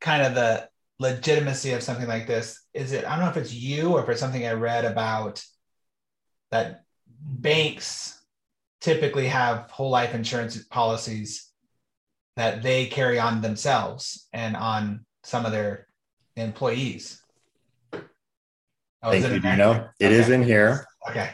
kind 0.00 0.22
of 0.22 0.36
the 0.36 0.68
legitimacy 1.00 1.72
of 1.72 1.82
something 1.82 2.06
like 2.06 2.26
this 2.26 2.62
is 2.72 2.92
it 2.92 3.04
i 3.04 3.10
don't 3.10 3.24
know 3.24 3.30
if 3.30 3.36
it's 3.36 3.52
you 3.52 3.90
or 3.90 4.02
if 4.02 4.08
it's 4.08 4.20
something 4.20 4.46
i 4.46 4.52
read 4.52 4.86
about 4.86 5.44
that 6.50 6.84
banks 7.20 8.24
typically 8.80 9.26
have 9.26 9.70
whole 9.70 9.90
life 9.90 10.14
insurance 10.14 10.56
policies 10.66 11.45
that 12.36 12.62
they 12.62 12.86
carry 12.86 13.18
on 13.18 13.40
themselves 13.40 14.28
and 14.32 14.56
on 14.56 15.04
some 15.24 15.46
of 15.46 15.52
their 15.52 15.86
employees 16.36 17.20
oh, 19.06 19.10
Thank 19.10 19.32
you. 19.32 19.40
Do 19.40 19.48
you 19.48 19.56
know 19.56 19.88
it 19.98 20.06
okay. 20.06 20.14
is 20.14 20.28
in 20.28 20.42
here? 20.42 20.86
Okay. 21.08 21.30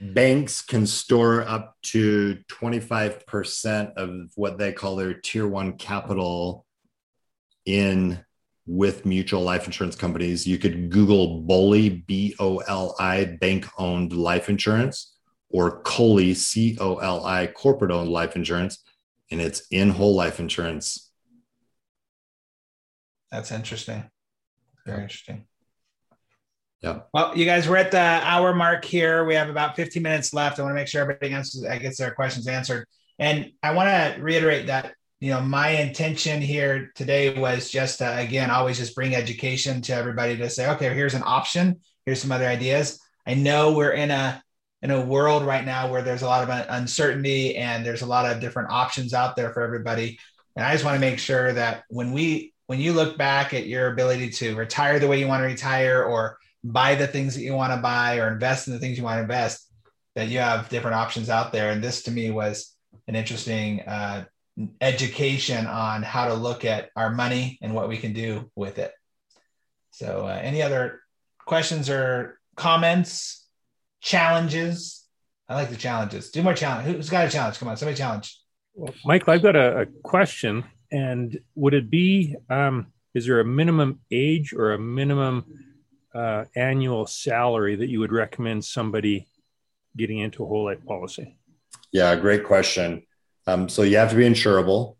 Banks 0.00 0.62
can 0.62 0.86
store 0.86 1.42
up 1.42 1.76
to 1.82 2.38
25% 2.50 3.94
of 3.94 4.30
what 4.34 4.58
they 4.58 4.72
call 4.72 4.96
their 4.96 5.14
tier 5.14 5.46
one 5.46 5.74
capital 5.74 6.66
in 7.64 8.24
with 8.66 9.06
mutual 9.06 9.42
life 9.42 9.66
insurance 9.66 9.94
companies. 9.94 10.46
You 10.46 10.58
could 10.58 10.90
Google 10.90 11.42
BOLI, 11.42 11.88
B 11.88 12.34
O 12.40 12.58
L 12.58 12.96
I, 12.98 13.36
bank 13.40 13.68
owned 13.78 14.12
life 14.12 14.48
insurance, 14.48 15.14
or 15.50 15.82
COLI, 15.82 16.34
C 16.34 16.76
O 16.80 16.96
L 16.96 17.24
I, 17.24 17.46
corporate 17.46 17.92
owned 17.92 18.10
life 18.10 18.34
insurance, 18.34 18.82
and 19.32 19.40
it's 19.40 19.66
in 19.70 19.90
whole 19.90 20.14
life 20.14 20.38
insurance. 20.38 21.10
That's 23.30 23.50
interesting. 23.50 24.04
Very 24.86 25.02
interesting. 25.02 25.46
Yeah. 26.82 27.00
Well, 27.14 27.36
you 27.36 27.44
guys, 27.44 27.68
we're 27.68 27.76
at 27.76 27.92
the 27.92 27.98
hour 27.98 28.54
mark 28.54 28.84
here. 28.84 29.24
We 29.24 29.34
have 29.34 29.48
about 29.48 29.76
15 29.76 30.02
minutes 30.02 30.34
left. 30.34 30.58
I 30.58 30.62
want 30.62 30.72
to 30.72 30.74
make 30.74 30.88
sure 30.88 31.00
everybody 31.00 31.32
answers, 31.32 31.62
gets 31.80 31.98
their 31.98 32.10
questions 32.10 32.46
answered. 32.46 32.86
And 33.18 33.52
I 33.62 33.72
want 33.72 33.88
to 33.88 34.20
reiterate 34.20 34.66
that 34.66 34.94
you 35.22 35.30
know 35.30 35.40
my 35.40 35.68
intention 35.68 36.42
here 36.42 36.90
today 36.96 37.38
was 37.38 37.70
just 37.70 37.98
to, 37.98 38.18
again 38.18 38.50
always 38.50 38.76
just 38.76 38.96
bring 38.96 39.14
education 39.14 39.80
to 39.80 39.94
everybody 39.94 40.36
to 40.36 40.50
say 40.50 40.68
okay 40.68 40.92
here's 40.92 41.14
an 41.14 41.22
option 41.24 41.78
here's 42.04 42.20
some 42.20 42.32
other 42.32 42.48
ideas 42.48 42.98
i 43.24 43.32
know 43.32 43.72
we're 43.72 43.92
in 43.92 44.10
a 44.10 44.42
in 44.82 44.90
a 44.90 45.00
world 45.00 45.44
right 45.44 45.64
now 45.64 45.90
where 45.90 46.02
there's 46.02 46.22
a 46.22 46.26
lot 46.26 46.48
of 46.48 46.66
uncertainty 46.68 47.56
and 47.56 47.86
there's 47.86 48.02
a 48.02 48.06
lot 48.06 48.30
of 48.30 48.40
different 48.40 48.70
options 48.70 49.14
out 49.14 49.36
there 49.36 49.52
for 49.52 49.62
everybody. 49.62 50.18
And 50.56 50.66
i 50.66 50.72
just 50.72 50.84
want 50.84 50.96
to 50.96 51.00
make 51.00 51.18
sure 51.18 51.52
that 51.52 51.84
when 51.88 52.12
we 52.12 52.52
when 52.66 52.80
you 52.80 52.92
look 52.92 53.16
back 53.16 53.54
at 53.54 53.66
your 53.66 53.92
ability 53.92 54.30
to 54.30 54.54
retire 54.56 54.98
the 54.98 55.08
way 55.08 55.18
you 55.18 55.28
want 55.28 55.42
to 55.42 55.46
retire 55.46 56.02
or 56.02 56.38
buy 56.64 56.94
the 56.94 57.06
things 57.06 57.34
that 57.34 57.42
you 57.42 57.54
want 57.54 57.72
to 57.72 57.80
buy 57.80 58.18
or 58.18 58.28
invest 58.28 58.66
in 58.66 58.72
the 58.72 58.78
things 58.78 58.96
you 58.96 59.04
want 59.04 59.18
to 59.18 59.22
invest 59.22 59.68
that 60.14 60.28
you 60.28 60.38
have 60.38 60.68
different 60.68 60.96
options 60.96 61.28
out 61.28 61.52
there. 61.52 61.70
And 61.70 61.82
this 61.82 62.02
to 62.04 62.10
me 62.10 62.30
was 62.30 62.74
an 63.08 63.16
interesting 63.16 63.80
uh, 63.80 64.24
education 64.80 65.66
on 65.66 66.02
how 66.02 66.28
to 66.28 66.34
look 66.34 66.64
at 66.64 66.90
our 66.96 67.10
money 67.10 67.58
and 67.62 67.74
what 67.74 67.88
we 67.88 67.96
can 67.96 68.12
do 68.12 68.50
with 68.54 68.78
it. 68.78 68.92
So, 69.90 70.26
uh, 70.26 70.40
any 70.42 70.62
other 70.62 71.00
questions 71.44 71.90
or 71.90 72.38
comments, 72.56 73.41
challenges? 74.02 75.06
I 75.48 75.54
like 75.54 75.70
the 75.70 75.76
challenges. 75.76 76.30
Do 76.30 76.42
more 76.42 76.54
challenge. 76.54 76.94
Who's 76.94 77.08
got 77.08 77.26
a 77.26 77.30
challenge? 77.30 77.58
Come 77.58 77.68
on, 77.68 77.76
somebody 77.76 77.96
challenge. 77.96 78.38
Well, 78.74 78.92
Michael, 79.04 79.32
I've 79.32 79.42
got 79.42 79.56
a, 79.56 79.80
a 79.80 79.86
question. 80.02 80.64
And 80.90 81.40
would 81.54 81.72
it 81.72 81.88
be, 81.90 82.36
um, 82.50 82.88
is 83.14 83.26
there 83.26 83.40
a 83.40 83.44
minimum 83.44 84.00
age 84.10 84.52
or 84.52 84.72
a 84.72 84.78
minimum 84.78 85.44
uh, 86.14 86.44
annual 86.54 87.06
salary 87.06 87.76
that 87.76 87.88
you 87.88 88.00
would 88.00 88.12
recommend 88.12 88.64
somebody 88.64 89.28
getting 89.96 90.18
into 90.18 90.42
a 90.42 90.46
whole 90.46 90.64
life 90.64 90.84
policy? 90.84 91.36
Yeah, 91.92 92.14
great 92.16 92.44
question. 92.44 93.04
Um, 93.46 93.68
so 93.68 93.82
you 93.82 93.96
have 93.96 94.10
to 94.10 94.16
be 94.16 94.28
insurable. 94.28 94.96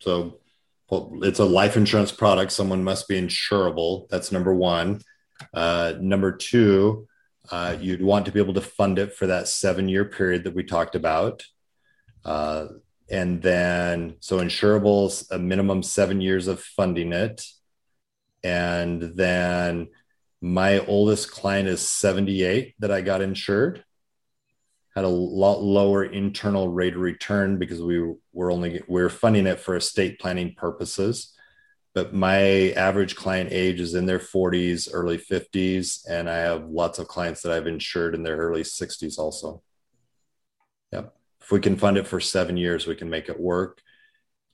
So 0.00 0.40
it's 0.90 1.38
a 1.38 1.44
life 1.44 1.76
insurance 1.76 2.12
product. 2.12 2.52
Someone 2.52 2.84
must 2.84 3.08
be 3.08 3.20
insurable. 3.20 4.08
That's 4.08 4.32
number 4.32 4.54
one. 4.54 5.00
Uh, 5.52 5.94
number 6.00 6.32
two, 6.32 7.06
uh, 7.50 7.76
you'd 7.80 8.02
want 8.02 8.26
to 8.26 8.32
be 8.32 8.40
able 8.40 8.54
to 8.54 8.60
fund 8.60 8.98
it 8.98 9.14
for 9.14 9.26
that 9.26 9.48
seven 9.48 9.88
year 9.88 10.04
period 10.04 10.44
that 10.44 10.54
we 10.54 10.64
talked 10.64 10.94
about. 10.94 11.44
Uh, 12.24 12.66
and 13.10 13.42
then, 13.42 14.16
so 14.20 14.38
insurables, 14.38 15.30
a 15.30 15.38
minimum 15.38 15.82
seven 15.82 16.20
years 16.20 16.48
of 16.48 16.60
funding 16.60 17.12
it. 17.12 17.44
And 18.42 19.02
then 19.02 19.88
my 20.40 20.78
oldest 20.80 21.30
client 21.30 21.68
is 21.68 21.86
78 21.86 22.74
that 22.78 22.90
I 22.90 23.00
got 23.02 23.20
insured 23.20 23.84
had 24.94 25.04
a 25.04 25.08
lot 25.08 25.60
lower 25.60 26.04
internal 26.04 26.68
rate 26.68 26.94
of 26.94 27.00
return 27.00 27.58
because 27.58 27.82
we 27.82 28.14
were 28.32 28.50
only 28.50 28.80
we 28.88 29.02
are 29.02 29.08
funding 29.08 29.46
it 29.46 29.58
for 29.58 29.76
estate 29.76 30.18
planning 30.20 30.54
purposes 30.54 31.33
but 31.94 32.12
my 32.12 32.72
average 32.72 33.14
client 33.14 33.50
age 33.52 33.80
is 33.80 33.94
in 33.94 34.06
their 34.06 34.18
40s 34.18 34.88
early 34.92 35.18
50s 35.18 36.08
and 36.08 36.28
i 36.28 36.36
have 36.36 36.68
lots 36.68 36.98
of 36.98 37.08
clients 37.08 37.42
that 37.42 37.52
i've 37.52 37.66
insured 37.66 38.14
in 38.14 38.22
their 38.22 38.36
early 38.36 38.62
60s 38.62 39.18
also 39.18 39.62
yep 40.92 41.14
if 41.40 41.50
we 41.50 41.60
can 41.60 41.76
fund 41.76 41.96
it 41.96 42.06
for 42.06 42.20
seven 42.20 42.56
years 42.56 42.86
we 42.86 42.96
can 42.96 43.10
make 43.10 43.28
it 43.28 43.40
work 43.40 43.80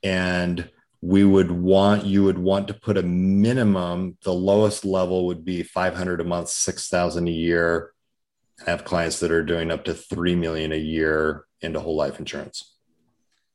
and 0.03 0.69
we 1.03 1.25
would 1.25 1.51
want 1.51 2.05
you 2.05 2.25
would 2.25 2.39
want 2.39 2.69
to 2.69 2.75
put 2.75 2.99
a 2.99 3.03
minimum 3.03 4.17
the 4.25 4.33
lowest 4.33 4.85
level 4.85 5.27
would 5.27 5.45
be 5.45 5.63
500 5.63 6.21
a 6.21 6.25
month 6.25 6.49
6000 6.49 7.27
a 7.27 7.31
year 7.31 7.93
I 8.67 8.71
have 8.71 8.85
clients 8.85 9.21
that 9.21 9.31
are 9.31 9.43
doing 9.43 9.71
up 9.71 9.85
to 9.85 9.95
three 9.95 10.35
million 10.35 10.73
a 10.73 10.77
year 10.77 11.47
into 11.63 11.81
whole 11.81 11.97
life 11.97 12.19
insurance. 12.19 12.75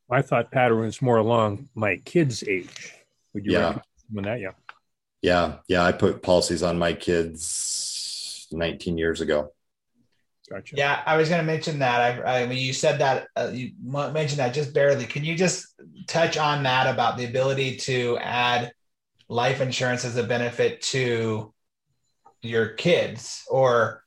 My 0.10 0.22
thought 0.22 0.52
pattern 0.52 0.82
was 0.82 1.02
more 1.02 1.18
along 1.18 1.70
my 1.76 1.98
kids' 1.98 2.44
age. 2.48 3.05
Would 3.36 3.46
you 3.46 3.52
yeah. 3.52 3.80
recommend 4.08 4.26
that? 4.26 4.40
Yeah. 4.40 4.52
Yeah. 5.22 5.58
Yeah. 5.68 5.84
I 5.84 5.92
put 5.92 6.24
policies 6.24 6.64
on 6.64 6.80
my 6.80 6.94
kids 6.94 8.48
19 8.52 8.98
years 8.98 9.22
ago. 9.22 9.52
Gotcha. 10.50 10.76
Yeah, 10.78 11.02
I 11.08 11.18
was 11.18 11.28
going 11.28 11.42
to 11.42 11.46
mention 11.46 11.80
that. 11.80 12.24
I, 12.24 12.44
I 12.44 12.48
mean, 12.48 12.60
you 12.60 12.72
said 12.72 13.00
that 13.00 13.28
uh, 13.36 13.50
you 13.52 13.72
mentioned 13.82 14.40
that 14.40 14.54
just 14.54 14.74
barely. 14.74 15.06
Can 15.06 15.26
you 15.26 15.36
just 15.36 15.74
touch 16.08 16.38
on 16.38 16.64
that 16.64 16.86
about 16.86 17.18
the 17.18 17.26
ability 17.26 17.78
to 17.78 18.18
add 18.20 18.72
life 19.28 19.60
insurance 19.60 20.06
as 20.06 20.18
a 20.18 20.24
benefit 20.24 20.82
to 20.84 21.52
your 22.44 22.68
kids, 22.70 23.44
or 23.50 24.04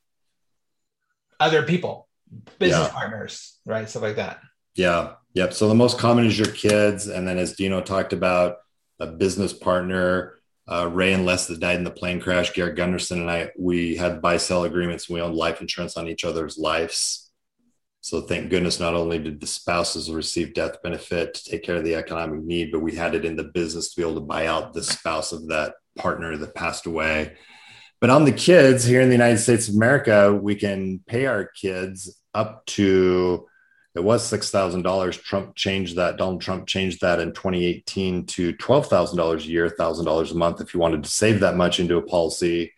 other 1.41 1.65
people, 1.65 2.07
business 2.61 2.87
yeah. 2.87 2.93
partners, 2.93 3.59
right? 3.67 3.89
Stuff 3.91 4.03
like 4.03 4.17
that. 4.17 4.39
Yeah. 4.77 5.15
Yep. 5.35 5.53
So 5.55 5.69
the 5.69 5.75
most 5.75 5.99
common 5.99 6.25
is 6.25 6.39
your 6.39 6.53
kids. 6.53 7.09
And 7.09 7.27
then 7.27 7.39
as 7.39 7.55
Dino 7.55 7.81
talked 7.81 8.13
about, 8.13 8.59
a 9.01 9.07
business 9.07 9.53
partner, 9.53 10.35
uh, 10.71 10.89
Ray 10.93 11.13
and 11.13 11.25
Les 11.25 11.47
that 11.47 11.61
died 11.61 11.77
in 11.77 11.85
the 11.85 11.91
plane 11.91 12.21
crash, 12.21 12.53
Garrett 12.53 12.77
Gunderson 12.77 13.21
and 13.21 13.31
I, 13.31 13.51
we 13.59 13.97
had 13.97 14.21
buy 14.21 14.37
sell 14.37 14.65
agreements. 14.65 15.09
We 15.09 15.21
owned 15.21 15.35
life 15.35 15.61
insurance 15.61 15.97
on 15.97 16.09
each 16.09 16.25
other's 16.25 16.59
lives. 16.59 17.31
So 18.01 18.21
thank 18.21 18.51
goodness, 18.51 18.79
not 18.79 18.95
only 18.95 19.19
did 19.19 19.41
the 19.41 19.47
spouses 19.47 20.11
receive 20.11 20.55
death 20.55 20.83
benefit 20.83 21.35
to 21.35 21.51
take 21.51 21.63
care 21.63 21.77
of 21.77 21.85
the 21.85 21.95
economic 21.95 22.43
need, 22.43 22.71
but 22.71 22.81
we 22.81 22.95
had 22.95 23.15
it 23.15 23.25
in 23.25 23.37
the 23.37 23.45
business 23.45 23.91
to 23.91 23.97
be 24.01 24.03
able 24.03 24.21
to 24.21 24.27
buy 24.27 24.47
out 24.47 24.73
the 24.73 24.83
spouse 24.83 25.33
of 25.33 25.49
that 25.49 25.75
partner 25.97 26.37
that 26.37 26.55
passed 26.55 26.87
away. 26.87 27.37
But 28.01 28.11
on 28.11 28.25
the 28.25 28.33
kids 28.33 28.85
here 28.85 29.01
in 29.01 29.09
the 29.09 29.15
United 29.15 29.39
States 29.39 29.69
of 29.69 29.75
America, 29.75 30.33
we 30.33 30.55
can 30.55 31.01
pay 31.07 31.27
our 31.27 31.47
kids 31.47 32.21
up 32.33 32.65
to 32.67 33.48
it 33.99 34.05
was 34.05 34.25
six 34.25 34.51
thousand 34.51 34.83
dollars. 34.83 35.17
Trump 35.17 35.57
changed 35.57 35.97
that. 35.97 36.17
Donald 36.17 36.41
Trump 36.41 36.69
changed 36.69 37.01
that 37.01 37.19
in 37.19 37.33
2018 37.33 38.27
to 38.27 38.53
twelve 38.53 38.87
thousand 38.87 39.19
dollars 39.19 39.45
a 39.45 39.49
year, 39.49 39.69
thousand 39.69 40.07
dollars 40.07 40.31
a 40.31 40.37
month 40.37 40.61
if 40.61 40.73
you 40.73 40.79
wanted 40.79 41.03
to 41.03 41.11
save 41.11 41.41
that 41.41 41.57
much 41.57 41.81
into 41.81 41.97
a 41.97 42.03
policy. 42.03 42.73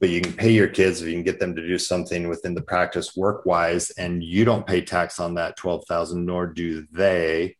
But 0.00 0.10
you 0.10 0.20
can 0.20 0.32
pay 0.32 0.50
your 0.50 0.66
kids 0.66 1.00
if 1.00 1.06
you 1.06 1.14
can 1.14 1.22
get 1.22 1.38
them 1.38 1.54
to 1.54 1.64
do 1.64 1.78
something 1.78 2.28
within 2.28 2.54
the 2.54 2.62
practice 2.62 3.16
work 3.16 3.46
wise, 3.46 3.90
and 3.90 4.24
you 4.24 4.44
don't 4.44 4.66
pay 4.66 4.80
tax 4.80 5.20
on 5.20 5.34
that 5.34 5.56
twelve 5.56 5.84
thousand, 5.86 6.26
nor 6.26 6.48
do 6.48 6.84
they. 6.90 7.56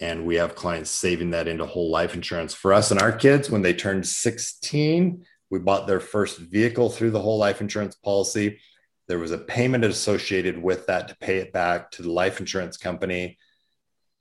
And 0.00 0.26
we 0.26 0.34
have 0.36 0.56
clients 0.56 0.90
saving 0.90 1.30
that 1.30 1.46
into 1.46 1.66
whole 1.66 1.90
life 1.90 2.14
insurance 2.14 2.52
for 2.52 2.72
us 2.72 2.90
and 2.90 3.00
our 3.00 3.12
kids 3.12 3.50
when 3.50 3.62
they 3.62 3.74
turned 3.74 4.06
16 4.06 5.24
we 5.50 5.58
bought 5.58 5.86
their 5.86 6.00
first 6.00 6.38
vehicle 6.38 6.90
through 6.90 7.10
the 7.10 7.20
whole 7.20 7.38
life 7.38 7.60
insurance 7.60 7.96
policy. 7.96 8.58
There 9.08 9.18
was 9.18 9.32
a 9.32 9.38
payment 9.38 9.84
associated 9.84 10.62
with 10.62 10.86
that 10.86 11.08
to 11.08 11.16
pay 11.16 11.38
it 11.38 11.52
back 11.52 11.90
to 11.92 12.02
the 12.02 12.10
life 12.10 12.40
insurance 12.40 12.76
company. 12.76 13.38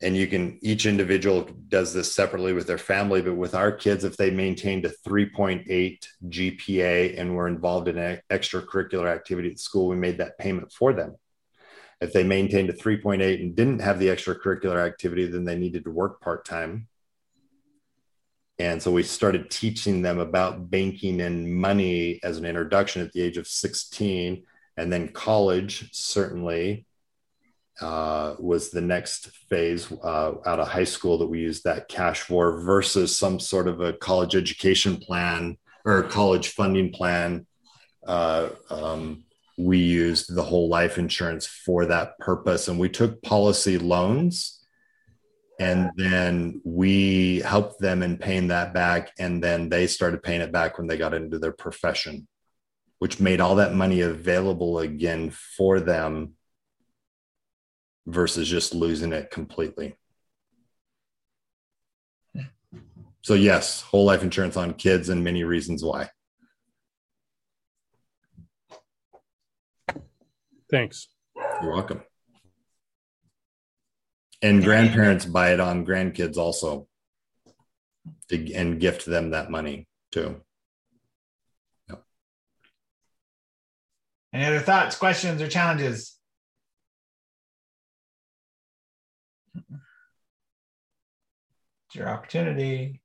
And 0.02 0.16
you 0.16 0.28
can, 0.28 0.60
each 0.62 0.86
individual 0.86 1.50
does 1.68 1.94
this 1.94 2.14
separately 2.14 2.54
with 2.54 2.68
their 2.68 2.78
family, 2.78 3.22
but 3.22 3.36
with 3.36 3.56
our 3.56 3.72
kids, 3.72 4.04
if 4.04 4.16
they 4.16 4.32
maintained 4.32 4.86
a 4.86 4.94
3.8 5.08 6.08
GPA 6.30 7.20
and 7.20 7.36
were 7.36 7.48
involved 7.48 7.88
in 7.88 7.98
an 7.98 8.22
extracurricular 8.30 9.14
activity 9.14 9.52
at 9.52 9.60
school, 9.60 9.88
we 9.88 9.96
made 9.96 10.20
that 10.20 10.38
payment 10.38 10.72
for 10.72 10.94
them. 10.94 11.16
If 12.00 12.14
they 12.14 12.24
maintained 12.24 12.70
a 12.70 12.74
3.8 12.74 13.42
and 13.42 13.56
didn't 13.56 13.80
have 13.80 14.00
the 14.00 14.08
extracurricular 14.08 14.86
activity, 14.86 15.26
then 15.26 15.46
they 15.46 15.58
needed 15.58 15.84
to 15.86 15.92
work 15.92 16.22
part 16.22 16.46
time 16.46 16.88
and 18.60 18.82
so 18.82 18.92
we 18.92 19.04
started 19.04 19.52
teaching 19.52 20.02
them 20.02 20.20
about 20.20 20.72
banking 20.72 21.22
and 21.22 21.54
money 21.54 22.20
as 22.24 22.38
an 22.38 22.46
introduction 22.46 23.04
at 23.04 23.12
the 23.12 23.22
age 23.22 23.38
of 23.38 23.48
16, 23.48 24.44
and 24.78 24.92
then 24.94 25.10
college, 25.10 25.90
certainly. 25.94 26.86
uh, 27.82 28.36
was 28.40 28.72
the 28.72 28.82
next 28.82 29.30
phase 29.50 29.92
uh, 30.04 30.34
out 30.46 30.60
of 30.60 30.68
high 30.68 30.84
school 30.84 31.18
that 31.20 31.28
we 31.28 31.40
used 31.40 31.64
that 31.64 31.88
cash 31.88 32.22
for 32.22 32.60
versus 32.62 33.16
some 33.16 33.40
sort 33.40 33.68
of 33.68 33.82
a 33.82 33.94
college 33.94 34.36
education 34.36 34.98
plan 34.98 35.58
or 35.86 36.04
college 36.04 36.50
funding 36.50 36.92
plan. 36.92 37.46
Uh, 38.06 38.50
um, 38.70 39.24
we 39.58 39.78
used 39.78 40.34
the 40.34 40.44
whole 40.44 40.70
life 40.70 40.98
insurance 40.98 41.46
for 41.46 41.86
that 41.86 42.18
purpose. 42.20 42.68
And 42.68 42.80
we 42.80 42.90
took 42.90 43.22
policy 43.22 43.78
loans 43.78 44.66
and 45.60 45.90
then 45.96 46.62
we 46.64 47.40
helped 47.40 47.80
them 47.80 48.04
in 48.04 48.18
paying 48.18 48.48
that 48.50 48.74
back. 48.74 49.12
And 49.18 49.44
then 49.44 49.70
they 49.70 49.88
started 49.88 50.24
paying 50.24 50.42
it 50.42 50.52
back 50.52 50.78
when 50.78 50.88
they 50.88 50.98
got 50.98 51.16
into 51.16 51.40
their 51.40 51.52
profession, 51.52 52.28
which 53.00 53.20
made 53.20 53.40
all 53.40 53.56
that 53.56 53.74
money 53.74 54.02
available 54.02 54.80
again 54.80 55.30
for 55.30 55.80
them 55.80 56.34
versus 58.06 58.48
just 58.48 58.74
losing 58.74 59.14
it 59.14 59.30
completely. 59.30 59.96
So, 63.22 63.34
yes, 63.34 63.82
whole 63.82 64.06
life 64.06 64.24
insurance 64.24 64.56
on 64.56 64.74
kids 64.74 65.10
and 65.10 65.24
many 65.24 65.44
reasons 65.44 65.84
why. 65.84 66.10
Thanks. 70.72 71.10
You're 71.62 71.74
welcome. 71.74 72.04
And 74.42 74.64
grandparents 74.64 75.26
buy 75.26 75.54
it 75.54 75.60
on 75.60 75.86
grandkids 75.86 76.38
also 76.38 76.88
to, 78.30 78.54
and 78.54 78.80
gift 78.80 79.06
them 79.06 79.32
that 79.32 79.50
money 79.50 79.88
too. 80.12 80.42
Any 84.34 84.46
other 84.46 84.60
thoughts, 84.60 84.96
questions, 84.96 85.42
or 85.42 85.48
challenges? 85.48 86.18
It's 91.88 91.96
your 91.96 92.10
opportunity. 92.10 93.02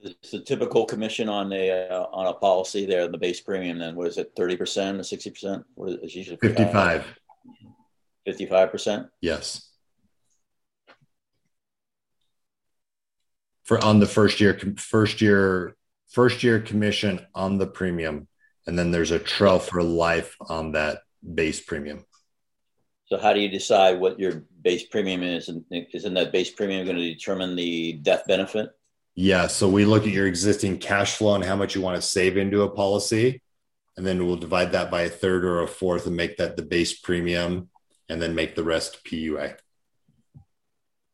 It's 0.00 0.32
the 0.32 0.40
typical 0.40 0.84
commission 0.84 1.28
on 1.28 1.52
a 1.52 1.88
uh, 1.88 2.06
on 2.12 2.26
a 2.26 2.34
policy 2.34 2.84
there, 2.84 3.08
the 3.08 3.16
base 3.16 3.40
premium. 3.40 3.78
Then 3.78 3.94
what 3.94 4.08
is 4.08 4.18
it, 4.18 4.32
thirty 4.36 4.56
percent 4.56 5.00
or 5.00 5.02
sixty 5.04 5.30
percent? 5.30 5.64
What 5.76 5.90
is 5.90 5.94
it 6.02 6.14
usually? 6.14 6.36
Fifty 6.36 6.64
five. 6.64 7.06
Fifty 8.26 8.46
five 8.46 8.70
percent. 8.70 9.06
Yes. 9.22 9.70
For 13.62 13.82
on 13.82 13.98
the 13.98 14.06
first 14.06 14.40
year, 14.40 14.58
first 14.76 15.22
year, 15.22 15.74
first 16.10 16.42
year 16.42 16.60
commission 16.60 17.24
on 17.34 17.56
the 17.56 17.66
premium, 17.66 18.28
and 18.66 18.78
then 18.78 18.90
there's 18.90 19.10
a 19.10 19.18
trail 19.18 19.58
for 19.58 19.82
life 19.82 20.36
on 20.40 20.72
that 20.72 21.02
base 21.34 21.60
premium. 21.60 22.04
So 23.06 23.18
how 23.18 23.32
do 23.32 23.40
you 23.40 23.48
decide 23.48 24.00
what 24.00 24.18
your 24.18 24.44
base 24.62 24.84
premium 24.84 25.22
is? 25.22 25.48
And 25.48 25.64
isn't 25.70 26.14
that 26.14 26.32
base 26.32 26.50
premium 26.50 26.86
going 26.86 26.96
to 26.96 27.14
determine 27.14 27.54
the 27.54 27.94
death 27.94 28.24
benefit? 28.26 28.70
Yeah. 29.14 29.46
So 29.46 29.68
we 29.68 29.84
look 29.84 30.04
at 30.04 30.12
your 30.12 30.26
existing 30.26 30.78
cash 30.78 31.16
flow 31.16 31.34
and 31.34 31.44
how 31.44 31.54
much 31.54 31.74
you 31.74 31.82
want 31.82 31.96
to 31.96 32.02
save 32.02 32.36
into 32.36 32.62
a 32.62 32.70
policy. 32.70 33.42
And 33.96 34.04
then 34.04 34.26
we'll 34.26 34.36
divide 34.36 34.72
that 34.72 34.90
by 34.90 35.02
a 35.02 35.08
third 35.08 35.44
or 35.44 35.62
a 35.62 35.68
fourth 35.68 36.06
and 36.06 36.16
make 36.16 36.38
that 36.38 36.56
the 36.56 36.62
base 36.62 36.98
premium 36.98 37.68
and 38.08 38.20
then 38.20 38.34
make 38.34 38.54
the 38.54 38.64
rest 38.64 39.04
PUA. 39.04 39.56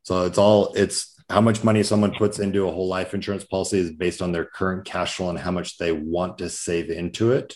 So 0.05 0.25
it's 0.25 0.39
all, 0.39 0.73
it's 0.75 1.20
how 1.31 1.41
much 1.41 1.63
money 1.63 1.83
someone 1.85 2.11
puts 2.11 2.41
into 2.41 2.67
a 2.67 2.73
whole 2.73 2.89
life 2.89 3.15
insurance 3.15 3.45
policy 3.45 3.79
is 3.79 3.93
based 3.93 4.21
on 4.21 4.33
their 4.33 4.45
current 4.45 4.85
cash 4.85 5.15
flow 5.15 5.31
and 5.31 5.39
how 5.39 5.53
much 5.53 5.79
they 5.79 5.93
want 5.93 6.39
to 6.39 6.51
save 6.51 6.91
into 6.91 7.31
it. 7.31 7.55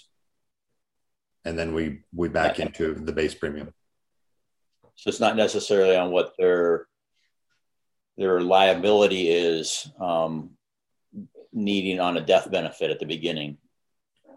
And 1.45 1.59
then 1.59 1.75
we, 1.75 2.03
we 2.14 2.29
back 2.29 2.61
into 2.61 2.95
the 2.95 3.12
base 3.12 3.35
premium. 3.35 3.75
So 4.95 5.09
it's 5.09 5.20
not 5.20 5.37
necessarily 5.37 5.97
on 5.97 6.12
what 6.12 6.35
their 6.39 6.87
their 8.16 8.41
liability 8.41 9.29
is 9.29 9.91
um, 10.01 10.51
needing 11.53 11.99
on 11.99 12.16
a 12.16 12.20
death 12.20 12.49
benefit 12.49 12.93
at 12.93 13.01
the 13.01 13.07
beginning. 13.07 13.59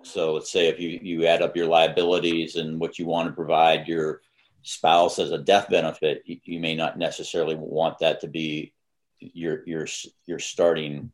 So 0.02 0.34
let's 0.34 0.52
say 0.52 0.68
if 0.68 0.80
you 0.80 1.00
you 1.04 1.28
add 1.28 1.44
up 1.44 1.56
your 1.56 1.68
liabilities 1.68 2.56
and 2.56 2.80
what 2.80 2.98
you 2.98 3.06
want 3.06 3.30
to 3.30 3.36
provide 3.36 3.88
your 3.88 4.22
spouse 4.64 5.20
as 5.20 5.32
a 5.32 5.38
death 5.38 5.70
benefit, 5.70 6.24
you, 6.26 6.40
you 6.44 6.60
may 6.60 6.76
not 6.76 6.98
necessarily 6.98 7.54
want 7.54 8.00
that 8.00 8.20
to 8.22 8.28
be 8.28 8.74
your 9.20 9.64
your 9.66 9.88
your 10.26 10.40
starting 10.40 11.12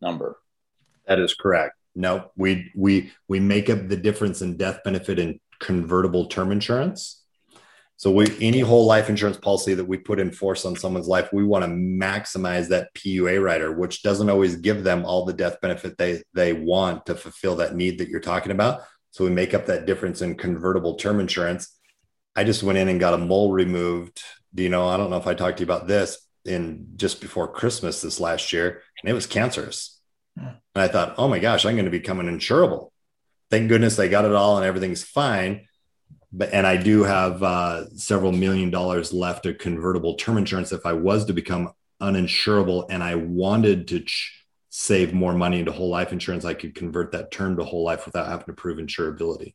number. 0.00 0.38
That 1.06 1.18
is 1.18 1.34
correct. 1.34 1.74
No, 1.94 2.30
we 2.36 2.70
we 2.76 3.12
we 3.28 3.40
make 3.40 3.70
up 3.70 3.88
the 3.88 3.96
difference 3.96 4.42
in 4.42 4.56
death 4.56 4.80
benefit 4.84 5.18
and 5.18 5.40
convertible 5.60 6.26
term 6.26 6.52
insurance 6.52 7.18
so 7.98 8.12
we 8.12 8.28
any 8.40 8.60
whole 8.60 8.86
life 8.86 9.10
insurance 9.10 9.36
policy 9.36 9.74
that 9.74 9.84
we 9.84 9.98
put 9.98 10.20
in 10.20 10.30
force 10.30 10.64
on 10.64 10.76
someone's 10.76 11.08
life, 11.08 11.32
we 11.32 11.42
want 11.42 11.64
to 11.64 11.70
maximize 11.70 12.68
that 12.68 12.94
PUA 12.94 13.42
rider, 13.42 13.72
which 13.72 14.04
doesn't 14.04 14.30
always 14.30 14.54
give 14.54 14.84
them 14.84 15.04
all 15.04 15.24
the 15.24 15.32
death 15.32 15.60
benefit 15.60 15.98
they 15.98 16.22
they 16.32 16.52
want 16.52 17.06
to 17.06 17.16
fulfill 17.16 17.56
that 17.56 17.74
need 17.74 17.98
that 17.98 18.08
you're 18.08 18.20
talking 18.20 18.52
about. 18.52 18.82
So 19.10 19.24
we 19.24 19.30
make 19.30 19.52
up 19.52 19.66
that 19.66 19.84
difference 19.84 20.22
in 20.22 20.36
convertible 20.36 20.94
term 20.94 21.18
insurance. 21.18 21.76
I 22.36 22.44
just 22.44 22.62
went 22.62 22.78
in 22.78 22.88
and 22.88 23.00
got 23.00 23.14
a 23.14 23.18
mole 23.18 23.50
removed. 23.50 24.22
Do 24.54 24.62
you 24.62 24.68
know? 24.68 24.86
I 24.86 24.96
don't 24.96 25.10
know 25.10 25.16
if 25.16 25.26
I 25.26 25.34
talked 25.34 25.58
to 25.58 25.62
you 25.62 25.66
about 25.66 25.88
this 25.88 26.24
in 26.48 26.88
just 26.96 27.20
before 27.20 27.46
Christmas 27.46 28.02
this 28.02 28.18
last 28.18 28.52
year, 28.52 28.82
and 29.02 29.10
it 29.10 29.14
was 29.14 29.26
cancerous. 29.26 30.00
Hmm. 30.36 30.46
And 30.74 30.82
I 30.82 30.88
thought, 30.88 31.14
oh 31.18 31.28
my 31.28 31.38
gosh, 31.38 31.64
I'm 31.64 31.74
going 31.74 31.84
to 31.84 31.90
become 31.90 32.20
an 32.20 32.26
insurable. 32.26 32.90
Thank 33.50 33.68
goodness 33.68 33.96
they 33.96 34.08
got 34.08 34.24
it 34.24 34.32
all 34.32 34.56
and 34.56 34.66
everything's 34.66 35.04
fine 35.04 35.68
but 36.32 36.52
and 36.52 36.66
I 36.66 36.76
do 36.76 37.04
have 37.04 37.42
uh, 37.42 37.88
several 37.96 38.32
million 38.32 38.70
dollars 38.70 39.12
left 39.12 39.46
of 39.46 39.58
convertible 39.58 40.14
term 40.14 40.38
insurance 40.38 40.72
if 40.72 40.84
I 40.84 40.92
was 40.92 41.24
to 41.26 41.32
become 41.32 41.70
uninsurable 42.00 42.86
and 42.90 43.02
I 43.02 43.14
wanted 43.14 43.88
to 43.88 44.00
ch- 44.00 44.44
save 44.68 45.12
more 45.14 45.32
money 45.32 45.60
into 45.60 45.72
whole 45.72 45.88
life 45.88 46.12
insurance, 46.12 46.44
I 46.44 46.54
could 46.54 46.74
convert 46.74 47.12
that 47.12 47.30
term 47.30 47.56
to 47.56 47.64
whole 47.64 47.82
life 47.82 48.04
without 48.06 48.28
having 48.28 48.46
to 48.46 48.52
prove 48.52 48.78
insurability. 48.78 49.54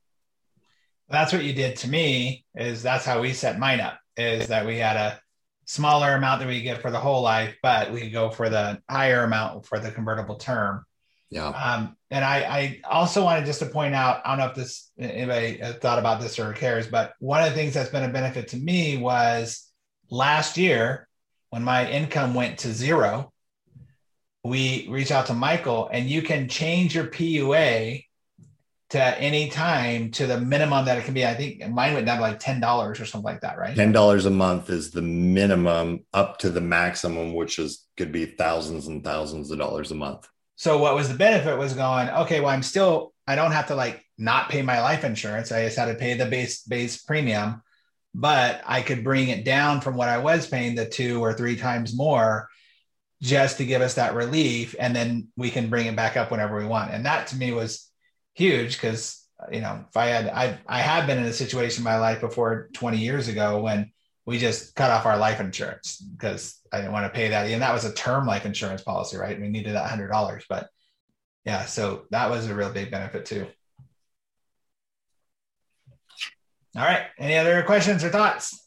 That's 1.10 1.32
what 1.32 1.44
you 1.44 1.54
did 1.54 1.78
to 1.78 1.90
me. 1.90 2.46
Is 2.56 2.82
that's 2.82 3.06
how 3.06 3.22
we 3.22 3.34
set 3.34 3.60
mine 3.60 3.80
up. 3.80 4.00
Is 4.18 4.48
that 4.48 4.66
we 4.66 4.78
had 4.78 4.98
a 4.98 5.20
smaller 5.66 6.14
amount 6.14 6.40
that 6.40 6.48
we 6.48 6.62
get 6.62 6.82
for 6.82 6.92
the 6.92 7.00
whole 7.00 7.22
life, 7.22 7.56
but 7.62 7.92
we 7.92 8.10
go 8.10 8.30
for 8.30 8.50
the 8.50 8.82
higher 8.90 9.24
amount 9.24 9.66
for 9.66 9.80
the 9.80 9.92
convertible 9.92 10.36
term. 10.36 10.86
Yeah. 11.30 11.48
Um, 11.48 11.98
and 12.12 12.24
I, 12.24 12.38
I 12.38 12.82
also 12.88 13.24
wanted 13.24 13.46
just 13.46 13.60
to 13.60 13.66
point 13.66 13.96
out, 13.96 14.22
I 14.24 14.30
don't 14.30 14.38
know 14.40 14.52
if 14.52 14.56
this 14.56 14.92
anybody 15.00 15.60
thought 15.80 15.98
about 15.98 16.22
this 16.22 16.38
or 16.38 16.54
cares, 16.54 16.86
but 16.88 17.14
one 17.20 17.42
of 17.42 17.50
the 17.50 17.56
things 17.56 17.74
that's 17.74 17.90
been 17.90 18.04
a 18.04 18.14
benefit 18.14 18.50
to 18.50 18.58
me 18.58 18.98
was 18.98 19.68
last 20.12 20.58
year 20.58 21.08
when 21.50 21.64
my 21.64 21.90
income 21.90 22.36
went 22.36 22.60
to 22.60 22.74
zero, 22.74 23.34
we 24.44 24.88
reached 24.90 25.12
out 25.12 25.28
to 25.28 25.34
Michael 25.34 25.90
and 25.92 26.10
you 26.10 26.22
can 26.22 26.48
change 26.48 26.94
your 26.94 27.06
PUA 27.06 28.06
to 28.94 29.20
any 29.20 29.50
time 29.50 30.12
to 30.12 30.28
the 30.28 30.40
minimum 30.40 30.86
that 30.86 31.00
it 31.00 31.04
can 31.04 31.16
be. 31.16 31.26
I 31.26 31.34
think 31.34 31.68
mine 31.68 31.96
went 31.96 32.06
down 32.06 32.18
to 32.18 32.22
like 32.22 32.38
ten 32.38 32.60
dollars 32.60 33.00
or 33.00 33.08
something 33.08 33.26
like 33.26 33.42
that, 33.42 33.58
right? 33.58 33.76
Ten 33.76 33.92
dollars 33.92 34.28
a 34.28 34.30
month 34.30 34.70
is 34.70 34.92
the 34.92 35.02
minimum 35.02 36.06
up 36.14 36.38
to 36.40 36.52
the 36.52 36.62
maximum, 36.62 37.34
which 37.34 37.58
is 37.58 37.88
could 37.98 38.12
be 38.12 38.28
thousands 38.28 38.86
and 38.86 39.04
thousands 39.04 39.50
of 39.50 39.58
dollars 39.58 39.90
a 39.90 39.96
month. 39.96 40.30
So 40.58 40.78
what 40.78 40.94
was 40.94 41.10
the 41.10 41.16
benefit 41.16 41.58
was 41.58 41.74
going, 41.74 42.08
okay, 42.08 42.40
well, 42.40 42.52
I'm 42.52 42.62
still, 42.62 43.14
I 43.26 43.36
don't 43.36 43.52
have 43.52 43.68
to 43.68 43.76
like 43.76 44.06
not 44.20 44.50
pay 44.50 44.62
my 44.62 44.80
life 44.80 45.04
insurance. 45.04 45.52
I 45.52 45.66
just 45.66 45.78
had 45.78 45.86
to 45.86 45.96
pay 45.96 46.14
the 46.14 46.28
base 46.28 46.62
base 46.62 47.02
premium, 47.02 47.64
but 48.14 48.62
I 48.64 48.84
could 48.84 49.04
bring 49.04 49.30
it 49.30 49.44
down 49.44 49.82
from 49.82 49.96
what 49.96 50.08
I 50.08 50.20
was 50.20 50.46
paying 50.46 50.76
the 50.76 50.86
two 50.86 51.20
or 51.20 51.34
three 51.34 51.56
times 51.56 51.98
more 51.98 52.48
just 53.24 53.58
to 53.58 53.66
give 53.66 53.82
us 53.82 53.96
that 53.96 54.14
relief. 54.14 54.76
And 54.78 54.96
then 54.96 55.30
we 55.36 55.50
can 55.50 55.72
bring 55.72 55.88
it 55.88 55.96
back 55.96 56.16
up 56.16 56.30
whenever 56.30 56.60
we 56.60 56.66
want. 56.66 56.92
And 56.92 57.08
that 57.08 57.26
to 57.30 57.36
me 57.36 57.54
was 57.54 57.90
huge 58.34 58.74
because 58.74 59.24
you 59.52 59.62
know, 59.62 59.86
if 59.88 59.98
I 59.98 60.08
had 60.08 60.28
I 60.28 60.60
I 60.68 60.80
have 60.80 61.08
been 61.08 61.18
in 61.18 61.26
a 61.26 61.34
situation 61.34 61.82
in 61.82 61.86
my 61.86 61.98
life 61.98 62.22
before 62.22 62.70
20 62.74 62.98
years 62.98 63.28
ago 63.28 63.62
when 63.62 63.92
we 64.26 64.38
just 64.38 64.76
cut 64.76 64.92
off 64.92 65.06
our 65.06 65.18
life 65.18 65.40
insurance 65.40 65.98
because 65.98 66.60
I 66.72 66.78
didn't 66.78 66.94
want 66.94 67.06
to 67.06 67.18
pay 67.18 67.30
that. 67.30 67.48
And 67.48 67.62
that 67.62 67.74
was 67.74 67.86
a 67.86 67.94
term 67.94 68.26
life 68.26 68.46
insurance 68.46 68.82
policy, 68.82 69.18
right? 69.18 69.40
We 69.40 69.50
needed 69.50 69.76
that 69.76 69.90
hundred 69.90 70.10
dollars, 70.10 70.46
but 70.48 70.70
yeah, 71.46 71.66
so 71.66 72.06
that 72.12 72.30
was 72.30 72.48
a 72.48 72.56
real 72.56 72.72
big 72.72 72.90
benefit 72.90 73.26
too. 73.26 73.48
All 76.76 76.84
right. 76.84 77.04
Any 77.20 77.36
other 77.36 77.62
questions 77.64 78.04
or 78.04 78.10
thoughts? 78.10 78.60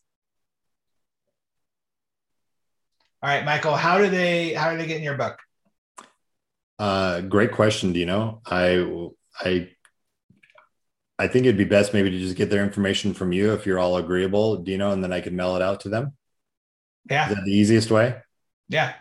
All 3.23 3.31
right, 3.31 3.45
Michael, 3.45 3.75
how 3.75 3.99
do 3.99 4.09
they 4.09 4.53
how 4.53 4.71
do 4.71 4.79
they 4.79 4.87
get 4.87 4.99
in 4.99 5.03
your 5.03 5.17
book? 5.17 5.39
Uh, 6.79 7.23
great 7.23 7.51
question, 7.51 7.93
Dino. 7.93 8.43
I 8.45 8.87
I 9.41 9.71
I 11.19 11.29
think 11.29 11.47
it'd 11.47 11.57
be 11.57 11.65
best 11.65 11.95
maybe 11.95 12.11
to 12.11 12.19
just 12.19 12.37
get 12.37 12.51
their 12.51 12.63
information 12.63 13.15
from 13.15 13.33
you 13.33 13.53
if 13.55 13.65
you're 13.65 13.79
all 13.79 13.97
agreeable, 13.97 14.59
Dino, 14.59 14.91
and 14.91 15.03
then 15.03 15.13
I 15.13 15.21
can 15.21 15.35
mail 15.35 15.57
it 15.57 15.63
out 15.63 15.81
to 15.81 15.89
them. 15.89 16.15
Yeah. 17.09 17.29
Is 17.31 17.37
that 17.37 17.45
the 17.45 17.53
easiest 17.53 17.91
way? 17.91 18.17
Yeah. 18.69 18.95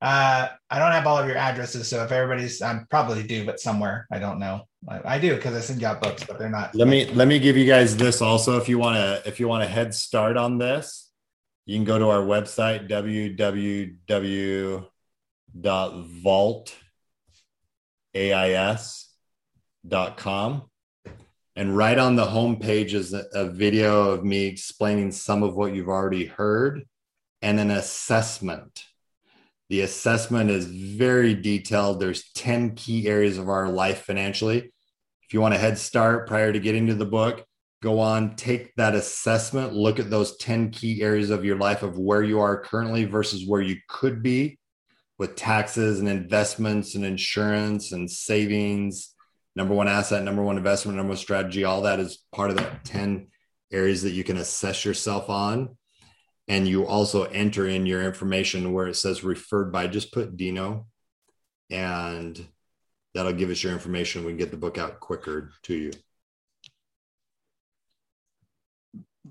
Uh, 0.00 0.48
I 0.70 0.78
don't 0.78 0.92
have 0.92 1.06
all 1.06 1.18
of 1.18 1.26
your 1.26 1.38
addresses, 1.38 1.88
so 1.88 2.04
if 2.04 2.12
everybody's, 2.12 2.60
I 2.60 2.80
probably 2.90 3.22
do, 3.22 3.46
but 3.46 3.58
somewhere 3.58 4.06
I 4.12 4.18
don't 4.18 4.38
know. 4.38 4.68
I, 4.86 5.16
I 5.16 5.18
do 5.18 5.34
because 5.34 5.54
I 5.54 5.60
send 5.60 5.80
you 5.80 5.86
out 5.86 6.02
books, 6.02 6.22
but 6.22 6.38
they're 6.38 6.50
not. 6.50 6.74
Let 6.74 6.86
me 6.86 7.06
let 7.06 7.26
me 7.26 7.38
give 7.38 7.56
you 7.56 7.66
guys 7.66 7.96
this 7.96 8.20
also. 8.20 8.58
If 8.58 8.68
you 8.68 8.78
want 8.78 8.96
to 8.96 9.22
if 9.28 9.40
you 9.40 9.48
want 9.48 9.64
a 9.64 9.66
head 9.66 9.94
start 9.94 10.36
on 10.36 10.58
this, 10.58 11.10
you 11.64 11.76
can 11.76 11.84
go 11.84 11.98
to 11.98 12.08
our 12.08 12.20
website 12.20 12.88
www.vaultais.com. 19.88 20.62
And 21.58 21.76
right 21.76 21.98
on 21.98 22.16
the 22.16 22.26
homepage 22.26 22.92
is 22.92 23.14
a, 23.14 23.24
a 23.32 23.50
video 23.50 24.10
of 24.10 24.24
me 24.24 24.44
explaining 24.44 25.10
some 25.10 25.42
of 25.42 25.56
what 25.56 25.74
you've 25.74 25.88
already 25.88 26.26
heard 26.26 26.84
and 27.40 27.58
an 27.58 27.70
assessment. 27.70 28.84
The 29.70 29.80
assessment 29.80 30.50
is 30.50 30.66
very 30.66 31.34
detailed. 31.34 31.98
There's 31.98 32.30
10 32.34 32.74
key 32.74 33.08
areas 33.08 33.38
of 33.38 33.48
our 33.48 33.68
life 33.68 34.02
financially. 34.02 34.58
If 34.58 35.34
you 35.34 35.40
want 35.40 35.54
a 35.54 35.58
head 35.58 35.78
start 35.78 36.28
prior 36.28 36.52
to 36.52 36.60
getting 36.60 36.86
to 36.88 36.94
the 36.94 37.06
book, 37.06 37.44
go 37.82 38.00
on, 38.00 38.36
take 38.36 38.74
that 38.76 38.94
assessment, 38.94 39.72
look 39.72 39.98
at 39.98 40.10
those 40.10 40.36
10 40.36 40.70
key 40.70 41.02
areas 41.02 41.30
of 41.30 41.44
your 41.44 41.56
life 41.56 41.82
of 41.82 41.98
where 41.98 42.22
you 42.22 42.40
are 42.40 42.60
currently 42.60 43.04
versus 43.04 43.46
where 43.46 43.62
you 43.62 43.76
could 43.88 44.22
be 44.22 44.58
with 45.18 45.36
taxes 45.36 46.00
and 46.00 46.08
investments 46.08 46.94
and 46.94 47.04
insurance 47.04 47.92
and 47.92 48.10
savings, 48.10 49.15
number 49.56 49.74
one 49.74 49.88
asset, 49.88 50.22
number 50.22 50.42
one 50.42 50.58
investment, 50.58 50.96
number 50.96 51.10
one 51.10 51.16
strategy. 51.16 51.64
All 51.64 51.82
that 51.82 51.98
is 51.98 52.22
part 52.32 52.50
of 52.50 52.56
that 52.58 52.84
10 52.84 53.28
areas 53.72 54.02
that 54.02 54.12
you 54.12 54.22
can 54.22 54.36
assess 54.36 54.84
yourself 54.84 55.30
on. 55.30 55.76
And 56.46 56.68
you 56.68 56.86
also 56.86 57.24
enter 57.24 57.66
in 57.66 57.86
your 57.86 58.02
information 58.02 58.72
where 58.72 58.86
it 58.86 58.94
says 58.94 59.24
referred 59.24 59.72
by. 59.72 59.88
Just 59.88 60.12
put 60.12 60.36
dino 60.36 60.86
and 61.70 62.46
that'll 63.14 63.32
give 63.32 63.50
us 63.50 63.64
your 63.64 63.72
information. 63.72 64.24
We 64.24 64.32
can 64.32 64.38
get 64.38 64.52
the 64.52 64.56
book 64.56 64.78
out 64.78 65.00
quicker 65.00 65.50
to 65.64 65.74
you. 65.74 65.90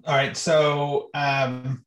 All 0.04 0.14
right 0.14 0.36
so 0.36 1.10
um 1.14 1.86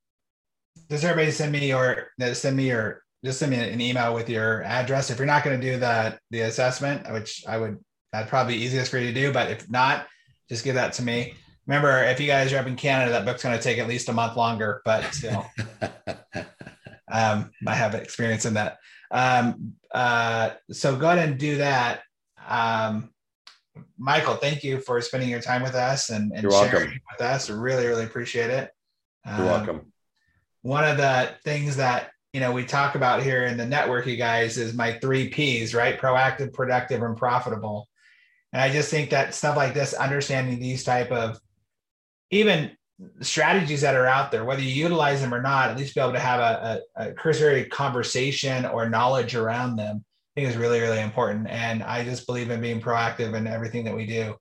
does 0.88 1.04
everybody 1.04 1.30
send 1.30 1.52
me 1.52 1.74
or 1.74 2.08
send 2.32 2.56
me 2.56 2.68
your 2.68 3.02
just 3.24 3.38
send 3.38 3.50
me 3.50 3.58
an 3.58 3.80
email 3.80 4.14
with 4.14 4.30
your 4.30 4.62
address? 4.62 5.10
If 5.10 5.18
you're 5.18 5.26
not 5.26 5.44
going 5.44 5.60
to 5.60 5.72
do 5.72 5.78
that 5.80 6.20
the 6.30 6.40
assessment 6.42 7.12
which 7.12 7.44
i 7.46 7.58
would 7.58 7.78
that'd 8.12 8.28
probably 8.28 8.54
be 8.56 8.64
easiest 8.64 8.90
for 8.90 8.98
you 8.98 9.06
to 9.06 9.20
do 9.20 9.32
but 9.32 9.50
if 9.50 9.68
not 9.70 10.06
just 10.48 10.64
give 10.64 10.74
that 10.74 10.92
to 10.92 11.02
me 11.02 11.34
remember 11.68 12.02
if 12.04 12.18
you 12.18 12.26
guys 12.26 12.52
are 12.52 12.58
up 12.58 12.66
in 12.66 12.74
Canada, 12.74 13.12
that 13.12 13.24
book's 13.24 13.42
going 13.42 13.56
to 13.56 13.62
take 13.62 13.78
at 13.78 13.86
least 13.86 14.08
a 14.08 14.12
month 14.12 14.36
longer, 14.36 14.82
but 14.84 15.04
still, 15.12 15.46
um, 17.12 17.50
I 17.66 17.74
have 17.74 17.94
experience 17.94 18.46
in 18.46 18.54
that. 18.54 18.78
Um, 19.10 19.74
uh, 19.92 20.50
so 20.72 20.96
go 20.96 21.10
ahead 21.10 21.28
and 21.28 21.38
do 21.38 21.58
that. 21.58 22.00
Um, 22.48 23.10
Michael, 23.98 24.34
thank 24.34 24.64
you 24.64 24.80
for 24.80 25.00
spending 25.02 25.28
your 25.28 25.40
time 25.40 25.62
with 25.62 25.74
us 25.74 26.08
and, 26.08 26.32
and 26.32 26.50
sharing 26.50 26.72
welcome. 26.72 27.00
with 27.12 27.20
us. 27.20 27.50
Really, 27.50 27.86
really 27.86 28.04
appreciate 28.04 28.50
it. 28.50 28.70
You're 29.26 29.36
um, 29.36 29.44
welcome. 29.44 29.92
One 30.62 30.84
of 30.84 30.96
the 30.96 31.30
things 31.44 31.76
that 31.76 32.10
you 32.32 32.40
know 32.40 32.52
we 32.52 32.64
talk 32.64 32.94
about 32.94 33.22
here 33.22 33.44
in 33.44 33.56
the 33.56 33.66
network, 33.66 34.06
you 34.06 34.16
guys, 34.16 34.58
is 34.58 34.74
my 34.74 34.98
three 34.98 35.28
P's, 35.28 35.74
right? 35.74 35.98
Proactive, 35.98 36.52
productive, 36.52 37.02
and 37.02 37.16
profitable. 37.16 37.88
And 38.52 38.62
I 38.62 38.70
just 38.70 38.90
think 38.90 39.10
that 39.10 39.34
stuff 39.34 39.56
like 39.56 39.74
this, 39.74 39.92
understanding 39.94 40.58
these 40.58 40.84
type 40.84 41.10
of 41.10 41.38
even 42.30 42.72
strategies 43.20 43.82
that 43.82 43.94
are 43.94 44.06
out 44.06 44.32
there, 44.32 44.44
whether 44.44 44.62
you 44.62 44.70
utilize 44.70 45.20
them 45.20 45.34
or 45.34 45.40
not, 45.40 45.70
at 45.70 45.76
least 45.76 45.94
be 45.94 46.00
able 46.00 46.12
to 46.12 46.18
have 46.18 46.40
a, 46.40 46.82
a, 46.96 47.10
a 47.10 47.12
cursory 47.12 47.64
conversation 47.66 48.64
or 48.66 48.88
knowledge 48.88 49.34
around 49.34 49.76
them, 49.76 50.04
I 50.36 50.40
think 50.40 50.50
is 50.50 50.56
really, 50.56 50.80
really 50.80 51.00
important. 51.00 51.48
And 51.48 51.82
I 51.82 52.04
just 52.04 52.26
believe 52.26 52.50
in 52.50 52.60
being 52.60 52.80
proactive 52.80 53.34
in 53.34 53.46
everything 53.46 53.84
that 53.84 53.94
we 53.94 54.06
do. 54.06 54.34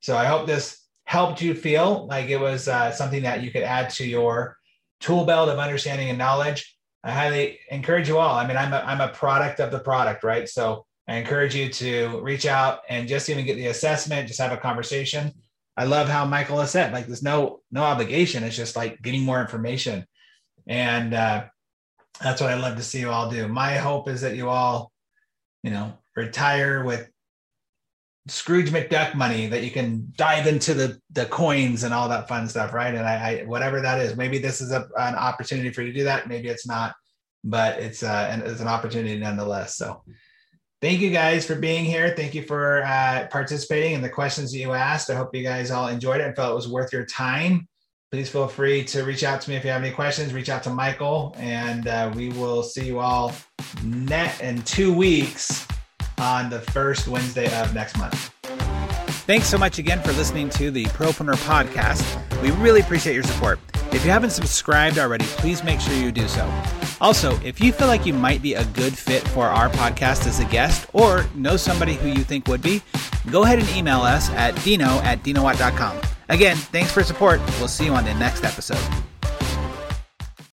So 0.00 0.16
I 0.16 0.26
hope 0.26 0.46
this 0.46 0.80
helped 1.06 1.42
you 1.42 1.54
feel 1.54 2.06
like 2.06 2.28
it 2.28 2.40
was 2.40 2.68
uh, 2.68 2.92
something 2.92 3.22
that 3.22 3.42
you 3.42 3.50
could 3.50 3.62
add 3.62 3.90
to 3.90 4.06
your 4.06 4.56
tool 5.00 5.24
belt 5.24 5.48
of 5.48 5.58
understanding 5.58 6.08
and 6.08 6.18
knowledge. 6.18 6.76
I 7.02 7.10
highly 7.10 7.58
encourage 7.70 8.08
you 8.08 8.18
all. 8.18 8.36
I 8.36 8.46
mean, 8.46 8.56
I'm 8.56 8.72
a, 8.72 8.78
I'm 8.78 9.00
a 9.00 9.12
product 9.12 9.60
of 9.60 9.70
the 9.70 9.80
product, 9.80 10.24
right? 10.24 10.48
So 10.48 10.86
I 11.06 11.16
encourage 11.16 11.54
you 11.54 11.68
to 11.68 12.20
reach 12.22 12.46
out 12.46 12.80
and 12.88 13.08
just 13.08 13.28
even 13.28 13.44
get 13.44 13.56
the 13.56 13.66
assessment, 13.66 14.28
just 14.28 14.40
have 14.40 14.52
a 14.52 14.56
conversation 14.56 15.32
I 15.76 15.84
love 15.84 16.08
how 16.08 16.24
Michael 16.24 16.60
has 16.60 16.70
said, 16.70 16.92
like, 16.92 17.06
there's 17.06 17.22
no 17.22 17.60
no 17.72 17.82
obligation. 17.82 18.44
It's 18.44 18.56
just 18.56 18.76
like 18.76 19.02
getting 19.02 19.22
more 19.22 19.40
information, 19.40 20.06
and 20.66 21.14
uh, 21.14 21.44
that's 22.22 22.40
what 22.40 22.50
I 22.50 22.54
love 22.54 22.76
to 22.76 22.82
see 22.82 23.00
you 23.00 23.10
all 23.10 23.28
do. 23.28 23.48
My 23.48 23.74
hope 23.74 24.08
is 24.08 24.20
that 24.20 24.36
you 24.36 24.48
all, 24.48 24.92
you 25.64 25.72
know, 25.72 25.92
retire 26.14 26.84
with 26.84 27.10
Scrooge 28.28 28.70
McDuck 28.70 29.16
money 29.16 29.48
that 29.48 29.64
you 29.64 29.70
can 29.72 30.12
dive 30.16 30.46
into 30.46 30.74
the 30.74 31.00
the 31.10 31.26
coins 31.26 31.82
and 31.82 31.92
all 31.92 32.08
that 32.08 32.28
fun 32.28 32.48
stuff, 32.48 32.72
right? 32.72 32.94
And 32.94 33.04
I, 33.04 33.14
I 33.14 33.44
whatever 33.44 33.80
that 33.80 33.98
is, 33.98 34.16
maybe 34.16 34.38
this 34.38 34.60
is 34.60 34.70
a, 34.70 34.88
an 34.96 35.16
opportunity 35.16 35.70
for 35.70 35.82
you 35.82 35.92
to 35.92 35.98
do 35.98 36.04
that. 36.04 36.28
Maybe 36.28 36.48
it's 36.48 36.68
not, 36.68 36.94
but 37.42 37.80
it's 37.80 38.04
uh, 38.04 38.40
it's 38.44 38.60
an 38.60 38.68
opportunity 38.68 39.18
nonetheless. 39.18 39.76
So 39.76 40.04
thank 40.84 41.00
you 41.00 41.08
guys 41.08 41.46
for 41.46 41.54
being 41.54 41.82
here. 41.82 42.12
Thank 42.14 42.34
you 42.34 42.42
for 42.42 42.82
uh, 42.84 43.26
participating 43.30 43.94
and 43.94 44.04
the 44.04 44.10
questions 44.10 44.52
that 44.52 44.58
you 44.58 44.72
asked. 44.72 45.08
I 45.08 45.14
hope 45.14 45.34
you 45.34 45.42
guys 45.42 45.70
all 45.70 45.88
enjoyed 45.88 46.20
it 46.20 46.26
and 46.26 46.36
felt 46.36 46.52
it 46.52 46.54
was 46.54 46.68
worth 46.68 46.92
your 46.92 47.06
time. 47.06 47.66
Please 48.12 48.28
feel 48.28 48.46
free 48.46 48.84
to 48.84 49.02
reach 49.02 49.24
out 49.24 49.40
to 49.40 49.50
me 49.50 49.56
if 49.56 49.64
you 49.64 49.70
have 49.70 49.82
any 49.82 49.92
questions. 49.94 50.34
Reach 50.34 50.50
out 50.50 50.62
to 50.64 50.70
Michael, 50.70 51.34
and 51.38 51.88
uh, 51.88 52.12
we 52.14 52.28
will 52.28 52.62
see 52.62 52.84
you 52.84 53.00
all 53.00 53.32
net 53.82 54.38
in 54.42 54.62
two 54.64 54.94
weeks 54.94 55.66
on 56.18 56.50
the 56.50 56.60
first 56.60 57.08
Wednesday 57.08 57.46
of 57.62 57.74
next 57.74 57.96
month. 57.96 58.30
Thanks 59.26 59.46
so 59.46 59.56
much 59.56 59.78
again 59.78 60.02
for 60.02 60.12
listening 60.12 60.50
to 60.50 60.70
the 60.70 60.84
Propreneur 60.84 61.34
podcast. 61.46 62.23
We 62.44 62.50
really 62.50 62.82
appreciate 62.82 63.14
your 63.14 63.22
support. 63.22 63.58
If 63.92 64.04
you 64.04 64.10
haven't 64.10 64.28
subscribed 64.28 64.98
already, 64.98 65.24
please 65.24 65.64
make 65.64 65.80
sure 65.80 65.94
you 65.94 66.12
do 66.12 66.28
so. 66.28 66.44
Also, 67.00 67.40
if 67.40 67.58
you 67.58 67.72
feel 67.72 67.86
like 67.86 68.04
you 68.04 68.12
might 68.12 68.42
be 68.42 68.52
a 68.52 68.66
good 68.66 68.92
fit 68.98 69.26
for 69.28 69.46
our 69.46 69.70
podcast 69.70 70.26
as 70.26 70.40
a 70.40 70.44
guest 70.44 70.86
or 70.92 71.24
know 71.34 71.56
somebody 71.56 71.94
who 71.94 72.08
you 72.08 72.22
think 72.22 72.46
would 72.46 72.60
be, 72.60 72.82
go 73.30 73.44
ahead 73.44 73.60
and 73.60 73.68
email 73.70 74.02
us 74.02 74.28
at 74.32 74.62
dino 74.62 75.00
at 75.00 75.22
dinowatt.com. 75.22 75.96
Again, 76.28 76.56
thanks 76.56 76.92
for 76.92 77.02
support. 77.02 77.40
We'll 77.58 77.68
see 77.68 77.86
you 77.86 77.94
on 77.94 78.04
the 78.04 78.12
next 78.12 78.44
episode. 78.44 78.76